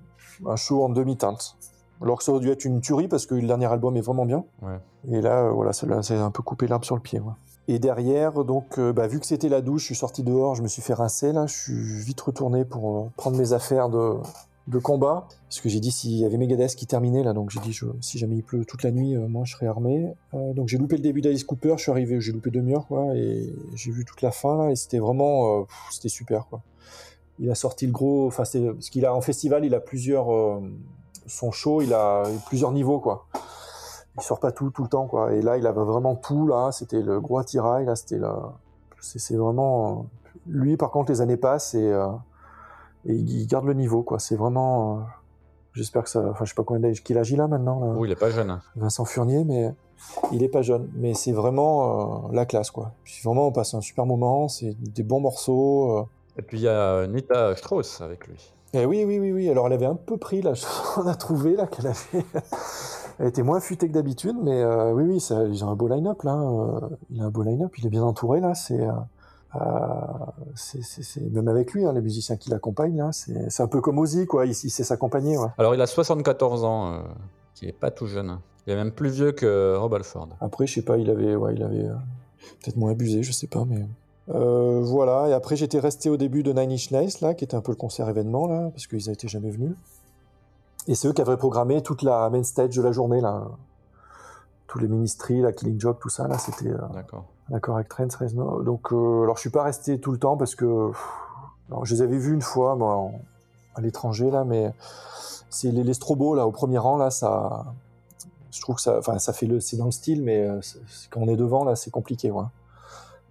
[0.45, 1.55] un show en demi-teinte.
[2.01, 4.25] Alors que ça aurait dû être une tuerie parce que le dernier album est vraiment
[4.25, 4.43] bien.
[4.61, 4.79] Ouais.
[5.09, 7.19] Et là, euh, voilà, a un peu coupé l'arbre sur le pied.
[7.19, 7.33] ouais.
[7.67, 10.63] Et derrière, donc, euh, bah, vu que c'était la douche, je suis sorti dehors, je
[10.63, 11.45] me suis fait rincer, là.
[11.45, 14.17] Je suis vite retourné pour euh, prendre mes affaires de,
[14.79, 15.27] combat.
[15.47, 18.17] Parce que j'ai dit, s'il y avait Megadeth qui terminait, là, donc j'ai dit, si
[18.17, 20.13] jamais il pleut toute la nuit, euh, moi, je serai armé.
[20.33, 23.53] Donc j'ai loupé le début d'Alice Cooper, je suis arrivé, j'ai loupé demi-heure, quoi, et
[23.75, 26.61] j'ai vu toute la fin, et c'était vraiment, c'était super, quoi.
[27.39, 30.27] Il a sorti le gros, enfin, c'est, qu'il a, en festival, il a plusieurs,
[31.27, 33.27] son show, il a plusieurs niveaux, quoi.
[34.17, 35.33] Il sort pas tout, tout le temps, quoi.
[35.33, 38.53] Et là, il avait vraiment tout, là, c'était le gros attirail, là, c'était là,
[38.99, 39.95] c'est, vraiment, euh,
[40.47, 42.07] lui, par contre, les années passent et, euh,
[43.05, 44.19] et il garde le niveau, quoi.
[44.19, 45.01] C'est vraiment, euh,
[45.73, 47.93] j'espère que ça, enfin, je sais pas combien d'âge qu'il agit là, maintenant, là.
[47.97, 48.49] Oui, il est pas jeune.
[48.49, 48.61] hein.
[48.75, 49.73] Vincent Furnier, mais
[50.33, 50.89] il est pas jeune.
[50.95, 52.91] Mais c'est vraiment euh, la classe, quoi.
[53.05, 56.05] Puis vraiment, on passe un super moment, c'est des bons morceaux.
[56.37, 58.53] Et puis il y a Nita Strauss avec lui.
[58.73, 59.49] Et oui, oui, oui, oui.
[59.49, 60.53] Alors, elle avait un peu pris, là,
[60.97, 62.25] on a trouvé, là, qu'elle avait.
[63.21, 65.87] Elle était moins futée que d'habitude, mais euh, oui, oui, ça, ils ont un beau
[65.87, 66.35] line-up, là.
[66.35, 68.55] euh, il a un beau line-up, il est bien entouré, là.
[68.55, 68.81] C'est.
[68.81, 68.91] euh,
[69.55, 69.59] euh,
[70.55, 74.25] c'est, même avec lui, hein, les musiciens qui l'accompagnent, là, c'est, un peu comme Ozzy,
[74.25, 74.45] quoi.
[74.45, 75.49] Il, il sait s'accompagner, ouais.
[75.57, 77.03] Alors il a 74 ans,
[77.53, 78.39] qui est pas tout jeune.
[78.65, 80.29] Il est même plus vieux que Rob Alford.
[80.39, 81.89] Après, je sais pas, il avait, ouais, il avait
[82.63, 83.85] peut-être moins abusé, je sais pas, mais
[84.29, 85.29] euh, voilà.
[85.29, 87.71] Et après, j'étais resté au début de Nine Inch Nails là, qui était un peu
[87.71, 89.73] le concert événement là, parce qu'ils n'étaient jamais venus.
[90.87, 93.43] Et c'est eux qui avaient programmé toute la main stage de la journée là,
[94.67, 97.25] tous les ministries, la Killing Joke, tout ça là, c'était euh, D'accord.
[97.49, 98.63] d'accord avec Trent Reznor.
[98.63, 101.07] Donc, euh, alors je suis pas resté tout le temps parce que, pff,
[101.69, 103.21] alors, je les avais vus une fois, moi, en-
[103.75, 104.73] à l'étranger là, mais
[105.49, 107.65] c'est les, les strobos là au premier rang là, ça,
[108.51, 110.59] je trouve que ça, enfin, ça fait le, c'est dans le style, mais euh,
[111.09, 112.43] quand on est devant là, c'est compliqué, ouais.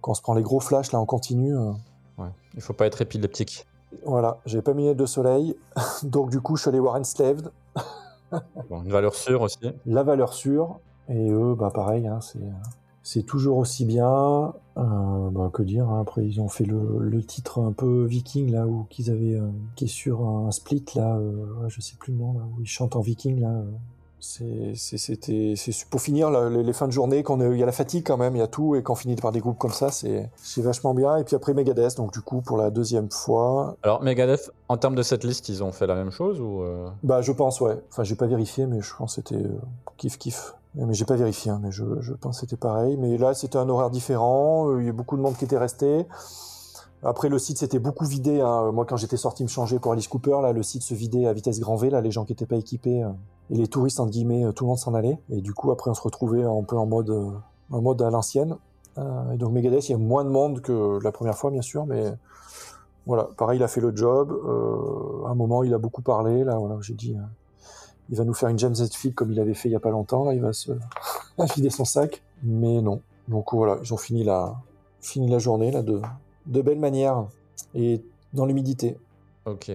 [0.01, 1.71] Quand on se prend les gros flashs là en continu, euh,
[2.17, 2.27] Ouais.
[2.55, 3.65] Il faut pas être épileptique.
[4.05, 5.55] Voilà, j'avais pas mis les de soleil,
[6.03, 7.51] donc du coup, je suis allé voir Enslaved,
[8.69, 9.59] Bon, une valeur sûre aussi.
[9.85, 10.79] la valeur sûre,
[11.09, 12.19] et eux, bah pareil, hein,
[13.03, 14.53] c'est toujours aussi bien.
[14.77, 18.51] Euh, bah, que dire hein, Après, ils ont fait le, le titre un peu viking
[18.51, 21.95] là, où qu'ils avaient, euh, qui est sur un split là, euh, ouais, je sais
[21.99, 23.63] plus le nom là, où ils chantent en viking là.
[24.23, 27.65] C'est, c'est- c'était, c'est pour finir les, les fins de journée, quand il y a
[27.65, 29.57] la fatigue quand même, il y a tout, et quand on finit par des groupes
[29.57, 31.17] comme ça, c'est, c'est vachement bien.
[31.17, 34.93] Et puis après Megadeth, donc du coup pour la deuxième fois, Alors Megadeth, en termes
[34.93, 37.81] de cette liste, ils ont fait la même chose ou euh, bah je pense ouais.
[37.89, 39.59] Enfin j'ai pas vérifié, mais je pense que c'était euh,
[39.97, 40.53] kiff kiff.
[40.75, 42.95] Mais j'ai pas vérifié, hein, mais je, je pense que c'était pareil.
[42.97, 45.57] Mais là c'était un horaire différent, euh, il y a beaucoup de monde qui était
[45.57, 46.05] resté.
[47.03, 48.41] Après le site s'était beaucoup vidé.
[48.41, 48.71] hein.
[48.71, 51.33] Moi quand j'étais sorti me changer pour Alice Cooper, là le site se vidait à
[51.33, 53.09] vitesse grand V, là les gens qui étaient pas équipés euh,
[53.49, 55.19] et les touristes entre guillemets, euh, tout le monde s'en allait.
[55.29, 57.31] Et du coup après on se retrouvait un peu en mode, euh,
[57.71, 58.57] en mode à l'ancienne.
[58.97, 61.61] Euh, et donc Megadeth, il y a moins de monde que la première fois bien
[61.61, 62.13] sûr, mais
[63.07, 64.31] voilà, pareil, il a fait le job.
[64.31, 66.43] Euh, à un moment, il a beaucoup parlé.
[66.43, 67.21] Là, j'ai dit, euh,
[68.09, 69.89] il va nous faire une James Hetfield comme il avait fait il y a pas
[69.89, 70.23] longtemps.
[70.23, 70.71] Là, il va se
[71.55, 72.21] vider son sac.
[72.43, 73.01] Mais non.
[73.27, 74.55] Donc voilà, ils ont fini la,
[74.99, 75.99] fini la journée là de,
[76.45, 77.25] de belle manière
[77.75, 78.01] et
[78.33, 78.97] dans l'humidité.
[79.45, 79.71] Ok.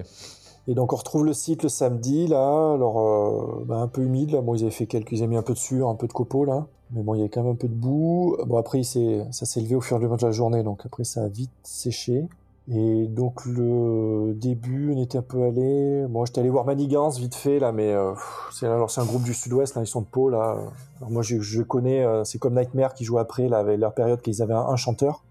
[0.69, 4.33] Et donc on retrouve le site le samedi là, alors euh, bah, un peu humide
[4.33, 4.41] là.
[4.41, 6.13] Bon, ils avaient fait quelques, ils avaient mis un peu de sueur, un peu de
[6.13, 6.67] copeaux là.
[6.93, 8.37] Mais bon, il y avait quand même un peu de boue.
[8.47, 11.05] Bon après, ça s'est élevé au fur et à mesure de la journée, donc après
[11.05, 12.27] ça a vite séché.
[12.69, 16.05] Et donc le début, on était un peu allé.
[16.09, 18.13] Moi, j'étais allé voir Manigance vite fait là, mais euh,
[18.53, 20.59] c'est alors c'est un groupe du Sud-Ouest là, ils sont de Pau là.
[20.99, 23.95] Alors moi, je, je connais, euh, c'est comme Nightmare qui joue après là, avec leur
[23.95, 25.23] période qu'ils avaient un, un chanteur.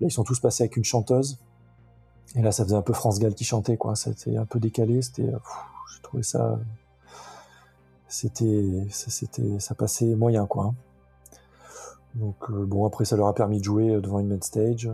[0.00, 1.38] Là, ils sont tous passés avec une chanteuse.
[2.36, 3.96] Et là, ça faisait un peu France Gall qui chantait quoi.
[3.96, 5.00] C'était un peu décalé.
[5.02, 5.38] C'était, euh,
[5.94, 6.58] j'ai trouvé ça,
[8.06, 10.66] c'était, ça, c'était, ça passait moyen quoi.
[10.66, 10.74] hein.
[12.14, 14.90] Donc euh, bon, après ça leur a permis de jouer euh, devant une main stage.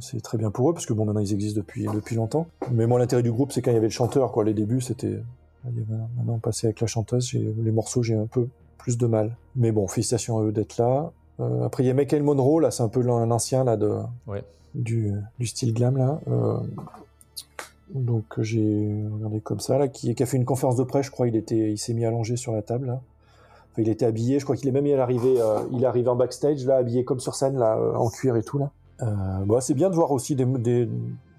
[0.00, 2.46] c'est très bien pour eux parce que bon maintenant ils existent depuis longtemps.
[2.72, 4.44] Mais moi l'intérêt du groupe c'est quand il y avait le chanteur quoi.
[4.44, 5.22] Les débuts c'était
[5.64, 8.48] maintenant passer avec la chanteuse, les morceaux j'ai un peu
[8.78, 9.36] plus de mal.
[9.54, 11.12] Mais bon félicitations à eux d'être là.
[11.40, 13.96] Euh, après il y a Michael Monroe là c'est un peu l'an- l'ancien là de
[14.26, 14.44] Ouais.
[14.74, 16.20] du, du style glam là.
[16.28, 16.58] Euh,
[17.94, 21.10] donc j'ai regardé comme ça là, qui, qui a fait une conférence de presse, je
[21.10, 21.26] crois.
[21.26, 23.00] Il était, il s'est mis allongé sur la table là.
[23.72, 26.16] Enfin, il était habillé, je crois qu'il est même arrivé, euh, il est arrivé en
[26.16, 28.70] backstage là, habillé comme sur scène là, euh, en cuir et tout là.
[29.02, 30.88] Euh, bah, c'est bien de voir aussi des, des,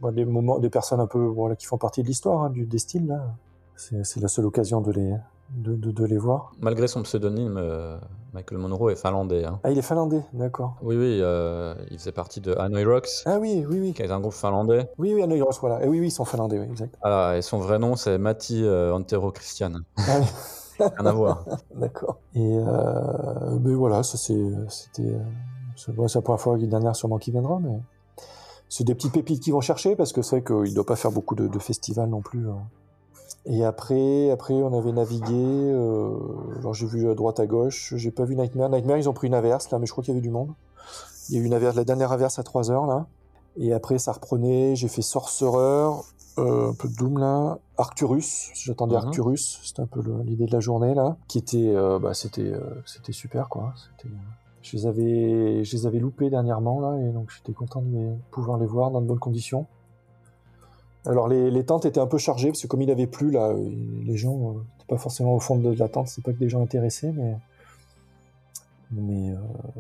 [0.02, 2.66] bah, des moments, des personnes un peu voilà qui font partie de l'histoire hein, du
[2.66, 3.34] des styles là.
[3.76, 5.14] C'est la seule occasion de les
[5.56, 6.52] de, de, de les voir.
[6.62, 7.98] Malgré son pseudonyme, euh,
[8.34, 9.44] Michael Monroe est finlandais.
[9.46, 9.60] hein.
[9.64, 10.76] Ah, il est finlandais, d'accord.
[10.82, 13.94] Oui, oui, euh, il faisait partie de Hanoi Rocks, Ah oui, oui, oui.
[13.94, 14.90] qui est un groupe finlandais.
[14.98, 15.84] Oui, oui, Hanoi Rocks, voilà.
[15.84, 16.96] Et oui, oui, ils sont finlandais, oui, exact.
[17.02, 19.74] Voilà, et son vrai nom, c'est Matti euh, Antero Christian.
[19.98, 20.26] Ah oui.
[20.98, 21.46] Rien à voir.
[21.76, 22.20] D'accord.
[22.34, 25.20] Et euh, mais voilà, ça c'était, euh,
[25.76, 27.78] c'est bon, la première fois, la dernière sûrement qui viendra, mais
[28.70, 30.96] c'est des petites pépites qu'ils vont chercher parce que c'est vrai qu'il ne doit pas
[30.96, 32.50] faire beaucoup de, de festivals non plus.
[32.50, 32.64] hein.
[33.46, 35.34] Et après, après, on avait navigué.
[35.34, 36.12] Euh,
[36.74, 37.94] j'ai vu à droite à gauche.
[37.98, 38.70] J'ai pas vu Nightmare.
[38.70, 40.50] Nightmare, ils ont pris une averse là, mais je crois qu'il y avait du monde.
[41.30, 43.08] Il y a eu une averse, la dernière averse à 3 heures là.
[43.58, 44.76] Et après, ça reprenait.
[44.76, 45.92] J'ai fait Sorcerer,
[46.38, 48.52] euh, un peu de Doom là, Arcturus.
[48.54, 49.02] J'attendais Mhm.
[49.06, 49.60] Arcturus.
[49.64, 52.54] C'était un peu l'idée de la journée là, qui était, euh, bah, c'était,
[52.86, 53.74] c'était super quoi.
[53.98, 54.14] C'était,
[54.62, 58.16] je les avais, je les avais loupés dernièrement là, et donc j'étais content de les-
[58.30, 59.66] pouvoir les voir dans de bonnes conditions.
[61.06, 63.70] Alors les, tentes étaient un peu chargées parce que comme il avait plu là, euh,
[64.06, 66.08] les gens euh, n'étaient pas forcément au fond de la tente.
[66.08, 67.36] C'est pas que des gens intéressés, mais
[68.92, 69.36] mais euh,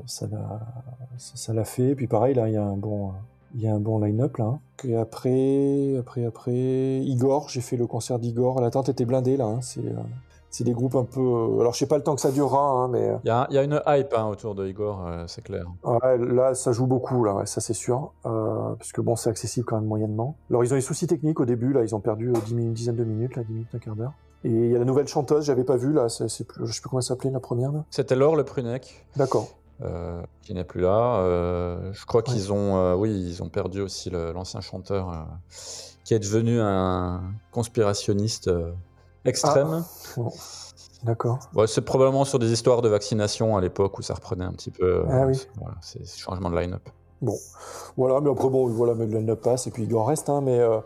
[0.05, 1.95] ça l'a fait.
[1.95, 4.45] Puis pareil là, il y a un bon euh, line-up là.
[4.45, 4.59] hein.
[4.83, 8.59] Et après après après Igor, j'ai fait le concert d'Igor.
[8.61, 9.45] La tente était blindée là.
[9.45, 9.59] hein.
[9.77, 9.93] Euh,
[10.51, 11.19] c'est des groupes un peu.
[11.21, 13.31] euh, Alors je sais pas le temps que ça durera, hein, mais euh, Il y,
[13.31, 15.65] a, il y a une hype hein, autour de Igor, euh, c'est clair.
[15.83, 18.11] Ouais, là, ça joue beaucoup, là, ouais, ça c'est sûr.
[18.25, 20.35] Euh, parce que bon, c'est accessible quand même moyennement.
[20.49, 22.67] Alors, ils ont des soucis techniques au début, là, ils ont perdu euh, 10 minutes,
[22.67, 24.13] une dizaine de minutes, là, 10 minutes, un quart d'heure.
[24.43, 26.81] Et il y a la nouvelle chanteuse, j'avais pas vu, là, c'est, plus, je sais
[26.81, 27.83] plus comment elle s'appelait, la première, là.
[27.89, 29.47] C'était Laure Le Prunec, D'accord.
[30.41, 31.21] qui n'est plus là.
[31.93, 35.27] Je crois qu'ils ont, oui, ils ont perdu aussi l'ancien chanteur,
[36.03, 37.21] qui est devenu un
[37.51, 38.49] conspirationniste
[39.25, 39.83] extrême.
[40.17, 40.31] Bon.
[41.03, 41.39] D'accord.
[41.55, 44.69] Ouais, c'est probablement sur des histoires de vaccination à l'époque où ça reprenait un petit
[44.71, 44.85] peu.
[44.85, 45.35] euh, Ah oui.
[45.35, 46.87] c'est- Voilà, c'est c'est changement de line-up.
[47.21, 47.35] Bon.
[47.97, 50.59] Voilà, mais après, bon, voilà, mais le line-up passe, et puis Igor reste, hein, mais
[50.59, 50.79] euh,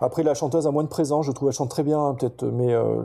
[0.00, 2.44] après, la chanteuse a moins de présence, je trouve, elle chante très bien, hein, peut-être,
[2.44, 3.02] mais euh,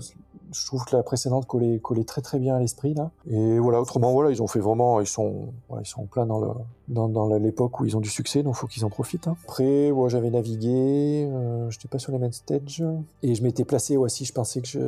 [0.55, 3.11] je trouve que la précédente collait, très très bien à l'esprit, là.
[3.29, 5.49] Et voilà, autrement, voilà, ils ont fait vraiment, ils sont,
[5.79, 6.49] ils sont en plein dans le,
[6.87, 9.27] dans, l'époque où ils ont du succès, donc faut qu'ils en profitent.
[9.27, 9.35] hein.
[9.43, 12.83] Après, ouais, j'avais navigué, euh, j'étais pas sur les main stage,
[13.23, 14.79] et je m'étais placé, ouais, si, je pensais que je,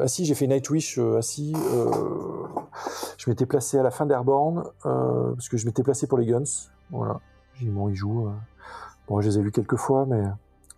[0.00, 1.90] ah si, j'ai fait Nightwish, euh, ah si, euh,
[3.18, 6.26] je m'étais placé à la fin d'Airborne, euh, parce que je m'étais placé pour les
[6.26, 6.44] Guns,
[6.90, 7.20] voilà.
[7.58, 8.28] J'ai bon, ils jouent.
[8.28, 8.32] euh.
[9.08, 10.22] Bon, je les ai vus quelques fois, mais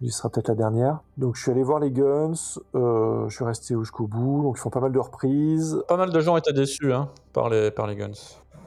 [0.01, 1.01] il sera peut-être la dernière.
[1.17, 2.35] Donc, je suis allé voir les Guns.
[2.75, 4.43] euh, je suis resté jusqu'au bout.
[4.43, 5.83] Donc, ils font pas mal de reprises.
[5.89, 8.13] Pas mal de gens étaient déçus hein, par, les, par les Guns,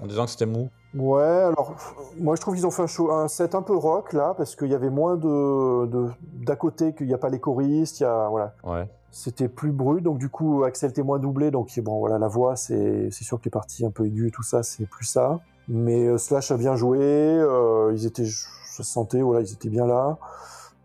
[0.01, 0.69] en disant que c'était mou.
[0.93, 1.73] Ouais, alors,
[2.19, 4.57] moi, je trouve qu'ils ont fait un, show, un set un peu rock, là, parce
[4.57, 6.09] qu'il y avait moins de...
[6.45, 8.27] D'à côté, qu'il n'y a pas les choristes, il y a...
[8.27, 8.53] Voilà.
[8.65, 8.89] Ouais.
[9.09, 11.51] C'était plus brut, donc du coup, Axel était moins doublé.
[11.51, 14.31] Donc, bon, voilà, la voix, c'est c'est sûr que les parties un peu aiguës et
[14.31, 15.39] tout ça, c'est plus ça.
[15.67, 16.99] Mais euh, Slash a bien joué.
[17.01, 18.25] euh, ils étaient...
[18.25, 20.17] Je sentais, voilà, ils étaient bien là.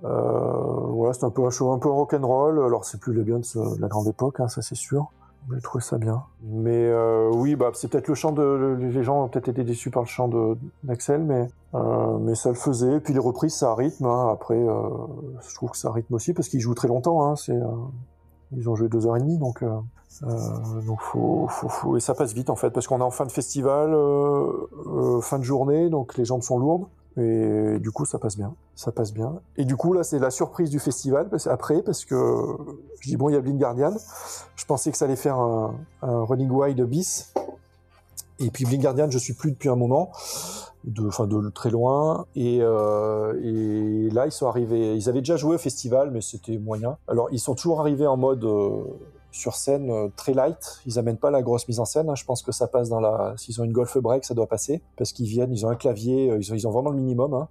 [0.05, 0.53] Euh,
[0.91, 2.63] voilà, c'est un peu un show un peu rock'n'roll.
[2.65, 5.11] Alors, c'est plus les Guns euh, de la grande époque, hein, ça c'est sûr.
[5.55, 6.25] J'ai trouvé ça bien.
[6.43, 8.77] Mais euh, oui, bah, c'est peut-être le chant de.
[8.81, 10.29] Les gens ont peut-être été déçus par le chant
[10.83, 11.49] d'Axel, mais,
[12.21, 12.99] mais ça le faisait.
[12.99, 14.07] Puis les reprises, ça rythme.
[14.07, 14.29] hein.
[14.33, 17.23] Après, je trouve que ça rythme aussi parce qu'ils jouent très longtemps.
[17.25, 17.35] Hein.
[18.57, 19.63] Ils ont joué deux heures et demie, donc.
[21.97, 23.97] Et ça passe vite en fait parce qu'on est en fin de festival,
[25.23, 26.87] fin de journée, donc les jambes sont lourdes.
[27.19, 28.55] Et du coup, ça passe bien.
[28.75, 29.41] Ça passe bien.
[29.57, 32.17] Et du coup, là, c'est la surprise du festival après, parce que
[33.01, 33.95] je dis, bon, il y a Blind Guardian.
[34.55, 37.33] Je pensais que ça allait faire un, un running wide bis.
[38.39, 40.13] Et puis Blind Guardian, je suis plus depuis un moment,
[40.85, 42.27] de, enfin de très loin.
[42.35, 44.95] Et, euh, et là, ils sont arrivés.
[44.95, 46.99] Ils avaient déjà joué au festival, mais c'était moyen.
[47.09, 48.85] Alors, ils sont toujours arrivés en mode euh,
[49.37, 50.81] sur scène euh, très light.
[50.87, 52.09] Ils amènent pas la grosse mise en scène.
[52.09, 52.15] hein.
[52.15, 53.35] Je pense que ça passe dans la.
[53.37, 55.53] S'ils ont une golf break, ça doit passer parce qu'ils viennent.
[55.53, 56.31] Ils ont un clavier.
[56.31, 57.35] euh, Ils ont, vraiment le minimum.
[57.35, 57.49] hein.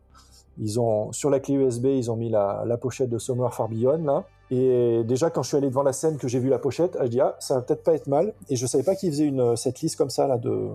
[0.58, 4.24] Ils ont sur la clé USB, ils ont mis la, pochette de Summer Far là.
[4.52, 7.08] Et déjà quand je suis allé devant la scène que j'ai vu la pochette, je
[7.08, 8.34] dis ah ça va peut-être pas être mal.
[8.50, 10.70] Et je savais pas qu'ils faisaient cette liste comme ça là de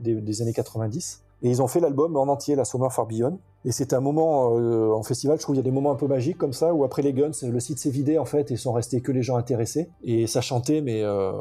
[0.00, 1.21] des années 90.
[1.42, 3.38] Et ils ont fait l'album en entier, la Summer Far Beyond.
[3.64, 5.96] Et c'était un moment euh, en festival, je trouve il y a des moments un
[5.96, 8.56] peu magiques comme ça où après les Guns, le site s'est vidé en fait et
[8.56, 9.88] sont restés que les gens intéressés.
[10.02, 11.32] Et ça chantait, mais euh,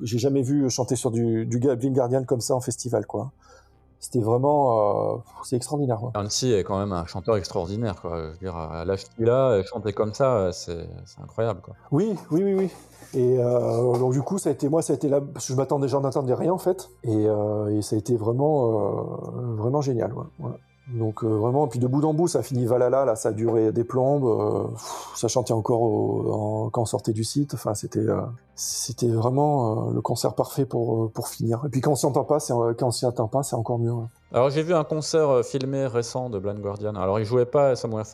[0.00, 3.32] j'ai jamais vu chanter sur du, du Guardian comme ça en festival quoi.
[4.00, 5.98] C'était vraiment, euh, c'est extraordinaire.
[5.98, 6.12] quoi.
[6.14, 8.00] Anti est quand même un chanteur extraordinaire.
[8.00, 8.16] Quoi.
[8.16, 10.86] Je veux dire, à l'âge qu'il a, chanter comme ça, euh, c'est
[11.22, 11.60] incroyable.
[11.62, 11.74] Quoi.
[11.90, 12.70] Oui, oui, oui, oui.
[13.14, 15.52] Et euh, donc du coup, ça a été moi, ça a été là parce que
[15.52, 19.54] je m'attendais, j'en attendais rien en fait, et, euh, et ça a été vraiment, euh,
[19.56, 20.12] vraiment génial.
[20.12, 20.24] ouais.
[20.40, 20.50] Ouais.
[20.94, 23.72] Donc euh, vraiment, puis de bout en bout, ça finit Valhalla, là, ça a duré
[23.72, 24.64] des plombes, euh,
[25.14, 27.52] ça chantait encore en- quand on sortait du site.
[27.54, 28.22] Enfin, c'était euh,
[28.54, 31.62] c'était vraiment euh, le concert parfait pour euh, pour finir.
[31.66, 33.54] Et puis quand on s'y entend pas, c'est euh, quand on s'y attend pas, c'est
[33.56, 33.92] encore mieux.
[34.32, 36.94] Alors j'ai vu un concert euh, filmé récent de Blind Guardian.
[36.94, 38.04] Alors il jouait pas Samuel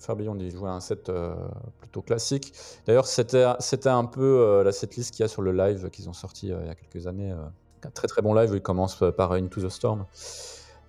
[0.00, 1.34] Farbillon, il jouait un set euh,
[1.80, 2.52] plutôt classique.
[2.86, 6.12] D'ailleurs c'était un peu euh, la setlist qu'il y a sur le live qu'ils ont
[6.12, 7.30] sorti euh, il y a quelques années.
[7.30, 7.36] euh,
[7.86, 10.04] un très très bon live il commence euh, par Into the Storm.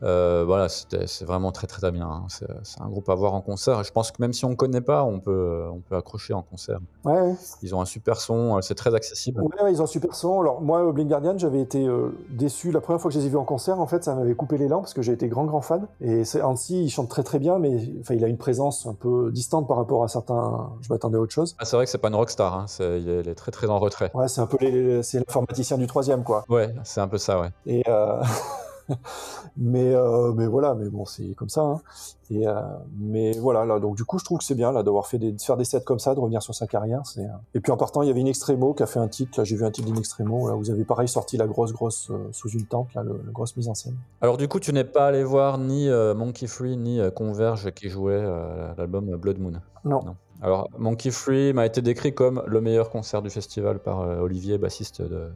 [0.03, 2.07] Euh, voilà, c'est vraiment très très bien.
[2.07, 2.26] hein.
[2.63, 3.84] C'est un groupe à voir en concert.
[3.84, 6.41] Je pense que même si on ne connaît pas, on peut, on peut accrocher en
[6.41, 6.80] concert.
[7.03, 7.34] Ouais.
[7.61, 9.41] Ils ont un super son, euh, c'est très accessible.
[9.41, 10.41] Ouais, ouais, ils ont un super son.
[10.41, 13.26] Alors moi, euh, Blind Guardian, j'avais été euh, déçu la première fois que je les
[13.27, 13.80] ai vus en concert.
[13.80, 15.88] En fait, ça m'avait coupé l'élan parce que j'ai été grand grand fan.
[16.01, 18.93] Et c'est Hansi, il chante très très bien, mais enfin, il a une présence un
[18.93, 20.72] peu distante par rapport à certains.
[20.81, 21.55] Je m'attendais à autre chose.
[21.59, 22.65] Ah, c'est vrai que c'est pas une rockstar, hein.
[22.80, 24.11] Il, est, il est très très en retrait.
[24.13, 26.43] Ouais, c'est un peu les, l'informaticien du troisième, quoi.
[26.49, 27.49] Ouais, c'est un peu ça, ouais.
[27.65, 28.22] Et euh,
[29.57, 31.62] mais euh, mais voilà, mais bon, c'est comme ça.
[31.62, 31.82] Hein.
[32.32, 32.53] Et euh,
[32.98, 35.32] mais voilà, là, donc du coup, je trouve que c'est bien là d'avoir fait des
[35.32, 37.02] de faire des sets comme ça, de revenir sur sa carrière.
[37.06, 39.07] C'est euh, et puis en partant, il y avait une Extremo qui a fait un
[39.07, 39.40] titre.
[39.40, 40.49] Là, j'ai vu un titre d'In Extremo.
[40.49, 43.32] Là, vous avez pareil sorti la grosse grosse euh, sous une tente, là, le, la
[43.32, 43.95] grosse mise en scène.
[44.22, 48.14] Alors du coup, tu n'es pas allé voir ni Monkey Free ni Converge qui jouaient
[48.14, 49.53] euh, l'album Blood Moon?
[49.84, 50.02] Non.
[50.03, 50.16] Non.
[50.41, 54.57] Alors Monkey Free m'a été décrit comme le meilleur concert du festival par euh, Olivier,
[54.57, 55.30] bassiste de,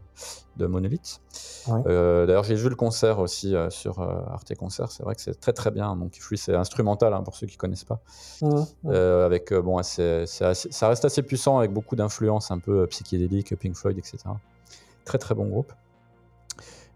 [0.57, 1.21] de Monolith.
[1.67, 1.81] Ouais.
[1.87, 4.91] Euh, D'ailleurs, j'ai vu le concert aussi euh, sur euh, Arte Concert.
[4.91, 5.95] C'est vrai que c'est très très bien.
[5.95, 8.01] Monkey Free, c'est instrumental hein, pour ceux qui connaissent pas.
[9.25, 13.97] Avec bon, assez- ça reste assez puissant avec beaucoup d'influences un peu psychédéliques, Pink Floyd,
[13.97, 14.17] etc.
[15.05, 15.71] Très très bon groupe.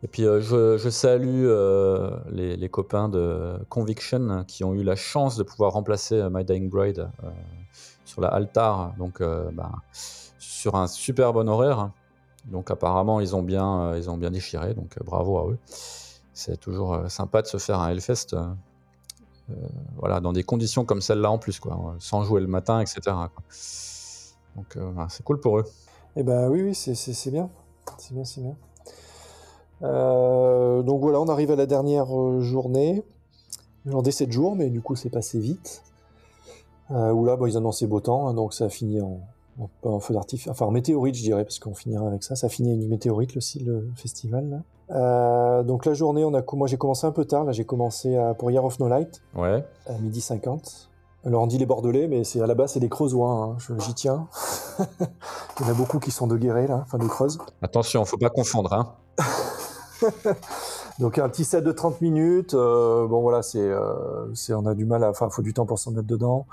[0.03, 4.83] Et puis euh, je, je salue euh, les, les copains de Conviction qui ont eu
[4.83, 7.27] la chance de pouvoir remplacer My Dying Bride euh,
[8.13, 9.71] sur la Altar, donc euh, ben,
[10.37, 11.89] sur un super bon horaire.
[12.45, 15.57] Donc apparemment ils ont bien, euh, ils ont bien déchiré, donc euh, bravo à eux.
[16.33, 18.35] C'est toujours sympa de se faire un Hellfest.
[19.97, 23.01] voilà, dans des conditions comme celle-là en plus, quoi, sans jouer le matin, etc.
[24.55, 25.65] Donc voilà, c'est cool pour eux.
[26.15, 26.93] Eh ben oui, oui, c'est
[27.31, 27.49] bien,
[27.99, 28.55] c'est bien, c'est bien.
[29.81, 32.07] Donc voilà, on arrive à la dernière
[32.41, 33.03] journée.
[33.85, 35.83] J'en ai 7 jours, mais du coup c'est passé vite.
[36.93, 39.19] Euh, où là, bon, ils annonçaient beau temps, hein, donc ça a fini en,
[39.83, 42.35] en, feu d'artifice, enfin en météorite, je dirais, parce qu'on finira avec ça.
[42.35, 44.49] Ça a fini une météorite, le, le festival.
[44.49, 44.57] Là.
[44.95, 47.45] Euh, donc la journée, on a, moi j'ai commencé un peu tard.
[47.45, 49.65] Là, j'ai commencé à, pour Year of No Light Ouais.
[49.87, 50.89] à midi 50.
[51.25, 53.29] Alors on dit les Bordelais, mais c'est à la base c'est des Creusois.
[53.29, 53.57] Hein.
[53.79, 54.27] J'y tiens.
[54.79, 57.37] Il y en a beaucoup qui sont de Guéret là, enfin de Creuse.
[57.61, 58.73] Attention, faut pas confondre.
[58.73, 58.93] Hein.
[60.99, 62.53] Donc un petit set de 30 minutes.
[62.53, 65.65] euh, bon voilà, c'est, euh, c'est, on a du mal, à, enfin, faut du temps
[65.65, 66.45] pour s'en mettre dedans.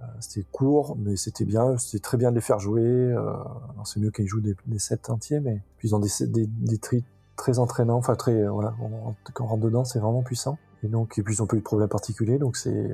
[0.00, 1.76] Euh, c'était court, mais c'était bien.
[1.78, 3.14] C'était très bien de les faire jouer.
[3.84, 6.80] C'est mieux qu'ils jouent des, sets entiers, mais puis ils ont des des, des
[7.36, 7.96] très entraînants.
[7.96, 10.58] Enfin très, voilà, on- quand on rentre dedans, c'est vraiment puissant.
[10.84, 12.90] Et donc et puis ils ont pas eu de problème particulier, donc c'est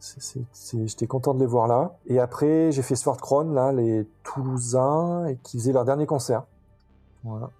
[0.00, 1.96] c'est- c'est- c'est- J'étais content de les voir là.
[2.06, 6.44] Et après, j'ai fait Sword Crown, là, les Toulousains, et qui faisaient leur dernier concert.
[7.24, 7.50] Voilà.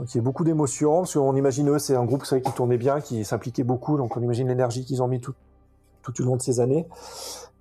[0.00, 2.50] Donc il y a beaucoup d'émotions, parce qu'on imagine eux, c'est un groupe savez, qui
[2.52, 5.34] tournait bien, qui s'impliquait beaucoup, donc on imagine l'énergie qu'ils ont mis tout,
[6.02, 6.86] tout au long de ces années.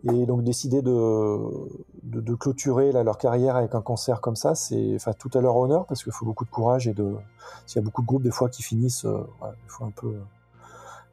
[0.05, 1.37] Et donc décider de,
[2.03, 6.01] de, clôturer leur carrière avec un concert comme ça, c'est tout à leur honneur, parce
[6.01, 6.95] qu'il faut beaucoup de courage et.
[7.65, 9.91] S'il y a beaucoup de groupes des fois qui finissent, euh, ouais, des fois un
[9.91, 10.13] peu.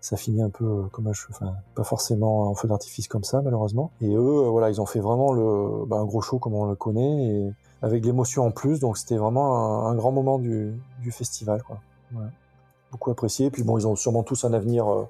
[0.00, 1.34] Ça finit un peu euh, comme un cheveu,
[1.74, 3.90] pas forcément en feu d'artifice comme ça, malheureusement.
[4.00, 6.66] Et eux, euh, voilà, ils ont fait vraiment le, bah, un gros show comme on
[6.66, 7.52] le connaît,
[7.86, 11.78] avec l'émotion en plus, donc c'était vraiment un, un grand moment du, du festival, quoi.
[12.92, 13.50] Beaucoup apprécié.
[13.50, 14.90] Puis bon, ils ont sûrement tous un avenir.
[14.92, 15.08] euh,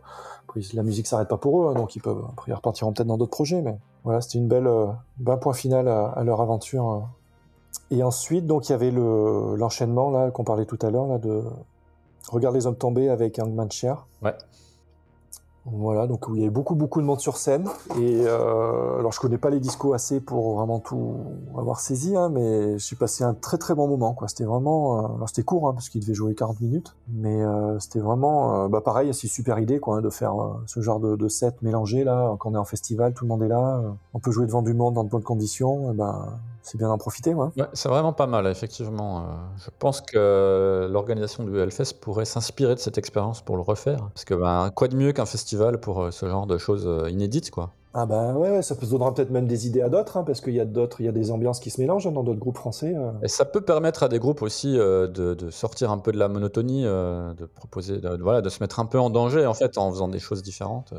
[0.72, 2.24] la musique s'arrête pas pour eux, hein, donc ils peuvent.
[2.32, 4.86] Après, ils repartiront peut-être dans d'autres projets, mais voilà, c'était une belle, euh,
[5.26, 6.90] un point final à, à leur aventure.
[6.90, 7.00] euh.
[7.90, 11.18] Et ensuite, donc il y avait le l'enchaînement là qu'on parlait tout à l'heure là
[11.18, 11.42] de
[12.28, 14.06] Regarde les hommes tomber avec Hangman Chair.
[14.22, 14.34] Ouais.
[15.72, 17.68] Voilà, donc il y avait beaucoup beaucoup de monde sur scène.
[17.98, 21.16] Et euh, alors je connais pas les discos assez pour vraiment tout
[21.58, 24.14] avoir saisi, hein, mais suis passé un très très bon moment.
[24.14, 24.28] quoi.
[24.28, 27.78] C'était vraiment, euh, alors c'était court hein, parce qu'il devait jouer 40 minutes, mais euh,
[27.80, 31.00] c'était vraiment, euh, bah pareil, c'est super idée quoi, hein, de faire euh, ce genre
[31.00, 32.36] de, de set mélangé là.
[32.38, 33.82] Quand on est en festival, tout le monde est là,
[34.14, 35.92] on peut jouer devant du monde dans de bonnes conditions.
[35.94, 37.46] ben c'est bien d'en profiter, ouais.
[37.56, 39.20] Ouais, c'est vraiment pas mal, effectivement.
[39.20, 39.22] Euh,
[39.64, 44.08] je pense que l'organisation du Hellfest pourrait s'inspirer de cette expérience pour le refaire.
[44.12, 47.08] Parce que ben, quoi de mieux qu'un festival pour euh, ce genre de choses euh,
[47.08, 47.72] inédites, quoi.
[47.98, 50.42] Ah bah ouais, ouais, ça peut donnera peut-être même des idées à d'autres, hein, parce
[50.42, 52.38] qu'il y a d'autres, il y a des ambiances qui se mélangent hein, dans d'autres
[52.38, 52.94] groupes français.
[52.94, 53.10] euh.
[53.22, 56.18] Et ça peut permettre à des groupes aussi euh, de, de sortir un peu de
[56.18, 59.54] la monotonie, euh, de proposer, de, voilà, de se mettre un peu en danger en
[59.54, 60.92] fait en faisant des choses différentes.
[60.92, 60.98] euh.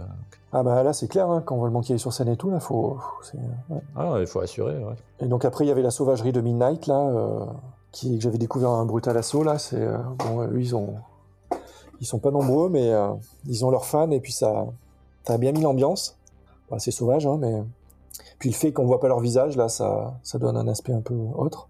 [0.54, 2.50] Ah bah là c'est clair, hein, quand on voit le manquer sur scène et tout,
[2.50, 2.98] là faut.
[3.00, 3.38] faut- c'est-
[3.74, 3.82] ouais.
[3.96, 4.74] Ah, il faut assurer.
[4.84, 4.96] Ouais.
[5.20, 7.46] Et donc après il y avait la sauvagerie de Midnight là, euh,
[7.92, 9.60] qui que j'avais découvert un brutal assaut là.
[9.60, 10.96] C'est euh, bon, eux, ils ont,
[12.02, 13.10] ils sont pas nombreux, mais euh,
[13.46, 14.66] ils ont leurs fans et puis ça,
[15.28, 16.17] a bien mis l'ambiance.
[16.70, 17.64] Bon, c'est sauvage, hein, mais
[18.40, 21.02] puis le fait qu'on voit pas leur visage, là, ça, ça donne un aspect un
[21.02, 21.70] peu autre.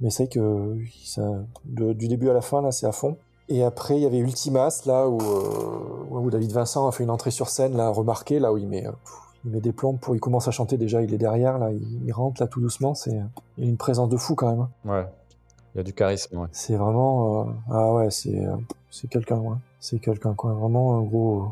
[0.00, 1.22] Mais c'est que ça,
[1.64, 3.16] de- du début à la fin, là, c'est à fond.
[3.48, 7.10] Et après, il y avait Ultimas, là, où, euh, où David Vincent a fait une
[7.10, 8.92] entrée sur scène, là, remarqué, là, où il met, euh,
[9.44, 12.04] il met des plombes pour, il commence à chanter déjà, il est derrière, là, il,
[12.04, 13.18] il rentre, là, tout doucement, c'est,
[13.56, 14.60] il y a une présence de fou, quand même.
[14.60, 14.70] hein.
[14.84, 15.06] Ouais.
[15.74, 16.48] Il y a du charisme, ouais.
[16.52, 18.42] C'est vraiment, euh, ah ouais, c'est,
[18.90, 19.56] c'est quelqu'un, ouais.
[19.80, 20.52] C'est quelqu'un, quoi.
[20.52, 21.46] Vraiment un gros,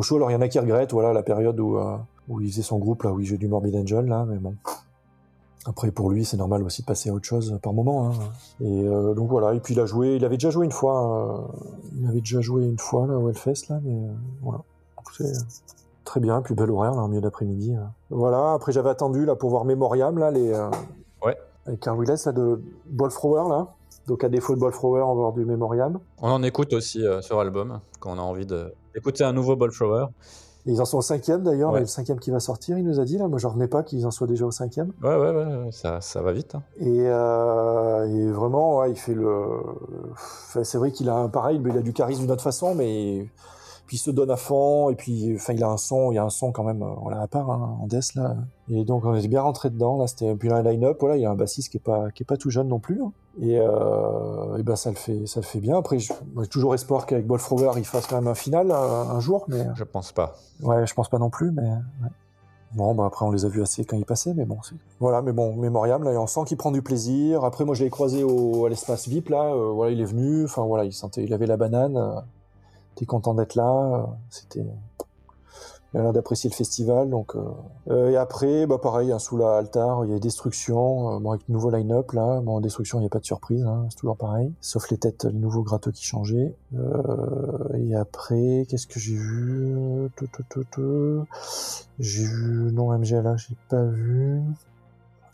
[0.00, 0.16] show.
[0.16, 1.96] Alors, il y en a qui regrettent, voilà, la période où, euh,
[2.28, 4.54] où il faisait son groupe, là, où il jouait du Morbid Angel, là, mais bon.
[5.64, 8.08] Après, pour lui, c'est normal aussi de passer à autre chose par moment.
[8.08, 8.12] Hein.
[8.60, 9.54] Et euh, donc voilà.
[9.54, 11.46] Et puis il a joué, il avait déjà joué une fois.
[11.54, 11.58] euh,
[12.00, 14.12] il avait déjà joué une fois là au Hellfest là, mais euh,
[14.42, 14.58] voilà.
[15.16, 15.32] C'est
[16.04, 16.42] très bien.
[16.42, 17.76] Puis bel horaire là, en milieu d'après-midi.
[18.10, 18.54] Voilà.
[18.54, 20.50] Après, j'avais attendu là pour voir Memoriam là, les.
[21.24, 21.36] Ouais.
[21.66, 23.68] Avec Carl Willis là de Ballfrower là.
[24.08, 26.00] Donc à défaut de Ballfrower, on va voir du Memoriam.
[26.20, 29.56] On en écoute aussi sur album quand on a envie de- d'écouter un nouveau.
[30.64, 31.72] Et ils en sont au cinquième d'ailleurs.
[31.72, 31.80] Ouais.
[31.80, 33.26] Le cinquième qui va sortir, il nous a dit là.
[33.26, 34.92] Moi, j'en revenais pas qu'ils en soient déjà au cinquième.
[35.02, 36.54] Ouais, ouais, ouais, ça, ça va vite.
[36.54, 36.62] hein.
[36.78, 39.44] Et, euh, et vraiment, ouais, il fait le.
[40.12, 42.74] Enfin, c'est vrai qu'il a un pareil, mais il a du charisme d'une autre façon,
[42.76, 43.26] mais
[43.86, 44.88] puis il se donne à fond.
[44.90, 46.94] Et puis, enfin, il a un son, il y a un son quand même, euh,
[47.02, 48.36] voilà, à part hein, en death là.
[48.70, 49.98] Et donc, on est bien rentré dedans.
[49.98, 50.98] Là, c'était puis là, un line-up.
[51.00, 52.78] Voilà, il y a un bassiste qui est pas, qui est pas tout jeune non
[52.78, 53.02] plus.
[53.02, 53.10] hein.
[53.40, 55.78] Et, euh, et ben, ça le fait, ça le fait bien.
[55.78, 56.12] Après, j'ai
[56.50, 59.84] toujours espoir qu'avec Ballfrower, il fasse quand même un final un, un jour, mais Je
[59.84, 60.36] pense pas.
[60.62, 61.62] Ouais, je pense pas non plus, mais.
[61.62, 62.08] ouais.
[62.74, 64.58] Bon, bah après, on les a vus assez quand ils passaient, mais bon.
[64.98, 67.44] Voilà, mais bon, mémorial, là, et on sent qu'il prend du plaisir.
[67.44, 70.44] Après, moi, je l'ai croisé au, à l'espace VIP, là, euh, voilà, il est venu,
[70.44, 72.14] enfin, voilà, il sentait, il avait la banane, euh,
[72.94, 74.64] t'es content d'être là, euh, c'était.
[75.94, 77.36] Il a l'air d'apprécier le festival, donc.
[77.36, 77.40] euh,
[77.90, 81.30] euh, et après, bah pareil, hein, sous la altar, il y a Destruction, euh, bon,
[81.32, 82.40] avec le nouveau line-up, là.
[82.40, 84.52] Bon, Destruction, il n'y a pas de surprise, hein, c'est toujours pareil.
[84.60, 86.54] Sauf les têtes, les nouveaux gratteux qui changeaient.
[86.74, 90.08] Euh, et après, qu'est-ce que j'ai vu.
[91.98, 94.40] J'ai vu, non, MGLA, j'ai pas vu.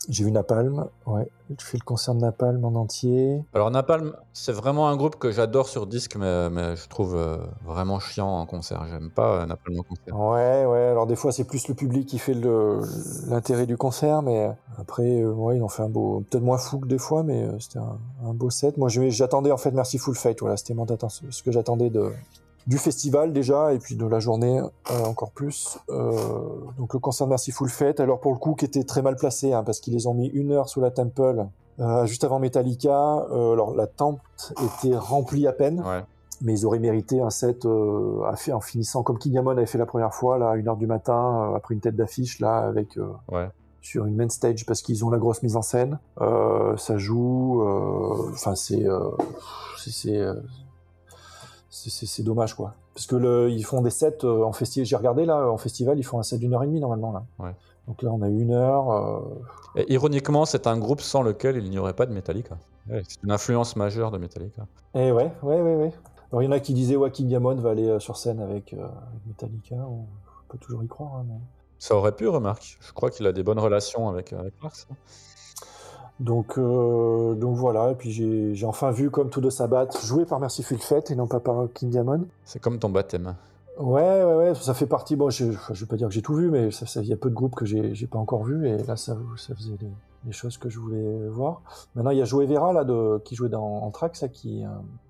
[0.07, 1.27] J'ai vu Napalm, ouais.
[1.49, 3.43] J'ai fait le concert de Napalm en entier.
[3.53, 7.37] Alors Napalm, c'est vraiment un groupe que j'adore sur disque, mais, mais je trouve euh,
[7.65, 8.85] vraiment chiant en concert.
[8.89, 10.17] J'aime pas euh, Napalm en concert.
[10.17, 12.33] Ouais, ouais, alors des fois c'est plus le public qui fait
[13.27, 16.79] l'intérêt du concert, mais après, euh, ouais, ils ont fait un beau, peut-être moins fou
[16.79, 18.77] que des fois, mais euh, c'était un, un beau set.
[18.77, 20.73] Moi, je- j'attendais en fait Merciful Fate, voilà, c'était
[21.29, 22.11] ce que j'attendais de
[22.69, 25.77] du festival déjà, et puis de la journée euh, encore plus.
[25.89, 26.11] Euh,
[26.77, 29.51] donc le concert de Merciful Fate, alors pour le coup, qui était très mal placé,
[29.53, 31.47] hein, parce qu'ils les ont mis une heure sous la Temple,
[31.79, 33.25] euh, juste avant Metallica.
[33.31, 34.19] Alors la tente
[34.63, 36.03] était remplie à peine Ouais.
[36.41, 37.65] mais ils auraient mérité un set
[38.25, 40.77] à fait- en finissant comme King Diamond avait fait la première fois là à 1h
[40.77, 42.97] du matin après une tête d'affiche là avec
[43.31, 43.49] Ouais.
[43.81, 47.63] sur une main stage parce qu'ils ont la grosse mise en scène Euh, ça joue
[48.31, 49.09] enfin c'est euh,
[49.77, 50.68] c'est c'est euh, c'est-
[51.89, 55.25] c'est dommage quoi parce que le, ils font des sets euh, en festival j'ai regardé
[55.25, 57.55] là en festival ils font un set d'une heure et demie normalement là Ouais.
[57.87, 59.19] donc là on a une heure euh,
[59.75, 62.57] Et ironiquement, c'est un groupe sans lequel il n'y aurait pas de Metallica.
[62.89, 64.65] Ouais, c'est une influence majeure de Metallica.
[64.95, 65.93] et ouais ouais ouais ouais
[66.31, 68.39] alors il y en a qui disaient ouais King Diamond va aller euh, sur scène
[68.39, 70.05] avec, euh, avec Metallica on
[70.49, 71.35] peut toujours y croire hein, mais...
[71.81, 72.77] Ça aurait pu, remarque.
[72.81, 74.73] Je crois qu'il a des bonnes relations avec, avec Lars.
[76.19, 80.39] Donc, euh, donc voilà, et puis j'ai enfin vu comme tout de Sabbath joué par
[80.41, 82.25] Merciful Fate et non pas par King Diamond.
[82.43, 83.35] C'est comme ton baptême.
[83.77, 85.15] Ouais, ouais, ouais, ça fait partie.
[85.15, 87.29] Bon, je, je veux pas dire que j'ai tout vu, mais il y a peu
[87.29, 89.87] de groupes que j'ai pas encore vu, et là, ça, ça faisait les,
[90.25, 91.61] les choses que je voulais voir.
[91.95, 94.67] Maintenant, il y a Joey Vera là, de, qui jouait dans Anthrax, qui, euh,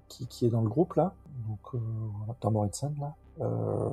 [0.08, 1.14] qui, qui est dans le groupe là,
[1.48, 1.80] donc euh,
[2.42, 3.16] dans Morrison là.
[3.42, 3.90] Euh,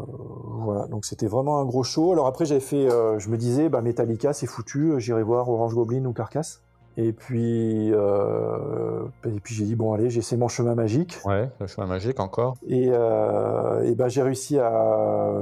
[0.58, 2.12] voilà, donc c'était vraiment un gros show.
[2.12, 6.04] Alors après, j'avais fait, je me disais, bah Metallica, c'est foutu, j'irai voir Orange Goblin
[6.04, 6.60] ou Carcass.
[6.98, 11.18] Et puis, euh, et puis j'ai dit bon allez, j'essaie mon chemin magique.
[11.26, 12.56] Ouais, le chemin magique encore.
[12.66, 15.32] Et, euh, et ben j'ai réussi à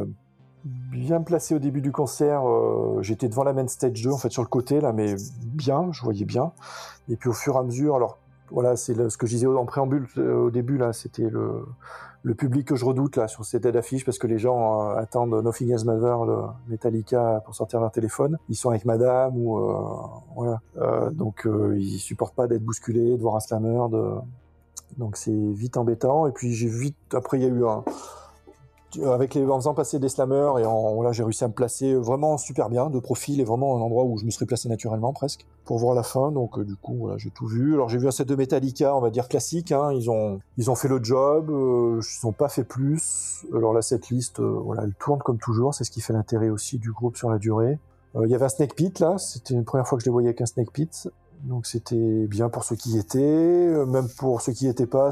[0.64, 2.48] bien me placer au début du concert.
[2.48, 5.14] euh, J'étais devant la main stage 2, en fait sur le côté là, mais
[5.44, 6.52] bien, je voyais bien.
[7.09, 8.18] Et puis au fur et à mesure, alors
[8.51, 11.64] voilà, c'est ce que je disais en préambule au début là, c'était le,
[12.24, 14.96] le public que je redoute là sur ces têtes d'affiche parce que les gens euh,
[14.96, 16.38] attendent Nothing Else Matter, le
[16.68, 18.38] Metallica pour sortir leur téléphone.
[18.48, 19.76] Ils sont avec Madame ou euh,
[20.34, 24.14] voilà, Euh, donc euh, ils supportent pas d'être bousculés, de voir un slammer, de
[24.96, 26.26] donc c'est vite embêtant.
[26.26, 27.84] Et puis j'ai vite, après il y a eu un,
[29.03, 31.95] avec les, en faisant passer des slammers et en, voilà, j'ai réussi à me placer
[31.95, 35.12] vraiment super bien, de profil et vraiment un endroit où je me serais placé naturellement
[35.12, 36.31] presque pour voir la fin.
[36.33, 37.75] Donc euh, du coup voilà, j'ai tout vu.
[37.75, 39.73] Alors j'ai vu un set de Metallica, on va dire classique.
[39.73, 43.45] Hein, ils ont ils ont fait le job, euh, ils n'ont pas fait plus.
[43.55, 45.75] Alors là cette liste, euh, voilà, elle tourne comme toujours.
[45.75, 47.79] C'est ce qui fait l'intérêt aussi du groupe sur la durée.
[48.16, 50.12] Euh, Il y avait un Snake Pit là, c'était une première fois que je les
[50.12, 51.09] voyais avec un Snake Pit.
[51.43, 54.87] Donc c'était bien pour ceux qui y étaient, euh, même pour ceux qui n'y étaient
[54.87, 55.11] pas,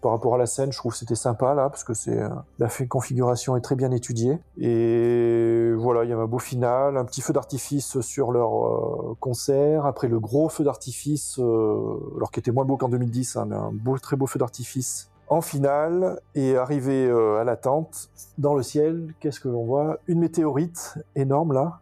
[0.00, 2.28] par rapport à la scène, je trouve que c'était sympa là, parce que c'est euh,
[2.58, 4.38] la configuration est très bien étudiée.
[4.58, 9.16] Et voilà, il y avait un beau final, un petit feu d'artifice sur leur euh,
[9.20, 9.86] concert.
[9.86, 13.56] Après le gros feu d'artifice, euh, alors qui était moins beau qu'en 2010, hein, mais
[13.56, 16.20] un beau, très beau feu d'artifice en finale.
[16.34, 18.08] Et arrivé à la tente,
[18.38, 19.98] dans le ciel, qu'est-ce que l'on voit?
[20.06, 21.80] Une météorite énorme là.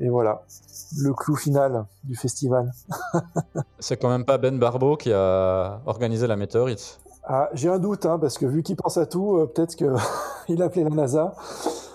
[0.00, 0.44] Et voilà,
[0.98, 2.72] le clou final du festival.
[3.80, 7.00] C'est quand même pas Ben Barbeau qui a organisé la météorite.
[7.32, 9.86] Ah, j'ai un doute, hein, parce que vu qu'il pense à tout, euh, peut-être qu'il
[10.62, 11.32] a appelé la NASA.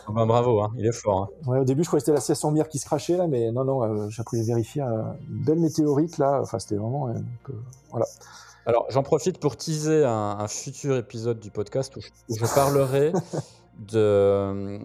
[0.07, 1.23] Ah ben, bravo, hein, il est fort.
[1.23, 1.49] hein.
[1.51, 3.51] Ouais, au début, je croyais que c'était la station Mir qui se crachait, là, mais
[3.51, 4.81] non, non, euh, j'ai appris à vérifier.
[4.83, 6.39] euh, une belle météorite, là.
[6.41, 7.53] Enfin, c'était vraiment un peu...
[7.91, 8.05] Voilà.
[8.65, 12.45] Alors, j'en profite pour teaser un, un futur épisode du podcast où je, où je
[12.55, 13.11] parlerai
[13.91, 14.79] de,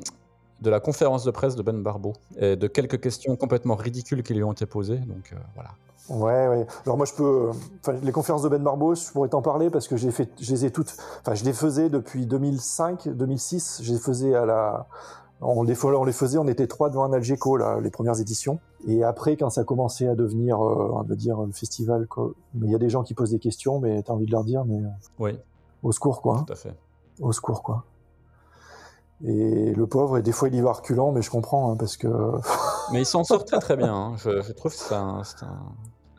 [0.61, 4.35] de la conférence de presse de Ben Barbeau et de quelques questions complètement ridicules qui
[4.35, 4.99] lui ont été posées.
[4.99, 5.71] Donc, euh, voilà.
[6.09, 6.67] Ouais, ouais.
[6.87, 7.51] Alors moi, je peux...
[7.89, 10.29] euh, les conférences de Ben Barbeau, je pourrais t'en parler, parce que j'ai fait...
[10.41, 10.95] je les ai toutes...
[11.21, 13.81] Enfin, je les faisais depuis 2005, 2006.
[13.83, 14.87] Je les faisais à la...
[15.43, 18.59] On les, on les faisait, on était trois devant un Algeco, là, les premières éditions.
[18.87, 22.67] Et après, quand ça commençait à devenir, euh, on va dire, le festival, quoi, mais
[22.67, 24.67] il y a des gens qui posent des questions, mais t'as envie de leur dire,
[24.67, 24.89] mais euh,
[25.19, 25.39] Oui,
[25.83, 26.39] au secours, quoi.
[26.41, 26.45] hein.
[26.47, 26.75] tout à fait.
[27.23, 27.85] Au secours, quoi.
[29.25, 31.97] Et le pauvre, et des fois, il y va reculant, mais je comprends, hein, parce
[31.97, 32.09] que...
[32.93, 33.95] Mais il s'en sort très très bien.
[33.95, 34.15] hein.
[34.17, 35.23] Je, je trouve que c'est un,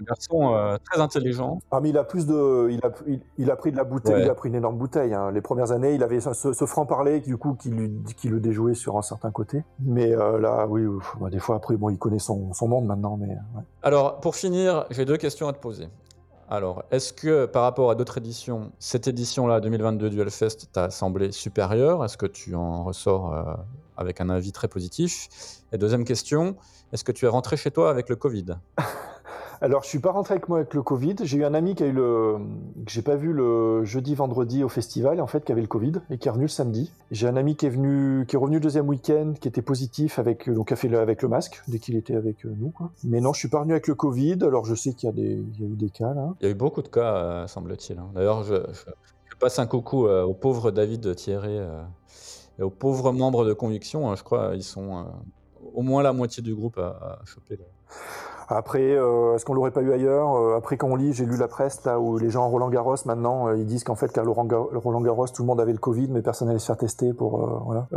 [0.08, 1.60] garçon euh, très intelligent.
[1.70, 2.70] Ah, mais il a plus de...
[2.72, 4.24] Il a, il, il a pris de la bouteille, Ouais.
[4.24, 5.14] il a pris une énorme bouteille.
[5.14, 5.32] hein.
[5.32, 8.98] Les premières années, il avait ce, franc-parler, du coup, qui, lui, qui le déjouait sur
[8.98, 9.64] un certain côté.
[9.80, 10.84] Mais euh, là, oui,
[11.20, 13.28] bah, des fois, après, bon, il connaît son, son monde maintenant, mais...
[13.28, 13.64] ouais.
[13.84, 15.88] Alors, pour finir, j'ai deux questions à te poser.
[16.54, 21.32] Alors, est-ce que par rapport à d'autres éditions, cette édition-là, 2022 du Hellfest, t'a semblé
[21.32, 22.04] supérieure?
[22.04, 23.54] Est-ce que tu en ressors euh,
[23.96, 25.30] avec un avis très positif?
[25.72, 26.58] Et deuxième question,
[26.92, 28.58] est-ce que tu es rentré chez toi avec le Covid?
[29.64, 31.18] Alors, je suis pas rentré avec moi avec le Covid.
[31.22, 32.38] J'ai eu un ami qui a eu le,
[32.84, 35.94] que j'ai pas vu le jeudi, vendredi au festival, en fait, qui avait le Covid
[36.10, 36.92] et qui est revenu le samedi.
[37.12, 40.18] J'ai un ami qui est venu, qui est revenu le deuxième week-end, qui était positif
[40.18, 42.72] avec, donc qui a fait le, avec le masque dès qu'il était avec euh, nous.
[42.72, 42.90] Quoi.
[43.04, 44.40] Mais non, je suis pas revenu avec le Covid.
[44.42, 46.34] Alors, je sais qu'il y a des, il y a eu des cas là.
[46.42, 48.00] Il y a eu beaucoup de cas, euh, semble-t-il.
[48.00, 48.10] hein.
[48.16, 48.56] D'ailleurs, je,
[49.42, 51.82] passe un coucou euh, au pauvre David Thierry euh,
[52.60, 54.10] et aux pauvres membres de Conviction.
[54.10, 54.16] hein.
[54.16, 55.04] je crois ils sont euh,
[55.74, 57.58] au moins la moitié du groupe à, choper.
[58.58, 61.38] Après, euh, est-ce qu'on l'aurait pas eu ailleurs Euh, Après, quand on lit, j'ai lu
[61.38, 64.24] la presse là où les gens Roland Garros maintenant, euh, ils disent qu'en fait, qu'à
[64.24, 67.40] Roland Garros, tout le monde avait le Covid, mais personne n'allait se faire tester pour
[67.66, 67.88] voilà.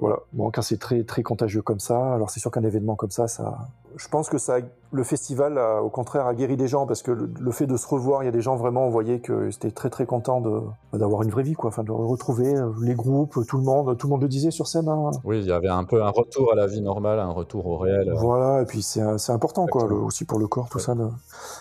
[0.00, 0.20] Voilà.
[0.32, 3.28] Bon, quand c'est très très contagieux comme ça, alors c'est sûr qu'un événement comme ça,
[3.28, 3.58] ça,
[3.98, 4.58] je pense que ça,
[4.92, 7.76] le festival, a, au contraire, a guéri des gens parce que le, le fait de
[7.76, 10.40] se revoir, il y a des gens vraiment, on voyait que c'était très très content
[10.40, 10.60] de
[10.94, 14.06] d'avoir une vraie vie, quoi, enfin de retrouver euh, les groupes, tout le monde, tout
[14.06, 14.88] le monde le disait sur scène.
[14.88, 15.10] hein.
[15.24, 17.76] Oui, il y avait un peu un retour à la vie normale, un retour au
[17.76, 18.08] réel.
[18.08, 18.14] euh.
[18.16, 20.84] Voilà, et puis c'est important quoi, le- aussi pour le corps, tout Ouais.
[20.84, 21.06] ça, de,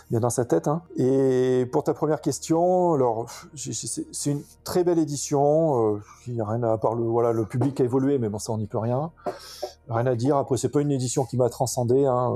[0.09, 0.68] bien dans sa tête.
[0.69, 0.81] hein.
[0.95, 5.95] Et pour ta première question, alors c'est une très belle édition.
[5.95, 8.30] euh, Il n'y a rien à, à part le voilà le public a évolué, mais
[8.30, 9.11] bon ça on n'y peut rien.
[9.89, 10.38] Rien à dire.
[10.38, 12.34] Après c'est pas une édition qui m'a transcendé, hein,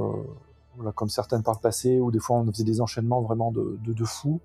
[0.83, 3.77] euh, comme certaines par le passé où des fois on faisait des enchaînements vraiment de
[3.83, 4.39] de, fou.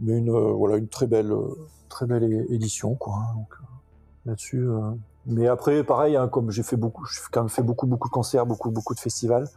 [0.00, 1.54] Mais une euh, voilà une très belle euh,
[1.88, 3.14] très belle édition quoi.
[3.16, 3.34] hein.
[3.36, 3.54] donc
[4.24, 4.64] là-dessus.
[5.26, 8.12] mais après, pareil, hein, comme j'ai fait beaucoup, j'ai quand même fait beaucoup, beaucoup de
[8.12, 9.48] concerts, beaucoup, beaucoup de festivals.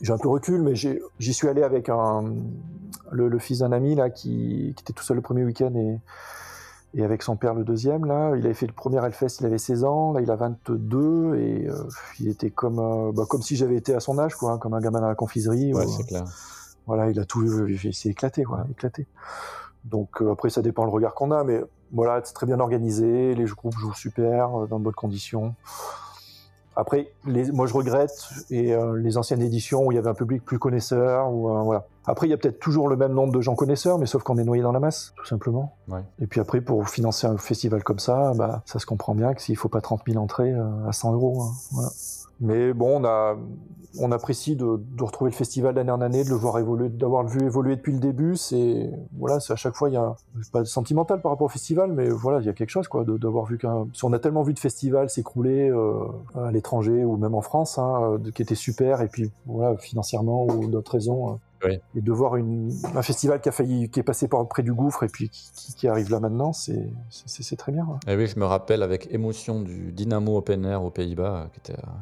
[0.00, 2.32] J'ai un peu recul, mais j'y suis allé avec un,
[3.10, 5.98] le, le fils d'un ami là qui, qui était tout seul le premier week-end et,
[6.94, 8.32] et avec son père le deuxième là.
[8.36, 11.68] Il avait fait le premier Hellfest, il avait 16 ans, là il a 22 et
[11.68, 11.74] euh,
[12.18, 14.74] il était comme, euh, bah, comme si j'avais été à son âge quoi, hein, comme
[14.74, 15.72] un gamin dans la confiserie.
[15.74, 16.24] Ouais, ou- c'est clair.
[16.86, 19.06] voilà, il a tout, il s'est éclaté, quoi, éclaté.
[19.84, 21.62] Donc euh, après, ça dépend le regard qu'on a, mais
[21.92, 25.54] voilà, c'est très bien organisé, les groupes jouent super, euh, dans de bonnes conditions.
[26.76, 30.14] Après, les, moi je regrette et euh, les anciennes éditions où il y avait un
[30.14, 31.86] public plus connaisseur, euh, voilà.
[32.06, 34.38] Après, il y a peut-être toujours le même nombre de gens connaisseurs, mais sauf qu'on
[34.38, 35.76] est noyé dans la masse, tout simplement.
[35.88, 36.00] Ouais.
[36.20, 39.42] Et puis après, pour financer un festival comme ça, bah, ça se comprend bien que
[39.42, 41.90] s'il faut pas 30 000 entrées euh, à 100 euros, hein, voilà.
[42.40, 43.36] Mais bon, on a,
[43.98, 47.26] on apprécie de, de retrouver le festival d'année en année, de le voir évoluer, d'avoir
[47.26, 48.36] vu évoluer depuis le début.
[48.36, 48.88] C'est
[49.18, 50.14] voilà, c'est à chaque fois il y a
[50.52, 53.44] pas sentimental par rapport au festival, mais voilà, il y a quelque chose quoi, d'avoir
[53.46, 53.88] vu qu'un.
[53.92, 56.04] Si on a tellement vu de festivals s'écrouler euh,
[56.34, 60.46] à l'étranger ou même en France, hein, euh, qui était super, et puis voilà, financièrement
[60.46, 61.30] ou d'autres raisons.
[61.30, 61.32] euh,
[61.66, 61.78] Oui.
[61.96, 64.72] Et de voir une, un festival qui a failli, qui est passé par près du
[64.72, 67.84] gouffre et puis qui, qui- qui arrive là maintenant, c'est très bien.
[67.86, 68.12] ouais.
[68.14, 71.58] Et oui, je me rappelle avec émotion du Dynamo Open Air aux Pays-Bas, euh, qui
[71.72, 71.92] était un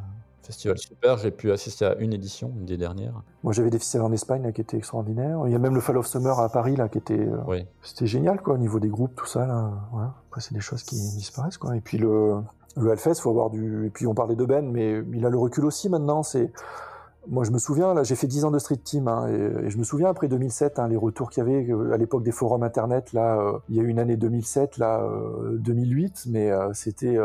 [0.49, 1.17] festival super.
[1.19, 3.23] J'ai pu assister à une édition, une des dernières.
[3.45, 5.41] Moi, j'avais des festivals en Espagne là, qui étaient extraordinaires.
[5.47, 7.65] Il y a même le Fall of Summer à Paris là, qui était, euh, Oui.
[7.83, 9.71] c'était génial quoi, au niveau des groupes, tout ça là.
[9.93, 10.15] Voilà.
[10.29, 11.77] Après, c'est des choses qui disparaissent quoi.
[11.77, 12.41] Et puis le,
[12.77, 13.87] le Hellfest, faut avoir du.
[13.87, 16.23] Et puis on parlait de Ben, mais il a le recul aussi maintenant.
[16.23, 16.51] C'est
[17.27, 19.77] Moi, je me souviens, là, j'ai fait 10 ans de Street Team, hein, et, je
[19.77, 22.63] me souviens après 2007, hein, les retours qu'il y avait euh, à l'époque des forums
[22.63, 23.13] internet.
[23.13, 27.19] Là, euh, il y a eu une année 2007, là, euh, 2008, mais euh, c'était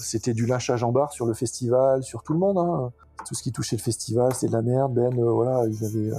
[0.00, 2.58] c'était du lynchage en barre sur le festival, sur tout le monde.
[2.58, 2.90] Hein.
[3.26, 4.94] Tout ce qui touchait le festival, c'est de la merde.
[4.94, 6.10] Ben, voilà, il avait.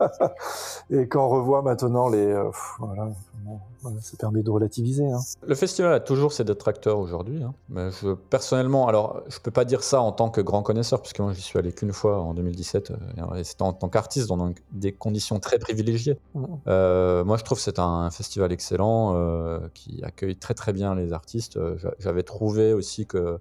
[0.90, 3.08] et quand on revoit maintenant les, euh, pff, voilà,
[3.44, 5.06] bon, voilà, ça permet de relativiser.
[5.06, 5.20] Hein.
[5.46, 7.42] Le festival a toujours ses détracteurs aujourd'hui.
[7.42, 7.54] hein.
[7.68, 11.20] Mais je, personnellement, alors je peux pas dire ça en tant que grand connaisseur, puisque
[11.20, 14.52] moi j'y suis allé qu'une fois en 2017, euh, et c'était en tant qu'artiste dans
[14.72, 16.18] des conditions très privilégiées.
[16.34, 16.46] Mhm.
[16.68, 19.14] Euh, moi je trouve que c'est un festival excellent
[19.74, 21.58] qui accueille très très bien les artistes.
[21.76, 23.38] J'a- J'avais trouvé aussi que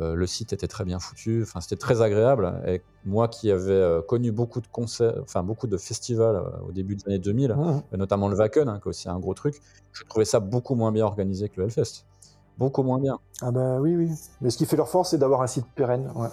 [0.00, 2.60] le site était très bien foutu, enfin c'était très agréable.
[2.66, 6.72] Et moi qui avais euh, connu beaucoup de concerts, enfin beaucoup de festivals euh, au
[6.72, 7.82] début des années 2000, Mhm.
[7.92, 9.60] euh, notamment le Wacken, hein, qui est aussi un gros truc,
[9.92, 12.04] je trouvais ça beaucoup moins bien organisé que le Hellfest.
[12.58, 13.18] Beaucoup moins bien.
[13.40, 14.10] Ah bah oui, oui.
[14.40, 16.10] Mais ce qui fait leur force, c'est d'avoir un site pérenne.
[16.14, 16.28] ouais.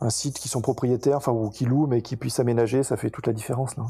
[0.00, 3.10] Un site qui sont propriétaires, enfin, ou qui louent, mais qui puissent aménager, ça fait
[3.10, 3.86] toute la différence, là.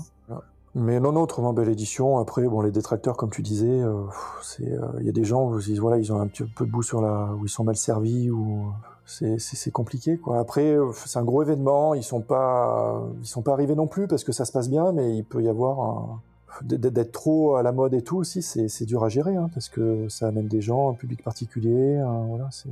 [0.78, 2.18] Mais non, non, autrement, belle édition.
[2.18, 4.02] Après, bon, les détracteurs, comme tu disais, euh,
[4.42, 6.66] c'est, euh, il y a des gens où ils, voilà, ils ont un petit peu
[6.66, 8.66] de bout sur la, où ils sont mal servis, ou
[9.06, 10.38] c'est, c'est, c'est compliqué, quoi.
[10.38, 14.06] Après, euh, c'est un gros événement, ils sont pas, ils sont pas arrivés non plus
[14.06, 16.20] parce que ça se passe bien, mais il peut y avoir un,
[16.62, 19.70] d'être trop à la mode et tout aussi, c'est c'est dur à gérer, hein, parce
[19.70, 22.68] que ça amène des gens, un public particulier, hein, voilà, c'est...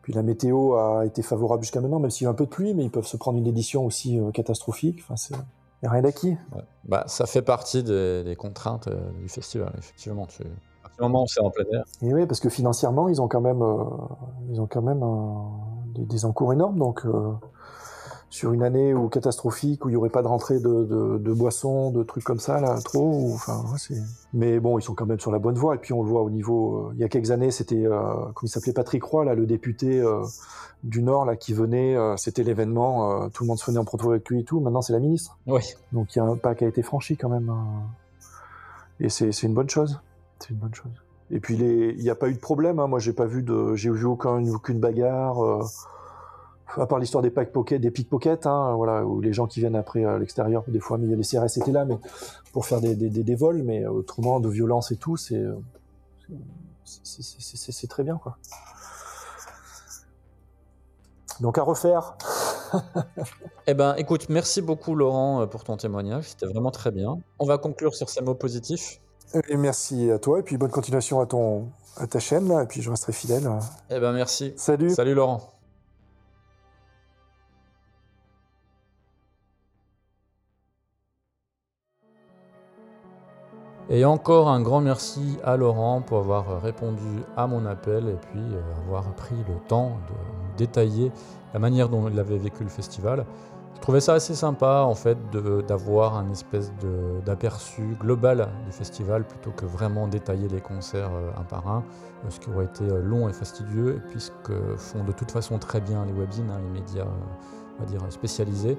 [0.00, 2.50] Puis la météo a été favorable jusqu'à maintenant, même s'il y a un peu de
[2.50, 5.16] pluie, mais ils peuvent se prendre une édition aussi euh, catastrophique, enfin,
[6.02, 6.36] d'acquis.
[6.54, 6.62] Ouais.
[6.84, 10.26] Bah, ça fait partie des, des contraintes euh, du festival, effectivement.
[10.26, 10.42] Tu...
[10.42, 10.46] À
[10.82, 13.28] partir du moment où c'est en plein air, Et oui, parce que financièrement, ils ont
[13.28, 13.84] quand même, euh,
[14.50, 15.50] ils ont quand même un-
[15.94, 17.04] des, des encours énormes, donc...
[18.34, 21.92] sur une année catastrophique où il y aurait pas de rentrée de, de, de boissons,
[21.92, 23.08] de trucs comme ça là, trop.
[23.28, 23.94] ou- Enfin, ouais, c'est.
[24.32, 25.76] Mais bon, ils sont quand même sur la bonne voie.
[25.76, 26.88] Et puis on le voit au niveau.
[26.88, 28.00] euh, il y a quelques années, c'était euh,
[28.34, 30.24] comment il s'appelait Patrick Roy là, le député euh,
[30.82, 31.96] du Nord là qui venait.
[32.16, 33.28] c'était l'événement.
[33.30, 34.58] tout le monde se venait en proto avec lui et tout.
[34.58, 35.38] Maintenant, c'est la ministre.
[35.46, 35.62] oui.
[35.92, 37.52] Donc il y a un pas qui a été franchi quand même.
[38.98, 40.00] Et c'est une bonne chose.
[40.40, 40.90] C'est une bonne chose.
[41.30, 42.80] Et puis il n'y a pas eu de problème.
[42.80, 42.88] Hein.
[42.88, 45.38] Moi, j'ai pas vu de, j'ai vu aucun, aucune bagarre.
[46.78, 49.76] Euh, à part l'histoire des pickpockets, des pickpockets, hein, voilà, où les gens qui viennent
[49.76, 51.98] après à l'extérieur, des fois, mais il y a les CRS étaient là, mais
[52.52, 55.54] pour faire des, des, des, des vols, mais autrement de violence et tout, c'est euh,
[56.84, 58.36] c'est- c'est- très bien, quoi.
[61.40, 62.16] Donc à refaire.
[63.66, 66.28] Eh ben, écoute, merci beaucoup Laurent euh, pour ton témoignage.
[66.30, 67.16] C'était vraiment très bien.
[67.38, 69.00] On va conclure sur ces mots positifs.
[69.48, 72.66] Et merci à toi, et puis bonne continuation à ton à ta chaîne, là, et
[72.66, 73.48] puis je resterai fidèle.
[73.90, 74.52] Eh ben, merci.
[74.56, 74.90] Salut.
[74.90, 75.53] Salut Laurent.
[83.94, 88.40] Et encore un grand merci à Laurent pour avoir répondu à mon appel et puis
[88.40, 91.12] euh, avoir pris le temps de détailler
[91.52, 93.24] la manière dont il avait vécu le festival.
[93.76, 95.16] Je trouvais ça assez sympa en fait
[95.68, 96.72] d'avoir un espèce
[97.24, 101.84] d'aperçu global du festival plutôt que vraiment détailler les concerts euh, un par un,
[102.24, 105.30] euh, ce qui aurait été long et fastidieux, et puis ce que font de toute
[105.30, 108.76] façon très bien les webzines, hein, les médias spécialisés.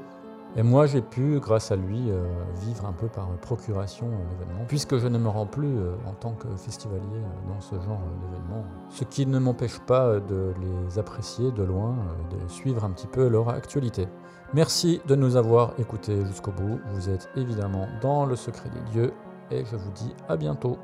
[0.57, 2.23] Et moi, j'ai pu, grâce à lui, euh,
[2.61, 6.13] vivre un peu par procuration euh, l'événement, puisque je ne me rends plus euh, en
[6.13, 8.63] tant que festivalier dans ce genre d'événement.
[8.89, 11.95] Ce qui ne m'empêche pas de les apprécier de loin,
[12.31, 14.07] de suivre un petit peu leur actualité.
[14.53, 16.79] Merci de nous avoir écoutés jusqu'au bout.
[16.93, 19.13] Vous êtes évidemment dans le secret des dieux,
[19.51, 20.77] et je vous dis à bientôt.